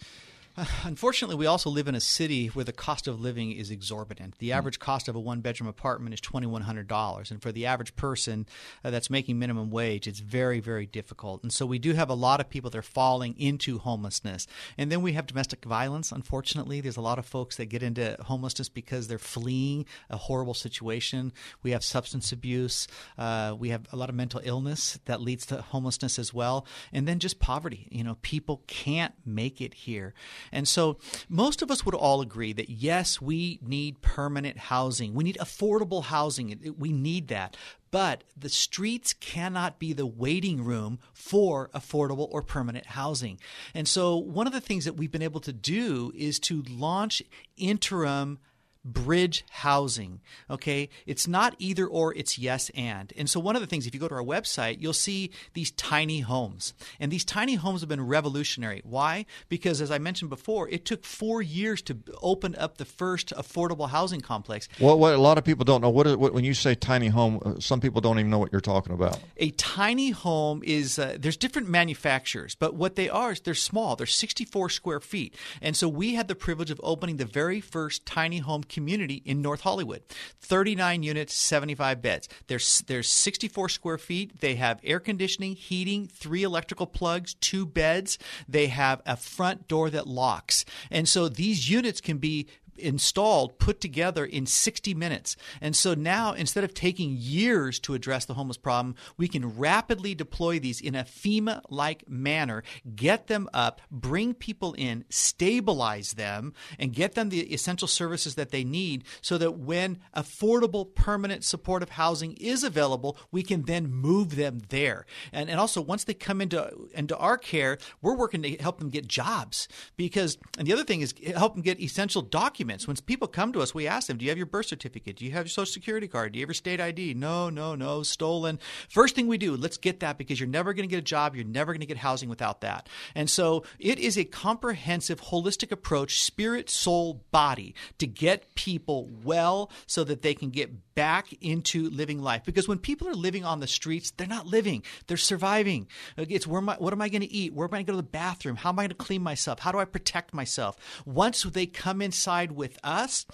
Unfortunately, 0.84 1.36
we 1.36 1.46
also 1.46 1.70
live 1.70 1.88
in 1.88 1.96
a 1.96 2.00
city 2.00 2.48
where 2.48 2.64
the 2.64 2.72
cost 2.72 3.08
of 3.08 3.20
living 3.20 3.52
is 3.52 3.72
exorbitant. 3.72 4.38
The 4.40 4.50
hmm. 4.50 4.58
average 4.58 4.80
cost 4.80 5.08
of 5.08 5.16
a 5.16 5.20
one 5.20 5.42
bedroom 5.42 5.68
apartment 5.68 6.14
is 6.14 6.22
$2,100. 6.22 7.32
And 7.32 7.42
for 7.42 7.52
the 7.52 7.66
average 7.66 7.96
person 7.96 8.46
uh, 8.84 8.92
that's 8.92 9.10
making 9.10 9.38
minimum 9.38 9.70
wage, 9.70 10.08
it's 10.08 10.20
very, 10.20 10.60
very 10.60 10.86
difficult. 10.86 11.44
And 11.44 11.52
so 11.52 11.66
we 11.66 11.80
do 11.80 11.94
have 11.94 12.10
a 12.10 12.14
lot 12.14 12.40
of 12.40 12.50
people 12.50 12.70
that 12.70 12.78
are 12.78 12.82
falling 12.82 13.36
into 13.38 13.80
homelessness. 13.80 14.48
And 14.78 14.92
then 14.92 15.02
we 15.02 15.14
have 15.14 15.28
domestic 15.28 15.66
violence, 15.66 16.12
unfortunately. 16.12 16.80
There's 16.80 16.98
a 16.98 17.02
lot 17.02 17.20
of 17.20 17.26
folks 17.26 17.58
that 17.58 17.66
get 17.66 17.84
into 17.84 18.16
homelessness 18.22 18.70
because 18.70 19.08
they're 19.08 19.20
fleeing 19.20 19.86
a 20.10 20.18
horrible 20.18 20.54
situation. 20.54 21.34
We 21.64 21.72
have 21.72 21.84
substance 21.84 22.32
abuse. 22.32 22.88
Uh, 23.18 23.56
we 23.58 23.70
have 23.70 23.88
a 23.92 23.98
lot 23.98 24.10
of 24.10 24.16
mental 24.16 24.42
illness 24.44 25.00
that 25.06 25.22
leads 25.22 25.46
to 25.48 25.62
homelessness 25.62 26.18
as 26.18 26.34
well. 26.34 26.66
And 26.94 27.08
then 27.08 27.20
just 27.20 27.40
poverty. 27.40 27.88
You 27.92 28.04
know, 28.04 28.18
people 28.22 28.64
can't 28.68 29.14
make 29.26 29.60
it 29.60 29.74
here. 29.74 30.14
And 30.52 30.68
so 30.68 30.98
most 31.30 31.62
of 31.62 31.72
us 31.72 31.86
would 31.86 31.96
all 31.96 32.22
agree 32.22 32.54
that 32.54 32.70
yes, 32.70 33.22
we 33.22 33.60
need 33.62 34.02
permanent 34.02 34.58
housing. 34.58 35.14
We 35.14 35.24
need 35.24 35.38
affordable 35.38 36.06
housing. 36.06 36.76
We 36.78 36.92
need 36.92 37.28
that. 37.30 37.58
But 37.92 38.24
the 38.36 38.50
streets 38.50 39.14
cannot 39.14 39.80
be 39.80 39.94
the 39.94 40.06
waiting 40.06 40.64
room 40.64 41.00
for 41.14 41.70
affordable 41.74 42.28
or 42.30 42.42
permanent 42.42 42.88
housing. 42.88 43.40
And 43.74 43.88
so 43.88 44.18
one 44.18 44.48
of 44.48 44.54
the 44.54 44.62
things 44.62 44.86
that 44.86 44.98
we've 44.98 45.12
been 45.12 45.22
able 45.22 45.40
to 45.42 45.54
do 45.54 46.12
is 46.16 46.40
to 46.40 46.64
launch 46.64 47.22
interim 47.56 48.40
bridge 48.86 49.44
housing. 49.50 50.22
Okay. 50.50 50.90
It's 51.06 51.28
not 51.28 51.56
either 51.58 51.88
or, 51.88 52.14
it's 52.14 52.38
yes 52.38 52.70
and. 52.76 53.12
And 53.18 53.30
so, 53.30 53.40
one 53.40 53.56
of 53.56 53.62
the 53.62 53.68
things, 53.68 53.88
if 53.88 53.94
you 53.94 54.00
go 54.00 54.08
to 54.08 54.16
our 54.16 54.24
website, 54.24 54.78
you'll 54.80 54.94
see 54.94 55.32
these 55.54 55.72
tiny 55.72 56.20
homes. 56.20 56.74
And 57.00 57.12
these 57.12 57.26
tiny 57.26 57.56
homes 57.56 57.82
have 57.82 57.90
been 57.90 58.06
revolutionary. 58.06 58.82
Why? 58.86 59.26
Because, 59.50 59.82
as 59.82 59.90
I 59.90 59.98
mentioned 59.98 60.30
before, 60.30 60.70
it 60.70 60.86
took 60.86 61.04
four 61.04 61.42
years 61.42 61.82
to 61.84 61.98
open 62.22 62.56
up 62.56 62.78
the 62.78 62.86
first 62.86 63.34
affordable 63.36 63.90
housing 63.90 64.22
complex. 64.22 64.70
Well, 64.80 65.00
what 65.00 65.14
a 65.14 65.18
lot 65.18 65.38
of 65.38 65.44
people 65.44 65.66
don't 65.66 65.82
know, 65.82 65.90
what, 65.90 66.06
is, 66.06 66.16
what 66.16 66.34
when 66.34 66.44
you 66.44 66.54
say 66.54 66.76
tiny 66.76 67.08
home, 67.08 67.42
uh, 67.44 67.60
some 67.60 67.82
people 67.82 68.02
don't 68.02 68.20
even 68.20 68.30
know 68.30 68.40
what 68.40 68.52
you're 68.52 68.62
talking 68.62 68.94
about. 68.94 69.20
A 69.38 69.50
tiny 69.52 70.12
home 70.12 70.62
is, 70.64 71.00
uh, 71.00 71.18
there's 71.20 71.38
different 71.38 71.68
manufacturers, 71.68 72.54
but 72.54 72.76
what 72.76 72.96
they 72.96 73.10
are 73.10 73.32
is 73.32 73.40
they're 73.40 73.56
small. 73.56 73.96
They're 73.96 74.06
64 74.06 74.70
square 74.70 75.00
feet. 75.00 75.36
And 75.62 75.76
so, 75.76 75.90
we 75.90 76.14
had 76.14 76.28
the 76.28 76.36
privilege 76.36 76.70
of 76.70 76.80
opening 76.84 77.18
the 77.18 77.26
very 77.26 77.62
first 77.62 78.06
tiny 78.06 78.40
home 78.40 78.64
community 78.76 79.22
in 79.26 79.42
North 79.42 79.62
Hollywood. 79.62 80.04
39 80.42 81.02
units, 81.02 81.34
75 81.34 82.02
beds. 82.02 82.28
There's 82.48 82.84
there's 82.88 83.10
64 83.10 83.70
square 83.70 83.98
feet. 83.98 84.42
They 84.42 84.56
have 84.56 84.82
air 84.84 85.00
conditioning, 85.00 85.56
heating, 85.56 86.08
three 86.08 86.44
electrical 86.44 86.86
plugs, 86.86 87.36
two 87.36 87.66
beds. 87.66 88.20
They 88.50 88.68
have 88.68 89.02
a 89.06 89.16
front 89.16 89.70
door 89.70 89.90
that 89.90 90.08
locks. 90.08 90.66
And 90.92 91.08
so 91.08 91.30
these 91.30 91.70
units 91.70 92.02
can 92.02 92.18
be 92.18 92.48
installed, 92.78 93.60
put 93.60 93.80
together 93.82 94.26
in 94.26 94.46
60 94.46 94.94
minutes. 94.94 95.36
And 95.62 95.76
so 95.76 95.94
now, 95.94 96.34
instead 96.34 96.64
of 96.64 96.74
taking 96.74 97.16
years 97.18 97.80
to 97.82 97.94
address 97.94 98.26
the 98.26 98.34
homeless 98.34 98.58
problem, 98.58 98.96
we 99.18 99.28
can 99.28 99.58
rapidly 99.58 100.16
deploy 100.16 100.60
these 100.60 100.82
in 100.82 100.96
a 100.96 101.04
FEMA 101.04 101.62
like 101.70 102.08
manner, 102.10 102.64
get 102.96 103.28
them 103.28 103.50
up, 103.54 103.82
bring 103.92 104.34
people 104.34 104.74
in, 104.74 105.06
stabilize 105.10 106.14
them, 106.14 106.54
and 106.78 106.94
get 106.94 107.14
them 107.14 107.30
the 107.30 107.54
essential 107.54 107.88
services 107.88 108.36
that 108.36 108.52
they 108.52 108.64
need 108.64 109.04
so 109.22 109.38
that 109.38 109.58
when 109.58 110.00
affordable, 110.16 110.94
permanent 110.94 111.44
supportive 111.44 111.90
housing 111.90 112.34
is 112.34 112.64
available, 112.64 113.18
we 113.32 113.44
can 113.44 113.64
then 113.64 113.92
move 113.92 114.36
them 114.36 114.62
there. 114.70 115.06
And, 115.32 115.50
and 115.50 115.60
also, 115.60 115.82
once 115.82 116.04
they 116.04 116.14
come 116.14 116.42
into, 116.42 116.90
into 116.94 117.18
our 117.18 117.38
care, 117.38 117.78
we're 118.02 118.16
working 118.16 118.42
to 118.44 118.56
help 118.58 118.80
them 118.80 118.90
get 118.90 119.08
jobs 119.08 119.68
because, 119.96 120.38
and 120.58 120.68
the 120.68 120.74
other 120.74 120.84
thing 120.84 121.02
is 121.02 121.14
help 121.36 121.54
them 121.54 121.62
get 121.62 121.80
essential 121.80 122.22
documents 122.22 122.65
documents. 122.66 122.88
When 122.88 122.98
people 122.98 123.28
come 123.28 123.54
to 123.54 123.62
us, 123.62 123.74
we 123.74 123.88
ask 123.88 124.08
them, 124.08 124.18
Do 124.18 124.26
you 124.26 124.32
have 124.32 124.38
your 124.38 124.48
birth 124.48 124.66
certificate? 124.68 125.18
Do 125.18 125.26
you 125.26 125.32
have 125.32 125.46
your 125.46 125.50
social 125.50 125.72
security 125.72 126.08
card? 126.08 126.32
Do 126.32 126.40
you 126.40 126.44
have 126.44 126.50
your 126.50 126.56
state 126.56 126.82
ID? 126.82 127.14
No, 127.14 127.50
no, 127.50 127.76
no, 127.76 128.04
stolen. 128.04 128.60
First 128.90 129.16
thing 129.16 129.28
we 129.28 129.38
do, 129.38 129.56
let's 129.56 129.78
get 129.78 130.00
that 130.00 130.18
because 130.18 130.40
you're 130.40 130.50
never 130.50 130.74
going 130.74 130.88
to 130.88 130.94
get 130.94 131.00
a 131.00 131.04
job. 131.04 131.36
You're 131.36 131.46
never 131.46 131.74
going 131.74 131.82
to 131.82 131.86
get 131.86 131.98
housing 131.98 132.30
without 132.30 132.62
that. 132.62 132.90
And 133.14 133.30
so 133.30 133.64
it 133.80 134.00
is 134.00 134.18
a 134.18 134.26
comprehensive, 134.26 135.22
holistic 135.22 135.72
approach, 135.72 136.22
spirit, 136.22 136.70
soul, 136.70 137.24
body, 137.32 137.76
to 138.00 138.08
get 138.08 138.56
people 138.56 139.10
well 139.24 139.72
so 139.86 140.04
that 140.04 140.22
they 140.22 140.34
can 140.34 140.50
get 140.50 140.96
back 140.96 141.34
into 141.42 141.90
living 141.90 142.22
life. 142.22 142.44
Because 142.46 142.68
when 142.68 142.80
people 142.80 143.08
are 143.08 143.14
living 143.14 143.44
on 143.44 143.60
the 143.60 143.68
streets, 143.68 144.12
they're 144.12 144.28
not 144.28 144.48
living, 144.48 144.82
they're 145.08 145.18
surviving. 145.18 145.88
It's 146.18 146.48
where 146.48 146.62
am 146.62 146.70
I, 146.70 146.76
what 146.76 146.94
am 146.94 147.02
I 147.02 147.10
going 147.10 147.22
to 147.22 147.32
eat? 147.32 147.54
Where 147.54 147.68
am 147.68 147.74
I 147.74 147.78
going 147.78 147.86
to 147.86 147.92
go 147.92 147.98
to 147.98 148.02
the 148.02 148.10
bathroom? 148.10 148.56
How 148.56 148.70
am 148.70 148.80
I 148.80 148.84
going 148.84 148.90
to 148.90 148.96
clean 148.96 149.22
myself? 149.22 149.60
How 149.60 149.72
do 149.72 149.78
I 149.78 149.86
protect 149.86 150.34
myself? 150.34 150.78
Once 151.06 151.44
they 151.44 151.66
come 151.66 152.02
inside 152.02 152.54
with 152.56 152.80
us, 152.84 153.26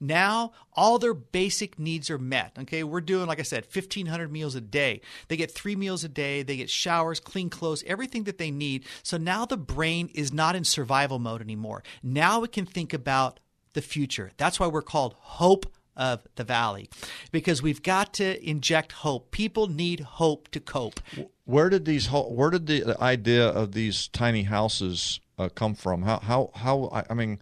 now 0.00 0.52
all 0.72 0.98
their 0.98 1.14
basic 1.14 1.78
needs 1.78 2.10
are 2.10 2.18
met. 2.18 2.52
Okay, 2.60 2.84
we're 2.84 3.00
doing, 3.00 3.26
like 3.26 3.38
I 3.40 3.42
said, 3.42 3.66
1,500 3.72 4.30
meals 4.30 4.54
a 4.54 4.60
day. 4.60 5.00
They 5.28 5.36
get 5.36 5.50
three 5.50 5.76
meals 5.76 6.04
a 6.04 6.08
day, 6.08 6.42
they 6.42 6.56
get 6.56 6.70
showers, 6.70 7.20
clean 7.20 7.50
clothes, 7.50 7.84
everything 7.86 8.24
that 8.24 8.38
they 8.38 8.50
need. 8.50 8.84
So 9.02 9.16
now 9.16 9.46
the 9.46 9.56
brain 9.56 10.10
is 10.14 10.32
not 10.32 10.56
in 10.56 10.64
survival 10.64 11.18
mode 11.18 11.40
anymore. 11.40 11.82
Now 12.02 12.42
it 12.42 12.52
can 12.52 12.66
think 12.66 12.92
about 12.92 13.40
the 13.74 13.82
future. 13.82 14.32
That's 14.36 14.58
why 14.58 14.66
we're 14.66 14.82
called 14.82 15.14
hope 15.18 15.66
of 15.96 16.26
the 16.36 16.44
valley 16.44 16.88
because 17.32 17.62
we've 17.62 17.82
got 17.82 18.14
to 18.14 18.48
inject 18.48 18.92
hope. 18.92 19.30
People 19.30 19.68
need 19.68 20.00
hope 20.00 20.48
to 20.50 20.60
cope. 20.60 21.00
Where 21.44 21.68
did 21.68 21.84
these 21.84 22.06
where 22.08 22.50
did 22.50 22.66
the 22.66 22.96
idea 23.00 23.46
of 23.46 23.72
these 23.72 24.08
tiny 24.08 24.44
houses 24.44 25.20
uh, 25.38 25.48
come 25.48 25.74
from? 25.74 26.02
How 26.02 26.18
how 26.18 26.50
how 26.54 27.04
I 27.08 27.14
mean 27.14 27.38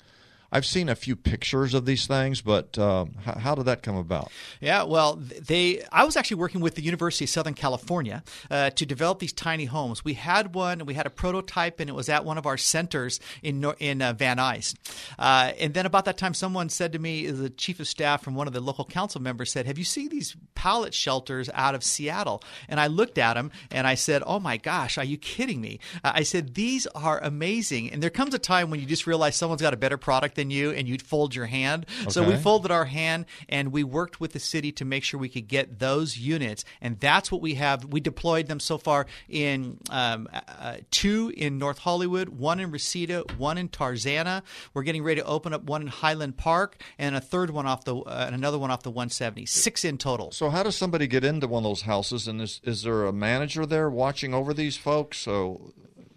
I've 0.53 0.67
seen 0.67 0.91
a 0.91 0.95
few 0.95 1.17
pictures 1.17 1.73
of 1.73 1.87
these 1.87 2.07
things, 2.07 2.43
but 2.43 2.79
um, 2.79 3.15
how, 3.25 3.39
how, 3.39 3.55
did 3.55 3.65
that 3.65 3.83
come 3.83 3.97
about? 3.97 4.31
Yeah, 4.61 4.83
well, 4.83 5.17
they. 5.17 5.83
I 5.91 6.05
was 6.05 6.15
actually 6.15 6.37
working 6.37 6.61
with 6.61 6.75
the 6.75 6.83
University 6.83 7.25
of 7.25 7.31
Southern 7.31 7.55
California 7.55 8.23
uh, 8.51 8.69
to 8.71 8.85
develop 8.85 9.19
these 9.19 9.33
tiny 9.33 9.65
homes. 9.65 10.05
We 10.05 10.13
had 10.13 10.55
one, 10.55 10.85
we 10.85 10.93
had 10.93 11.07
a 11.07 11.11
prototype, 11.11 11.81
and 11.81 11.89
it 11.89 11.95
was 11.95 12.11
at 12.11 12.27
one 12.27 12.37
of 12.37 12.45
our 12.45 12.59
centers 12.59 13.19
in 13.43 13.65
in 13.79 14.03
uh, 14.03 14.13
Van 14.13 14.37
Nuys. 14.37 14.75
Uh, 15.19 15.53
and 15.59 15.73
then 15.73 15.87
about 15.87 16.05
that 16.05 16.19
time, 16.19 16.35
someone 16.35 16.69
said 16.69 16.93
to 16.93 16.99
me, 16.99 17.31
the 17.31 17.49
chief 17.49 17.81
of 17.81 17.89
staff 17.89 18.23
from 18.23 18.35
one 18.35 18.47
of 18.47 18.53
the 18.53 18.61
local 18.61 18.85
council 18.85 19.23
members 19.23 19.51
said, 19.51 19.65
"Have 19.65 19.79
you 19.79 19.85
seen 19.85 20.11
these 20.11 20.37
pallet 20.55 20.93
shelters 20.93 21.49
out 21.55 21.75
of 21.75 21.83
Seattle?" 21.83 22.43
And 22.69 22.79
I 22.79 22.89
looked 22.89 23.17
at 23.17 23.35
them 23.35 23.53
and 23.71 23.87
I 23.87 23.95
said, 23.95 24.23
"Oh 24.27 24.39
my 24.39 24.59
gosh, 24.59 24.99
are 24.99 25.05
you 25.05 25.17
kidding 25.17 25.63
me?" 25.63 25.81
I 26.05 26.25
said, 26.25 26.55
"These 26.55 26.87
are 26.89 27.21
amazing." 27.21 27.91
And 27.91 28.03
there 28.03 28.11
comes 28.11 28.35
a 28.35 28.39
time 28.39 28.69
when 28.69 28.81
you 28.81 28.87
just 28.87 29.07
realize 29.07 29.35
someone's 29.35 29.63
got 29.63 29.73
a 29.73 29.79
better 29.79 29.97
product 29.97 30.39
you 30.51 30.71
and 30.71 30.89
you'd 30.89 31.03
fold 31.03 31.35
your 31.35 31.47
hand. 31.47 31.87
Okay. 32.03 32.11
So 32.11 32.25
we 32.25 32.37
folded 32.37 32.71
our 32.71 32.87
hand 32.87 33.27
and 33.49 33.73
we 33.73 33.85
worked 33.85 34.21
with 34.21 34.33
the 34.33 34.41
city 34.41 34.73
to 34.73 34.85
make 34.85 35.05
sure 35.05 35.19
we 35.19 35.29
could 35.29 35.49
get 35.49 35.79
those 35.79 36.17
units. 36.19 36.65
And 36.81 36.99
that's 37.01 37.31
what 37.31 37.41
we 37.41 37.55
have. 37.55 37.85
We 37.85 38.01
deployed 38.01 38.49
them 38.49 38.61
so 38.61 38.79
far 38.79 39.07
in 39.29 39.79
um, 39.91 40.29
uh, 40.33 40.77
two 40.91 41.33
in 41.37 41.59
North 41.59 41.79
Hollywood, 41.79 42.29
one 42.31 42.61
in 42.61 42.71
Reseda, 42.71 43.25
one 43.37 43.59
in 43.59 43.69
Tarzana. 43.69 44.43
We're 44.75 44.83
getting 44.83 45.03
ready 45.03 45.21
to 45.21 45.27
open 45.27 45.53
up 45.53 45.65
one 45.65 45.83
in 45.83 45.89
Highland 45.89 46.37
Park 46.37 46.81
and 46.99 47.17
a 47.17 47.21
third 47.21 47.51
one 47.51 47.67
off 47.67 47.85
the, 47.85 47.97
uh, 47.97 48.25
and 48.27 48.35
another 48.35 48.59
one 48.59 48.71
off 48.71 48.83
the 48.83 48.91
170. 48.91 49.47
Six 49.47 49.85
in 49.85 49.99
total. 49.99 50.31
So 50.33 50.51
how 50.51 50.63
does 50.63 50.77
somebody 50.77 51.07
get 51.07 51.25
into 51.25 51.47
one 51.47 51.65
of 51.65 51.71
those 51.71 51.83
houses? 51.83 52.29
And 52.29 52.41
is, 52.41 52.61
is 52.65 52.83
there 52.83 53.05
a 53.05 53.13
manager 53.13 53.67
there 53.67 53.91
watching 53.91 54.35
over 54.35 54.55
these 54.55 54.77
folks? 54.77 55.19
So 55.19 55.73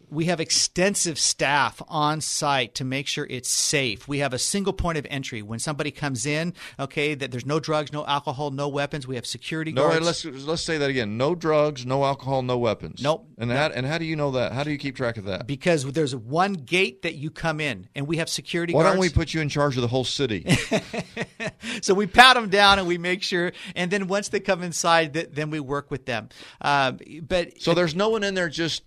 We 0.09 0.25
have 0.25 0.39
extensive 0.39 1.17
staff 1.19 1.81
on 1.87 2.21
site 2.21 2.75
to 2.75 2.85
make 2.85 3.07
sure 3.07 3.25
it's 3.29 3.49
safe. 3.49 4.07
We 4.07 4.19
have 4.19 4.33
a 4.33 4.39
single 4.39 4.73
point 4.73 4.97
of 4.97 5.05
entry 5.09 5.41
when 5.41 5.59
somebody 5.59 5.91
comes 5.91 6.25
in. 6.25 6.53
Okay, 6.79 7.15
that 7.15 7.31
there's 7.31 7.45
no 7.45 7.59
drugs, 7.59 7.91
no 7.93 8.05
alcohol, 8.05 8.51
no 8.51 8.67
weapons. 8.67 9.07
We 9.07 9.15
have 9.15 9.25
security 9.25 9.71
No, 9.71 9.83
guards. 9.89 10.05
let's 10.05 10.25
let's 10.25 10.61
say 10.63 10.77
that 10.77 10.89
again. 10.89 11.17
No 11.17 11.35
drugs, 11.35 11.85
no 11.85 12.03
alcohol, 12.03 12.41
no 12.41 12.57
weapons. 12.57 13.01
Nope. 13.01 13.27
And 13.37 13.51
how 13.51 13.67
and 13.67 13.85
how 13.85 13.97
do 13.97 14.05
you 14.05 14.15
know 14.15 14.31
that? 14.31 14.51
How 14.53 14.63
do 14.63 14.71
you 14.71 14.77
keep 14.77 14.95
track 14.95 15.17
of 15.17 15.25
that? 15.25 15.47
because 15.47 15.91
there's 15.93 16.15
one 16.15 16.53
gate 16.53 17.01
that 17.03 17.15
you 17.15 17.29
come 17.31 17.59
in, 17.59 17.87
and 17.95 18.07
we 18.07 18.17
have 18.17 18.29
security 18.29 18.73
Why 18.73 18.83
guards. 18.83 18.95
don't 18.95 19.01
we 19.01 19.09
put 19.09 19.33
you 19.33 19.41
in 19.41 19.49
charge 19.49 19.75
of 19.75 19.81
the 19.81 19.87
whole 19.87 20.03
city? 20.03 20.45
so 21.81 21.93
we 21.93 22.07
pat 22.07 22.35
them 22.35 22.49
down 22.49 22.79
and 22.79 22.87
we 22.87 22.97
make 22.97 23.21
sure, 23.23 23.51
and 23.75 23.91
then 23.91 24.07
once 24.07 24.29
they 24.29 24.39
come 24.39 24.63
inside, 24.63 25.13
then 25.13 25.49
we 25.49 25.59
work 25.59 25.91
with 25.91 26.05
them. 26.05 26.29
Um, 26.61 26.99
but 27.21 27.61
so 27.61 27.73
there's 27.73 27.95
no 27.95 28.09
one 28.09 28.23
in 28.23 28.33
there 28.33 28.49
just 28.49 28.83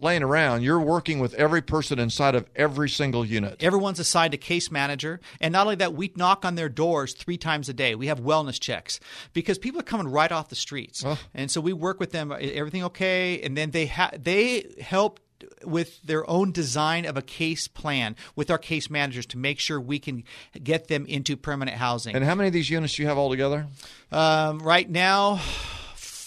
laying 0.00 0.22
around. 0.22 0.62
You're 0.62 0.80
working 0.80 1.18
with 1.18 1.34
every 1.34 1.62
person 1.62 1.98
inside 1.98 2.34
of 2.34 2.46
every 2.56 2.88
single 2.88 3.24
unit. 3.24 3.62
Everyone's 3.62 3.98
assigned 3.98 4.34
a 4.34 4.38
case 4.38 4.70
manager. 4.70 5.20
And 5.40 5.52
not 5.52 5.66
only 5.66 5.76
that, 5.76 5.94
we 5.94 6.12
knock 6.16 6.44
on 6.44 6.54
their 6.54 6.68
doors 6.68 7.12
three 7.12 7.36
times 7.36 7.68
a 7.68 7.74
day. 7.74 7.94
We 7.94 8.06
have 8.06 8.20
wellness 8.20 8.58
checks 8.58 9.00
because 9.32 9.58
people 9.58 9.80
are 9.80 9.84
coming 9.84 10.08
right 10.08 10.32
off 10.32 10.48
the 10.48 10.56
streets. 10.56 11.04
And 11.34 11.50
so 11.50 11.60
we 11.60 11.72
work 11.72 12.00
with 12.00 12.12
them. 12.12 12.32
Everything 12.32 12.84
okay? 12.84 13.40
And 13.42 13.56
then 13.56 13.70
they, 13.70 13.86
ha- 13.86 14.12
they 14.18 14.74
help 14.80 15.20
with 15.64 16.02
their 16.02 16.28
own 16.28 16.52
design 16.52 17.06
of 17.06 17.16
a 17.16 17.22
case 17.22 17.66
plan 17.66 18.16
with 18.36 18.50
our 18.50 18.58
case 18.58 18.90
managers 18.90 19.26
to 19.26 19.38
make 19.38 19.58
sure 19.58 19.80
we 19.80 19.98
can 19.98 20.24
get 20.62 20.88
them 20.88 21.06
into 21.06 21.36
permanent 21.36 21.76
housing. 21.78 22.14
And 22.14 22.24
how 22.24 22.34
many 22.34 22.48
of 22.48 22.52
these 22.52 22.70
units 22.70 22.94
do 22.94 23.02
you 23.02 23.08
have 23.08 23.18
altogether? 23.18 23.66
Um, 24.12 24.58
right 24.58 24.88
now, 24.88 25.40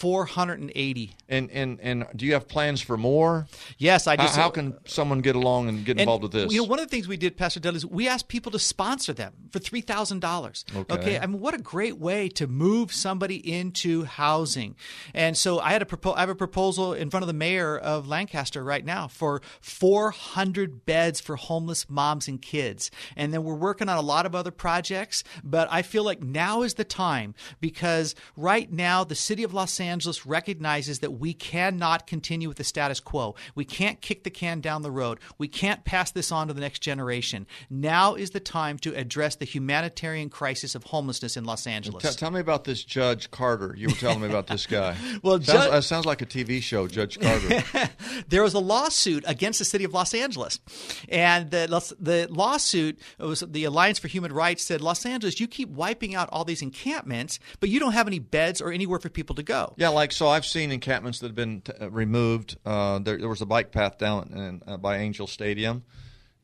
480. 0.04 1.16
And 1.30 1.50
and 1.52 1.80
and 1.80 2.06
do 2.14 2.26
you 2.26 2.34
have 2.34 2.50
plans 2.50 2.82
for 2.82 2.98
more? 2.98 3.48
Yes, 3.78 4.06
I 4.06 4.18
How, 4.18 4.24
just. 4.24 4.36
how 4.36 4.50
can 4.50 4.78
someone 4.86 5.22
get 5.22 5.38
along 5.38 5.70
and 5.70 5.86
get 5.86 5.94
And, 5.94 6.02
involved 6.02 6.24
with 6.24 6.34
this? 6.34 6.52
You 6.52 6.58
know, 6.60 6.68
one 6.68 6.80
of 6.80 6.86
the 6.86 6.90
things 6.90 7.08
we 7.08 7.16
did, 7.16 7.38
Pastor 7.38 7.62
Dudley, 7.62 7.78
is 7.78 7.86
we 7.86 8.10
asked 8.10 8.28
people 8.28 8.52
to 8.52 8.60
sponsor 8.60 9.14
them 9.14 9.34
for 9.52 9.60
three 9.60 9.80
thousand 9.80 10.20
dollars. 10.20 10.66
Okay. 10.92 11.18
I 11.18 11.26
mean, 11.26 11.40
what 11.40 11.54
a 11.54 11.58
great 11.58 11.98
way 11.98 12.28
to 12.30 12.48
move 12.48 12.92
somebody 12.92 13.38
into 13.38 14.04
housing. 14.04 14.76
And 15.14 15.38
so 15.38 15.60
I 15.62 15.72
had 15.72 15.82
a 15.82 15.86
propo- 15.86 16.18
I 16.18 16.20
have 16.20 16.30
a 16.30 16.36
proposal 16.36 16.92
in 16.92 17.10
front 17.10 17.24
of 17.24 17.28
the 17.28 17.34
mayor 17.34 17.78
of 17.78 18.06
Lancaster 18.06 18.62
right 18.62 18.84
now 18.84 19.08
for 19.08 19.42
four 19.62 20.12
hundred 20.12 20.86
beds 20.86 21.22
for 21.22 21.38
homeless 21.38 21.90
moms 21.90 22.28
and 22.28 22.42
kids. 22.42 22.92
And 23.16 23.34
then 23.34 23.46
we're 23.46 23.56
working 23.56 23.88
on 23.88 23.98
a 23.98 24.02
lot 24.02 24.26
of 24.26 24.36
other 24.36 24.52
projects, 24.52 25.24
but 25.46 25.70
I 25.72 25.82
feel 25.82 26.04
like 26.04 26.22
now 26.22 26.62
is 26.62 26.74
the 26.74 26.84
time 26.84 27.36
because 27.62 28.16
right 28.36 28.70
now 28.70 29.06
the 29.06 29.16
city 29.16 29.44
of 29.44 29.54
Los 29.54 29.80
Angeles 29.80 29.93
recognizes 30.26 31.00
that 31.00 31.12
we 31.12 31.34
cannot 31.34 32.08
continue 32.08 32.48
with 32.48 32.58
the 32.58 32.64
status 32.64 33.00
quo. 33.00 33.36
We 33.56 33.66
can't 33.66 34.02
kick 34.02 34.24
the 34.24 34.30
can 34.30 34.60
down 34.62 34.82
the 34.82 34.92
road. 34.92 35.20
We 35.38 35.48
can't 35.48 35.84
pass 35.86 36.12
this 36.12 36.32
on 36.32 36.48
to 36.48 36.54
the 36.54 36.62
next 36.62 36.80
generation. 36.80 37.46
Now 37.70 38.16
is 38.16 38.32
the 38.32 38.40
time 38.40 38.78
to 38.80 38.96
address 38.96 39.36
the 39.36 39.46
humanitarian 39.46 40.30
crisis 40.30 40.76
of 40.76 40.84
homelessness 40.86 41.38
in 41.38 41.44
Los 41.46 41.68
Angeles. 41.68 42.04
T- 42.04 42.18
tell 42.20 42.32
me 42.32 42.40
about 42.40 42.64
this 42.64 42.84
Judge 42.84 43.30
Carter. 43.32 43.76
You 43.78 43.88
were 43.88 43.94
telling 43.96 44.22
me 44.22 44.28
about 44.28 44.48
this 44.48 44.66
guy. 44.66 44.96
Well, 45.22 45.36
sounds, 45.42 45.46
Judge- 45.48 45.74
uh, 45.74 45.82
sounds 45.82 46.06
like 46.06 46.22
a 46.22 46.26
TV 46.26 46.62
show, 46.62 46.88
Judge 46.88 47.20
Carter. 47.20 47.64
there 48.28 48.44
was 48.44 48.54
a 48.54 48.60
lawsuit 48.60 49.24
against 49.28 49.60
the 49.60 49.66
city 49.66 49.84
of 49.84 49.94
Los 49.94 50.14
Angeles, 50.14 50.60
and 51.08 51.52
the 51.52 51.68
the 52.00 52.28
lawsuit 52.30 53.00
was 53.20 53.42
the 53.42 53.64
Alliance 53.66 54.00
for 54.00 54.08
Human 54.08 54.34
Rights 54.34 54.64
said 54.64 54.82
Los 54.82 55.06
Angeles, 55.06 55.40
you 55.40 55.48
keep 55.48 55.70
wiping 55.70 56.16
out 56.16 56.30
all 56.32 56.44
these 56.46 56.62
encampments, 56.62 57.40
but 57.60 57.70
you 57.70 57.80
don't 57.80 57.94
have 57.94 58.08
any 58.08 58.20
beds 58.20 58.62
or 58.62 58.72
anywhere 58.72 59.00
for 59.00 59.10
people 59.10 59.36
to 59.36 59.44
go. 59.44 59.74
yeah, 59.78 59.83
like 59.90 60.12
so. 60.12 60.28
I've 60.28 60.46
seen 60.46 60.72
encampments 60.72 61.20
that 61.20 61.28
have 61.28 61.36
been 61.36 61.62
t- 61.62 61.74
uh, 61.80 61.90
removed. 61.90 62.58
Uh, 62.66 63.00
there, 63.00 63.18
there 63.18 63.30
was 63.30 63.42
a 63.42 63.46
bike 63.46 63.72
path 63.72 63.98
down 63.98 64.32
in, 64.34 64.62
uh, 64.68 64.78
by 64.78 64.98
Angel 64.98 65.28
Stadium, 65.28 65.84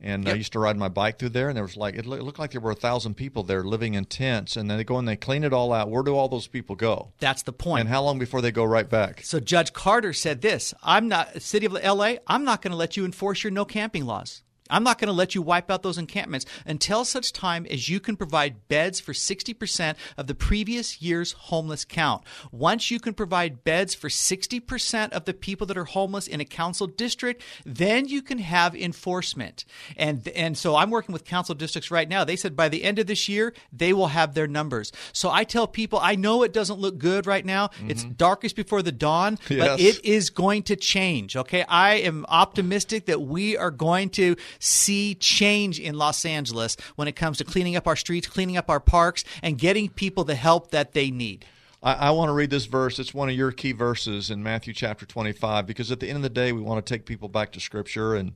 and 0.00 0.28
I 0.28 0.34
used 0.34 0.52
to 0.52 0.58
ride 0.58 0.76
my 0.76 0.88
bike 0.88 1.18
through 1.18 1.30
there. 1.30 1.48
And 1.48 1.56
there 1.56 1.64
was 1.64 1.76
like 1.76 1.94
it 1.94 2.06
looked 2.06 2.38
like 2.38 2.52
there 2.52 2.60
were 2.60 2.70
a 2.70 2.74
thousand 2.76 3.14
people 3.14 3.42
there 3.42 3.62
living 3.62 3.94
in 3.94 4.06
tents. 4.06 4.56
And 4.56 4.70
then 4.70 4.78
they 4.78 4.84
go 4.84 4.98
and 4.98 5.06
they 5.06 5.16
clean 5.16 5.44
it 5.44 5.52
all 5.52 5.72
out. 5.72 5.90
Where 5.90 6.02
do 6.02 6.16
all 6.16 6.28
those 6.28 6.46
people 6.46 6.76
go? 6.76 7.12
That's 7.18 7.42
the 7.42 7.52
point. 7.52 7.80
And 7.80 7.88
how 7.88 8.02
long 8.02 8.18
before 8.18 8.40
they 8.40 8.52
go 8.52 8.64
right 8.64 8.88
back? 8.88 9.22
So 9.24 9.40
Judge 9.40 9.72
Carter 9.72 10.12
said 10.12 10.40
this: 10.40 10.72
"I'm 10.82 11.08
not 11.08 11.42
city 11.42 11.66
of 11.66 11.72
LA. 11.72 12.14
I'm 12.26 12.44
not 12.44 12.62
going 12.62 12.72
to 12.72 12.76
let 12.78 12.96
you 12.96 13.04
enforce 13.04 13.44
your 13.44 13.50
no 13.50 13.64
camping 13.64 14.06
laws." 14.06 14.42
I'm 14.70 14.84
not 14.84 14.98
going 14.98 15.08
to 15.08 15.12
let 15.12 15.34
you 15.34 15.42
wipe 15.42 15.70
out 15.70 15.82
those 15.82 15.98
encampments 15.98 16.46
until 16.66 17.04
such 17.04 17.32
time 17.32 17.66
as 17.70 17.88
you 17.88 18.00
can 18.00 18.16
provide 18.16 18.68
beds 18.68 19.00
for 19.00 19.12
60% 19.12 19.94
of 20.16 20.26
the 20.26 20.34
previous 20.34 21.02
year's 21.02 21.32
homeless 21.32 21.84
count. 21.84 22.22
Once 22.50 22.90
you 22.90 23.00
can 23.00 23.14
provide 23.14 23.64
beds 23.64 23.94
for 23.94 24.08
60% 24.08 25.10
of 25.12 25.24
the 25.24 25.34
people 25.34 25.66
that 25.66 25.76
are 25.76 25.84
homeless 25.84 26.26
in 26.26 26.40
a 26.40 26.44
council 26.44 26.86
district, 26.86 27.42
then 27.64 28.08
you 28.08 28.22
can 28.22 28.38
have 28.38 28.74
enforcement. 28.74 29.64
And 29.96 30.26
and 30.28 30.56
so 30.56 30.76
I'm 30.76 30.90
working 30.90 31.12
with 31.12 31.24
council 31.24 31.54
districts 31.54 31.90
right 31.90 32.08
now. 32.08 32.24
They 32.24 32.36
said 32.36 32.56
by 32.56 32.68
the 32.68 32.84
end 32.84 32.98
of 32.98 33.06
this 33.06 33.28
year, 33.28 33.52
they 33.72 33.92
will 33.92 34.08
have 34.08 34.34
their 34.34 34.46
numbers. 34.46 34.92
So 35.12 35.30
I 35.30 35.44
tell 35.44 35.66
people, 35.66 35.98
I 36.00 36.14
know 36.14 36.42
it 36.42 36.52
doesn't 36.52 36.78
look 36.78 36.98
good 36.98 37.26
right 37.26 37.44
now. 37.44 37.68
Mm-hmm. 37.68 37.90
It's 37.90 38.04
darkest 38.04 38.56
before 38.56 38.82
the 38.82 38.92
dawn, 38.92 39.38
but 39.48 39.80
it 39.80 40.04
is 40.04 40.30
going 40.30 40.64
to 40.64 40.76
change. 40.76 41.36
Okay, 41.36 41.64
I 41.68 41.94
am 41.94 42.26
optimistic 42.28 43.06
that 43.06 43.22
we 43.22 43.56
are 43.56 43.70
going 43.70 44.10
to 44.10 44.36
see 44.60 45.16
change 45.16 45.80
in 45.80 45.96
Los 45.96 46.24
Angeles 46.24 46.76
when 46.94 47.08
it 47.08 47.16
comes 47.16 47.38
to 47.38 47.44
cleaning 47.44 47.74
up 47.74 47.88
our 47.88 47.96
streets, 47.96 48.28
cleaning 48.28 48.56
up 48.56 48.70
our 48.70 48.78
parks, 48.78 49.24
and 49.42 49.58
getting 49.58 49.88
people 49.88 50.22
the 50.22 50.36
help 50.36 50.70
that 50.70 50.92
they 50.92 51.10
need. 51.10 51.44
I, 51.82 51.94
I 51.94 52.10
want 52.10 52.28
to 52.28 52.34
read 52.34 52.50
this 52.50 52.66
verse. 52.66 52.98
It's 52.98 53.14
one 53.14 53.28
of 53.28 53.34
your 53.34 53.52
key 53.52 53.72
verses 53.72 54.30
in 54.30 54.42
Matthew 54.42 54.72
chapter 54.74 55.06
25 55.06 55.66
because 55.66 55.90
at 55.90 55.98
the 55.98 56.08
end 56.08 56.16
of 56.16 56.22
the 56.22 56.28
day, 56.28 56.52
we 56.52 56.60
want 56.60 56.84
to 56.84 56.94
take 56.94 57.06
people 57.06 57.28
back 57.28 57.52
to 57.52 57.60
Scripture 57.60 58.14
and 58.14 58.32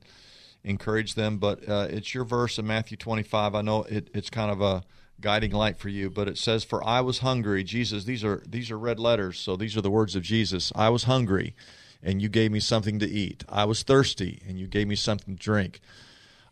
encourage 0.63 1.13
them. 1.13 1.37
But 1.37 1.67
uh, 1.69 1.87
it's 1.89 2.13
your 2.13 2.25
verse 2.25 2.57
in 2.57 2.67
Matthew 2.67 2.97
25. 2.97 3.55
I 3.55 3.61
know 3.61 3.83
it, 3.83 4.09
it's 4.13 4.29
kind 4.29 4.51
of 4.51 4.61
a 4.61 4.83
guiding 5.21 5.51
light 5.51 5.77
for 5.77 5.89
you, 5.89 6.09
but 6.09 6.27
it 6.27 6.37
says, 6.37 6.63
"For 6.63 6.85
I 6.85 7.01
was 7.01 7.19
hungry." 7.19 7.63
Jesus, 7.63 8.03
these 8.03 8.23
are 8.23 8.43
these 8.47 8.71
are 8.71 8.77
red 8.77 8.99
letters, 8.99 9.39
so 9.39 9.55
these 9.55 9.77
are 9.77 9.81
the 9.81 9.91
words 9.91 10.15
of 10.15 10.23
Jesus. 10.23 10.71
I 10.75 10.89
was 10.89 11.03
hungry, 11.03 11.55
and 12.03 12.21
you 12.21 12.29
gave 12.29 12.51
me 12.51 12.59
something 12.59 12.99
to 12.99 13.07
eat. 13.07 13.43
I 13.47 13.65
was 13.65 13.83
thirsty, 13.83 14.41
and 14.47 14.59
you 14.59 14.67
gave 14.67 14.87
me 14.87 14.95
something 14.95 15.37
to 15.37 15.41
drink. 15.41 15.79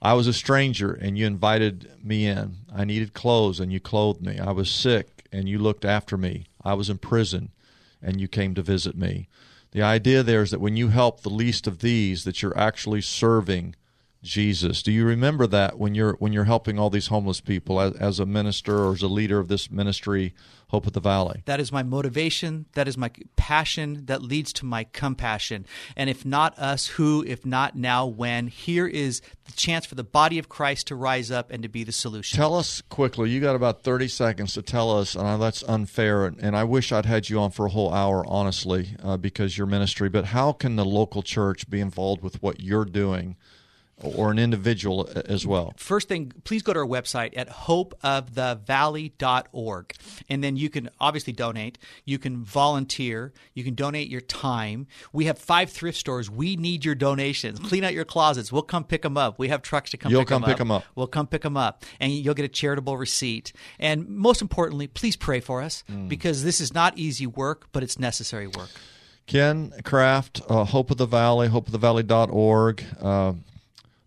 I 0.04 0.14
was 0.16 0.28
a 0.28 0.34
stranger, 0.34 0.92
and 0.92 1.18
you 1.18 1.26
invited 1.26 1.90
me 2.04 2.28
in. 2.28 2.58
I 2.76 2.84
needed 2.84 3.14
clothes, 3.14 3.62
and 3.62 3.72
you 3.72 3.80
clothed 3.80 4.22
me. 4.22 4.38
I 4.38 4.52
was 4.52 4.70
sick, 4.70 5.28
and 5.32 5.48
you 5.48 5.58
looked 5.58 5.86
after 5.86 6.18
me. 6.18 6.48
I 6.62 6.74
was 6.74 6.90
in 6.90 6.98
prison, 6.98 7.52
and 8.02 8.20
you 8.20 8.28
came 8.28 8.54
to 8.56 8.62
visit 8.62 8.98
me. 8.98 9.30
The 9.72 9.82
idea 9.82 10.22
there 10.22 10.42
is 10.42 10.52
that 10.52 10.60
when 10.60 10.76
you 10.76 10.90
help 10.90 11.22
the 11.22 11.30
least 11.30 11.68
of 11.68 11.80
these, 11.80 12.26
that 12.26 12.42
you're 12.42 12.58
actually 12.58 13.00
serving 13.00 13.76
Jesus. 14.24 14.82
Do 14.82 14.92
you 14.92 15.06
remember 15.06 15.46
that 15.48 15.78
when 15.78 15.94
you're 15.94 16.14
when 16.14 16.32
you're 16.32 16.46
helping 16.46 16.80
all 16.80 16.90
these 16.90 17.08
homeless 17.08 17.42
people 17.42 17.80
as, 17.80 17.94
as 17.96 18.20
a 18.20 18.26
minister 18.26 18.80
or 18.86 18.94
as 18.94 19.02
a 19.02 19.08
leader 19.08 19.38
of 19.38 19.50
this 19.50 19.70
ministry, 19.70 20.34
Hope 20.70 20.88
of 20.88 20.94
the 20.94 21.02
Valley? 21.02 21.44
That 21.46 21.60
is 21.60 21.72
my 21.72 21.84
motivation. 21.84 22.66
That 22.74 22.88
is 22.88 22.98
my 22.98 23.12
passion 23.36 24.06
that 24.06 24.22
leads 24.24 24.54
to 24.54 24.66
my 24.66 24.86
compassion. 24.86 25.66
And 25.98 26.10
if 26.10 26.26
not 26.26 26.58
us, 26.58 26.88
who? 26.88 27.24
If 27.28 27.46
not 27.46 27.76
now, 27.76 28.06
when? 28.06 28.48
Here 28.48 28.88
is 28.88 29.22
the 29.44 29.52
chance 29.52 29.86
for 29.86 29.96
the 29.96 30.06
body 30.06 30.40
of 30.40 30.48
Christ 30.48 30.88
to 30.88 30.96
rise 30.96 31.30
up 31.30 31.52
and 31.52 31.62
to 31.62 31.70
be 31.70 31.84
the 31.84 31.92
solution. 31.92 32.38
Tell 32.38 32.56
us 32.56 32.82
quickly. 32.82 33.30
You 33.30 33.42
got 33.42 33.58
about 33.58 33.84
thirty 33.84 34.08
seconds 34.08 34.54
to 34.54 34.62
tell 34.62 34.98
us, 34.98 35.16
and 35.16 35.28
I- 35.28 35.38
that's 35.38 35.64
unfair. 35.64 36.26
And, 36.26 36.40
and 36.40 36.56
I 36.56 36.64
wish 36.64 36.94
I'd 36.94 37.06
had 37.06 37.30
you 37.30 37.42
on 37.42 37.52
for 37.52 37.66
a 37.66 37.70
whole 37.70 37.94
hour, 37.94 38.24
honestly, 38.26 38.96
uh, 39.04 39.18
because 39.18 39.58
your 39.58 39.68
ministry. 39.68 40.08
But 40.08 40.26
how 40.28 40.54
can 40.54 40.78
the 40.78 40.86
local 40.86 41.22
church 41.24 41.70
be 41.70 41.82
involved 41.82 42.24
with 42.24 42.42
what 42.42 42.62
you're 42.62 42.86
doing, 42.86 43.36
or 44.02 44.32
an 44.32 44.40
individual 44.40 45.10
as 45.26 45.46
well? 45.48 45.74
First 45.78 46.08
thing, 46.08 46.32
please 46.44 46.62
go 46.62 46.74
to 46.74 46.80
our 46.80 46.86
website 46.86 47.34
at 47.38 47.50
hopeofthevalley.org. 47.50 49.94
And 50.30 50.44
then 50.44 50.58
you 50.58 50.70
can 50.70 50.90
obviously 51.00 51.34
donate. 51.34 51.78
You 52.06 52.20
can 52.20 52.44
volunteer. 52.44 53.34
You 53.54 53.64
can 53.64 53.76
donate 53.76 54.10
your 54.10 54.22
time. 54.22 54.88
We 55.12 55.26
have 55.26 55.38
five 55.38 55.70
thrift 55.70 55.98
stores. 55.98 56.30
We 56.30 56.56
need 56.56 56.86
your 56.86 56.96
donations. 56.96 57.60
Clean 57.60 57.84
out 57.84 57.94
your 57.94 58.06
closets. 58.06 58.52
We'll 58.52 58.62
come 58.64 58.84
pick 58.84 59.02
them 59.04 59.18
up. 59.18 59.38
We 59.40 59.50
have 59.50 59.62
trucks 59.62 59.92
to 59.92 59.98
come 59.98 60.12
You'll 60.12 60.22
pick 60.22 60.30
come 60.30 60.42
them 60.42 60.52
pick 60.52 60.60
'em 60.62 60.72
up. 60.72 60.84
We'll 60.96 61.08
come 61.08 61.28
pick 61.28 61.42
them 61.44 61.58
up. 61.58 61.84
And 62.00 62.12
you'll 62.12 62.34
get 62.34 62.46
a 62.46 62.50
charitable 62.50 62.98
receipt. 62.98 63.54
And 63.80 64.08
most 64.10 64.42
importantly, 64.42 64.88
please 64.88 65.16
pray 65.16 65.40
for 65.40 65.62
us 65.62 65.84
Mm. 65.92 66.08
because 66.10 66.44
this 66.44 66.60
is 66.62 66.74
not 66.74 66.98
easy 66.98 67.28
work, 67.28 67.68
but 67.72 67.84
it's 67.84 68.00
necessary 68.00 68.48
work. 68.48 68.70
Ken 69.28 69.72
Kraft, 69.84 70.42
uh, 70.50 70.64
Hope 70.66 70.92
of 70.92 70.98
the 70.98 71.06
Valley, 71.06 71.48
hopeofthevalley.org. 71.48 72.84
Uh, 73.02 73.34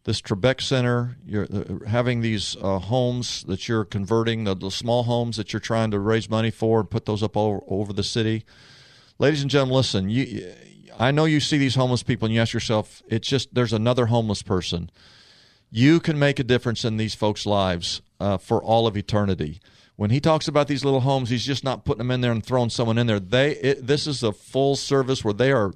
this 0.07 0.23
Trebek 0.23 0.61
Center, 0.61 1.17
you're 1.27 1.49
uh, 1.53 1.85
having 1.89 2.21
these 2.21 2.57
uh, 2.63 2.79
homes 2.79 3.43
that 3.49 3.67
you're 3.67 3.85
converting, 3.85 4.45
the, 4.45 4.55
the 4.55 4.71
small 4.71 5.03
homes 5.03 5.37
that 5.37 5.53
you're 5.53 5.59
trying 5.59 5.91
to 5.91 5.99
raise 5.99 6.31
money 6.31 6.53
for 6.53 6.79
and 6.79 6.89
put 6.89 7.07
those 7.07 7.25
up 7.25 7.37
over, 7.37 7.59
over 7.67 7.93
the 7.93 8.05
city. 8.05 8.45
Ladies 9.19 9.43
and 9.43 9.51
gentlemen, 9.51 9.75
listen, 9.75 10.09
you, 10.09 10.55
I 10.97 11.11
know 11.11 11.25
you 11.25 11.41
see 11.41 11.59
these 11.59 11.75
homeless 11.75 12.05
people 12.05 12.27
and 12.27 12.35
you 12.35 12.41
ask 12.41 12.55
yourself, 12.55 13.03
it's 13.09 13.27
just 13.27 13.53
there's 13.53 13.73
another 13.73 14.07
homeless 14.07 14.43
person. 14.43 14.91
You 15.73 15.99
can 15.99 16.21
make 16.21 16.39
a 16.39 16.45
difference 16.45 16.85
in 16.85 16.99
these 16.99 17.17
folks' 17.17 17.45
lives 17.45 18.01
uh, 18.21 18.39
for 18.39 18.63
all 18.63 18.87
of 18.87 18.97
eternity. 18.97 19.61
When 19.97 20.11
he 20.11 20.21
talks 20.21 20.47
about 20.47 20.69
these 20.69 20.85
little 20.85 21.01
homes, 21.01 21.31
he's 21.31 21.45
just 21.45 21.65
not 21.65 21.85
putting 21.85 21.99
them 21.99 22.13
in 22.13 22.21
there 22.21 22.31
and 22.31 22.47
throwing 22.47 22.71
someone 22.71 22.97
in 22.97 23.09
there. 23.09 23.19
They 23.19 23.57
it, 23.57 23.87
this 23.89 24.07
is 24.07 24.23
a 24.23 24.31
full 24.31 24.77
service 24.77 25.25
where 25.25 25.35
they 25.35 25.51
are 25.51 25.73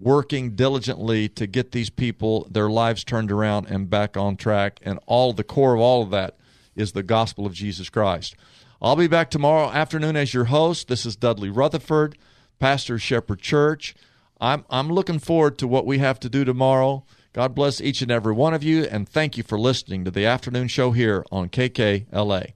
working 0.00 0.54
diligently 0.54 1.28
to 1.30 1.46
get 1.46 1.72
these 1.72 1.90
people 1.90 2.46
their 2.50 2.68
lives 2.68 3.04
turned 3.04 3.32
around 3.32 3.66
and 3.66 3.90
back 3.90 4.16
on 4.16 4.36
track. 4.36 4.80
And 4.82 4.98
all 5.06 5.32
the 5.32 5.44
core 5.44 5.74
of 5.74 5.80
all 5.80 6.02
of 6.02 6.10
that 6.10 6.36
is 6.74 6.92
the 6.92 7.02
gospel 7.02 7.46
of 7.46 7.52
Jesus 7.52 7.88
Christ. 7.88 8.36
I'll 8.80 8.96
be 8.96 9.08
back 9.08 9.30
tomorrow 9.30 9.70
afternoon 9.70 10.16
as 10.16 10.34
your 10.34 10.44
host. 10.44 10.88
This 10.88 11.06
is 11.06 11.16
Dudley 11.16 11.50
Rutherford, 11.50 12.18
pastor 12.58 12.98
Shepherd 12.98 13.40
Church. 13.40 13.94
I'm 14.40 14.64
I'm 14.68 14.88
looking 14.88 15.18
forward 15.18 15.56
to 15.58 15.66
what 15.66 15.86
we 15.86 15.98
have 15.98 16.20
to 16.20 16.28
do 16.28 16.44
tomorrow. 16.44 17.04
God 17.32 17.54
bless 17.54 17.80
each 17.80 18.02
and 18.02 18.10
every 18.10 18.32
one 18.32 18.54
of 18.54 18.62
you, 18.62 18.84
and 18.84 19.08
thank 19.08 19.36
you 19.36 19.42
for 19.42 19.58
listening 19.58 20.04
to 20.04 20.10
the 20.10 20.26
afternoon 20.26 20.68
show 20.68 20.92
here 20.92 21.24
on 21.30 21.48
KKLA. 21.48 22.55